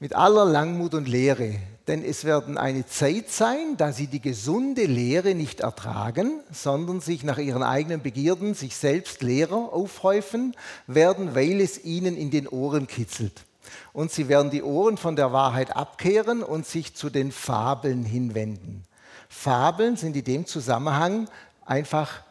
Mit 0.00 0.14
aller 0.14 0.44
Langmut 0.44 0.94
und 0.94 1.08
Lehre. 1.08 1.54
Denn 1.86 2.04
es 2.04 2.24
werden 2.24 2.58
eine 2.58 2.86
Zeit 2.86 3.30
sein, 3.30 3.76
da 3.76 3.92
sie 3.92 4.08
die 4.08 4.20
gesunde 4.20 4.84
Lehre 4.84 5.34
nicht 5.34 5.60
ertragen, 5.60 6.40
sondern 6.52 7.00
sich 7.00 7.22
nach 7.22 7.38
ihren 7.38 7.62
eigenen 7.62 8.02
Begierden 8.02 8.54
sich 8.54 8.76
selbst 8.76 9.22
Lehrer 9.22 9.72
aufhäufen 9.72 10.56
werden, 10.86 11.34
weil 11.34 11.60
es 11.60 11.84
ihnen 11.84 12.16
in 12.16 12.30
den 12.30 12.48
Ohren 12.48 12.86
kitzelt 12.86 13.44
und 13.92 14.10
sie 14.10 14.28
werden 14.28 14.50
die 14.50 14.62
Ohren 14.62 14.96
von 14.96 15.16
der 15.16 15.32
Wahrheit 15.32 15.76
abkehren 15.76 16.42
und 16.42 16.66
sich 16.66 16.94
zu 16.94 17.10
den 17.10 17.32
Fabeln 17.32 18.04
hinwenden. 18.04 18.84
Fabeln 19.28 19.96
sind 19.96 20.16
in 20.16 20.24
dem 20.24 20.46
Zusammenhang 20.46 21.28
einfach 21.64 22.22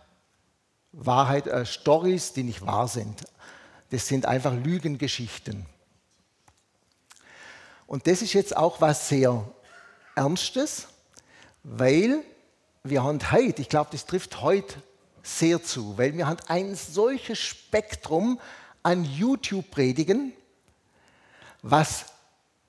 Wahrheit, 0.93 1.47
äh, 1.47 1.65
Stories, 1.65 2.33
die 2.33 2.43
nicht 2.43 2.65
wahr 2.65 2.87
sind. 2.87 3.25
Das 3.89 4.07
sind 4.07 4.25
einfach 4.25 4.53
Lügengeschichten. 4.53 5.65
Und 7.87 8.07
das 8.07 8.21
ist 8.21 8.33
jetzt 8.33 8.55
auch 8.55 8.79
was 8.79 9.09
sehr 9.09 9.43
Ernstes, 10.15 10.87
weil 11.63 12.23
wir 12.83 13.03
haben 13.03 13.19
heute, 13.31 13.61
ich 13.61 13.69
glaube, 13.69 13.89
das 13.91 14.05
trifft 14.05 14.41
heute 14.41 14.81
sehr 15.23 15.63
zu, 15.63 15.97
weil 15.97 16.15
wir 16.15 16.27
haben 16.27 16.39
ein 16.47 16.75
solches 16.75 17.39
Spektrum 17.39 18.39
an 18.83 19.05
YouTube-Predigen, 19.05 20.33
was 21.61 22.05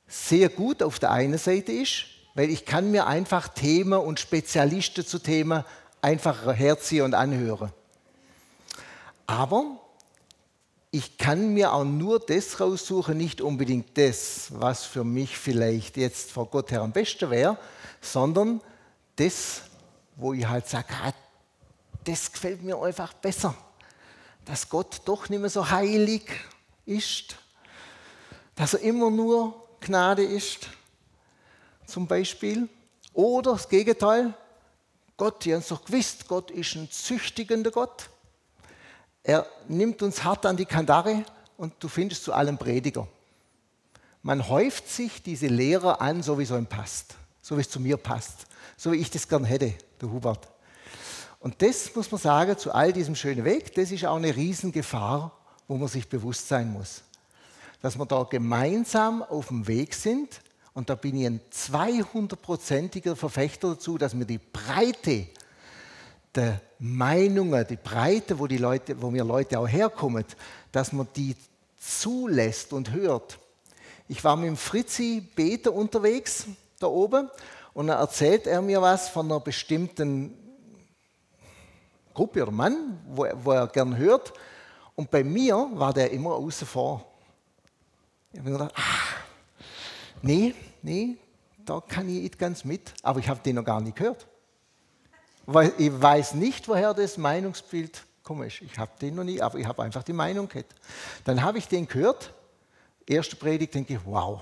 sehr 0.06 0.48
gut 0.48 0.82
auf 0.82 0.98
der 0.98 1.10
einen 1.10 1.38
Seite 1.38 1.72
ist, 1.72 2.04
weil 2.34 2.50
ich 2.50 2.64
kann 2.64 2.90
mir 2.90 3.06
einfach 3.06 3.48
Themen 3.48 3.98
und 3.98 4.20
Spezialisten 4.20 5.04
zu 5.04 5.18
Themen 5.18 5.64
einfach 6.00 6.54
herziehen 6.54 7.02
und 7.02 7.14
anhören. 7.14 7.72
Aber 9.26 9.80
ich 10.90 11.18
kann 11.18 11.54
mir 11.54 11.72
auch 11.72 11.84
nur 11.84 12.20
das 12.20 12.60
raussuchen, 12.60 13.16
nicht 13.16 13.40
unbedingt 13.40 13.98
das, 13.98 14.48
was 14.50 14.84
für 14.84 15.02
mich 15.02 15.36
vielleicht 15.36 15.96
jetzt 15.96 16.30
vor 16.30 16.46
Gott 16.46 16.70
her 16.70 16.82
am 16.82 16.92
besten 16.92 17.30
wäre, 17.30 17.58
sondern 18.00 18.60
das, 19.16 19.62
wo 20.16 20.32
ich 20.32 20.46
halt 20.46 20.68
sage, 20.68 20.86
ah, 21.02 21.12
das 22.04 22.30
gefällt 22.30 22.62
mir 22.62 22.80
einfach 22.80 23.12
besser. 23.14 23.54
Dass 24.44 24.68
Gott 24.68 25.00
doch 25.04 25.28
nicht 25.28 25.40
mehr 25.40 25.50
so 25.50 25.68
heilig 25.68 26.30
ist, 26.86 27.36
dass 28.54 28.74
er 28.74 28.80
immer 28.80 29.10
nur 29.10 29.66
Gnade 29.80 30.22
ist, 30.22 30.68
zum 31.86 32.06
Beispiel. 32.06 32.68
Oder 33.12 33.52
das 33.52 33.68
Gegenteil, 33.68 34.34
Gott, 35.16 35.44
die 35.44 35.54
haben 35.54 35.60
es 35.60 35.68
doch 35.68 35.84
gewusst, 35.84 36.28
Gott 36.28 36.50
ist 36.50 36.74
ein 36.74 36.90
züchtigender 36.90 37.70
Gott. 37.70 38.10
Er 39.24 39.46
nimmt 39.68 40.02
uns 40.02 40.22
hart 40.22 40.44
an 40.44 40.56
die 40.56 40.66
Kandare 40.66 41.24
und 41.56 41.72
du 41.80 41.88
findest 41.88 42.24
zu 42.24 42.34
allem 42.34 42.58
Prediger. 42.58 43.08
Man 44.22 44.48
häuft 44.48 44.88
sich 44.88 45.22
diese 45.22 45.46
Lehrer 45.46 46.00
an, 46.00 46.22
so 46.22 46.38
wie 46.38 46.42
es 46.42 46.50
ihm 46.50 46.66
passt, 46.66 47.14
so 47.40 47.56
wie 47.56 47.62
es 47.62 47.70
zu 47.70 47.80
mir 47.80 47.96
passt, 47.96 48.46
so 48.76 48.92
wie 48.92 48.96
ich 48.96 49.10
das 49.10 49.26
gern 49.26 49.44
hätte, 49.44 49.72
der 50.00 50.10
Hubert. 50.10 50.48
Und 51.40 51.60
das 51.62 51.94
muss 51.94 52.10
man 52.10 52.20
sagen, 52.20 52.56
zu 52.58 52.72
all 52.72 52.92
diesem 52.92 53.14
schönen 53.16 53.44
Weg, 53.44 53.74
das 53.74 53.90
ist 53.90 54.04
auch 54.04 54.16
eine 54.16 54.34
Riesengefahr, 54.34 55.32
wo 55.68 55.76
man 55.76 55.88
sich 55.88 56.08
bewusst 56.08 56.48
sein 56.48 56.70
muss. 56.70 57.02
Dass 57.80 57.98
wir 57.98 58.06
da 58.06 58.22
gemeinsam 58.24 59.22
auf 59.22 59.48
dem 59.48 59.66
Weg 59.66 59.94
sind, 59.94 60.40
und 60.74 60.90
da 60.90 60.96
bin 60.96 61.16
ich 61.16 61.26
ein 61.26 61.40
200-prozentiger 61.52 63.14
Verfechter 63.14 63.70
dazu, 63.70 63.96
dass 63.96 64.18
wir 64.18 64.26
die 64.26 64.38
Breite 64.38 65.28
der 66.36 66.60
Meinungen, 66.78 67.66
die 67.66 67.76
Breite, 67.76 68.38
wo, 68.38 68.46
die 68.46 68.58
Leute, 68.58 69.00
wo 69.00 69.12
wir 69.12 69.24
Leute 69.24 69.58
auch 69.58 69.68
herkommen, 69.68 70.24
dass 70.72 70.92
man 70.92 71.08
die 71.16 71.36
zulässt 71.78 72.72
und 72.72 72.92
hört. 72.92 73.38
Ich 74.08 74.22
war 74.24 74.36
mit 74.36 74.48
dem 74.48 74.56
Fritzi 74.56 75.22
Beter 75.34 75.72
unterwegs, 75.72 76.46
da 76.78 76.86
oben, 76.86 77.30
und 77.72 77.88
dann 77.88 77.98
erzählt 77.98 78.46
er 78.46 78.62
mir 78.62 78.80
was 78.80 79.08
von 79.08 79.26
einer 79.26 79.40
bestimmten 79.40 80.36
Gruppe 82.12 82.42
oder 82.42 82.52
Mann, 82.52 83.00
wo, 83.08 83.26
wo 83.42 83.52
er 83.52 83.66
gern 83.66 83.96
hört. 83.96 84.32
Und 84.94 85.10
bei 85.10 85.24
mir 85.24 85.70
war 85.74 85.92
der 85.92 86.12
immer 86.12 86.34
außen 86.34 86.66
vor. 86.66 87.04
Ich 88.32 88.38
habe 88.38 88.50
mir 88.50 88.58
gedacht, 88.58 88.74
ah, 88.76 89.24
nee, 90.22 90.54
nee, 90.82 91.16
da 91.64 91.80
kann 91.80 92.08
ich 92.08 92.22
nicht 92.22 92.38
ganz 92.38 92.64
mit. 92.64 92.94
Aber 93.02 93.18
ich 93.18 93.28
habe 93.28 93.40
den 93.40 93.56
noch 93.56 93.64
gar 93.64 93.80
nicht 93.80 93.96
gehört. 93.96 94.28
Weil 95.46 95.72
ich 95.78 96.00
weiß 96.00 96.34
nicht, 96.34 96.68
woher 96.68 96.94
das 96.94 97.18
Meinungsbild 97.18 98.02
kommt. 98.22 98.46
Ich 98.46 98.78
habe 98.78 98.90
den 99.00 99.14
noch 99.14 99.24
nie, 99.24 99.40
aber 99.40 99.58
ich 99.58 99.66
habe 99.66 99.82
einfach 99.82 100.02
die 100.02 100.12
Meinung 100.12 100.48
gehabt. 100.48 100.74
Dann 101.24 101.42
habe 101.42 101.58
ich 101.58 101.68
den 101.68 101.86
gehört. 101.86 102.32
Erste 103.06 103.36
Predigt 103.36 103.74
denke 103.74 103.94
ich, 103.94 104.00
wow. 104.04 104.40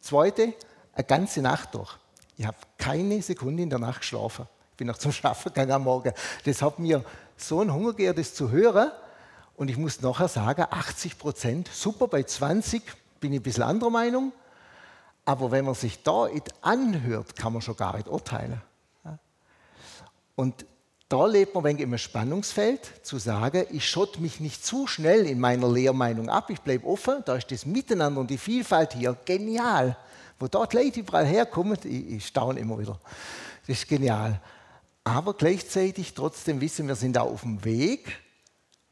Zweite, 0.00 0.54
eine 0.92 1.04
ganze 1.04 1.40
Nacht 1.40 1.74
durch. 1.74 1.96
Ich 2.36 2.44
habe 2.44 2.56
keine 2.76 3.22
Sekunde 3.22 3.62
in 3.62 3.70
der 3.70 3.78
Nacht 3.78 4.00
geschlafen 4.00 4.46
bin 4.82 4.88
noch 4.88 4.98
zum 4.98 5.12
Schaffen 5.12 5.48
gegangen 5.50 5.70
am 5.70 5.84
Morgen. 5.84 6.12
Das 6.44 6.60
hat 6.60 6.80
mir 6.80 7.04
so 7.36 7.60
einen 7.60 7.72
Hunger 7.72 7.90
gegeben, 7.90 8.16
das 8.16 8.34
zu 8.34 8.50
hören. 8.50 8.90
Und 9.56 9.68
ich 9.68 9.76
muss 9.76 10.00
nachher 10.00 10.26
sagen, 10.26 10.66
80 10.68 11.18
Prozent, 11.18 11.70
super, 11.72 12.08
bei 12.08 12.24
20 12.24 12.82
bin 13.20 13.32
ich 13.32 13.40
ein 13.40 13.42
bisschen 13.42 13.62
anderer 13.62 13.90
Meinung. 13.90 14.32
Aber 15.24 15.52
wenn 15.52 15.64
man 15.64 15.74
sich 15.74 16.02
da 16.02 16.26
anhört, 16.62 17.36
kann 17.36 17.52
man 17.52 17.62
schon 17.62 17.76
gar 17.76 17.96
nicht 17.96 18.08
urteilen. 18.08 18.60
Und 20.34 20.66
da 21.08 21.26
lebt 21.26 21.54
man 21.54 21.64
ein 21.64 21.76
wenig 21.76 21.82
im 21.82 21.98
Spannungsfeld, 21.98 22.90
zu 23.02 23.18
sagen, 23.18 23.66
ich 23.70 23.86
schotte 23.88 24.20
mich 24.20 24.40
nicht 24.40 24.64
zu 24.64 24.86
schnell 24.86 25.26
in 25.26 25.38
meiner 25.38 25.68
Lehrmeinung 25.68 26.30
ab, 26.30 26.48
ich 26.48 26.60
bleibe 26.60 26.86
offen, 26.86 27.22
da 27.26 27.36
ist 27.36 27.50
das 27.50 27.66
Miteinander 27.66 28.20
und 28.20 28.30
die 28.30 28.38
Vielfalt 28.38 28.94
hier 28.94 29.16
genial. 29.26 29.96
Wo 30.38 30.48
dort 30.48 30.72
Leute 30.72 31.00
überall 31.00 31.26
herkommen, 31.26 31.76
ich, 31.84 32.10
ich 32.12 32.26
staune 32.26 32.58
immer 32.58 32.78
wieder. 32.78 32.98
Das 33.66 33.78
ist 33.78 33.88
genial. 33.88 34.40
Aber 35.04 35.34
gleichzeitig 35.34 36.14
trotzdem 36.14 36.60
wissen 36.60 36.88
wir, 36.88 36.94
sind 36.94 37.16
da 37.16 37.20
auf 37.20 37.42
dem 37.42 37.62
Weg, 37.64 38.18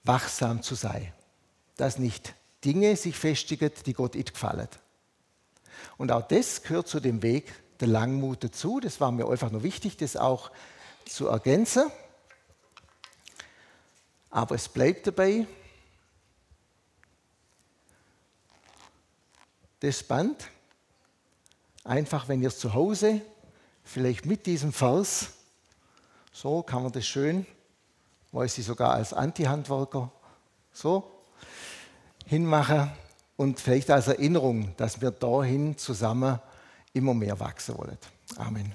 wachsam 0.05 0.63
zu 0.63 0.75
sein. 0.75 1.13
Dass 1.77 1.99
nicht 1.99 2.35
Dinge 2.65 2.97
sich 2.97 3.17
festigen, 3.17 3.71
die 3.87 3.95
Gott 3.95 4.15
nicht 4.15 4.35
gefallen. 4.35 4.69
Und 5.97 6.13
auch 6.13 6.29
das 6.29 6.63
gehört 6.63 6.89
zu 6.89 7.01
dem 7.01 7.23
Weg 7.23 7.53
der 7.81 7.89
Langmut 7.89 8.45
dazu. 8.45 8.81
Das 8.81 9.01
war 9.01 9.11
mir 9.11 9.27
einfach 9.27 9.51
nur 9.51 9.63
wichtig, 9.63 9.97
das 9.97 10.17
auch 10.17 10.51
zu 11.11 11.27
ergänzen. 11.29 11.91
Aber 14.31 14.55
es 14.55 14.69
bleibt 14.69 15.07
dabei, 15.07 15.47
das 19.81 20.03
Band, 20.03 20.49
einfach 21.85 22.29
wenn 22.29 22.43
ihr 22.43 22.49
es 22.49 22.59
zu 22.59 22.75
Hause, 22.75 23.23
vielleicht 23.83 24.25
mit 24.27 24.47
diesem 24.47 24.73
Vers, 24.73 25.31
so 26.33 26.63
kann 26.63 26.83
man 26.83 26.93
das 26.93 27.07
schön, 27.07 27.45
weiß 28.33 28.59
ich 28.59 28.67
sogar 28.67 28.93
als 28.93 29.13
Anti-Handwerker, 29.13 30.13
so 30.73 31.11
hinmachen 32.27 32.93
und 33.37 33.59
vielleicht 33.59 33.91
als 33.91 34.07
Erinnerung, 34.07 34.77
dass 34.77 35.01
wir 35.01 35.11
dahin 35.11 35.77
zusammen 35.77 36.39
immer 36.93 37.15
mehr 37.15 37.41
wachsen 37.41 37.77
wollen. 37.77 37.99
Amen. 38.37 38.73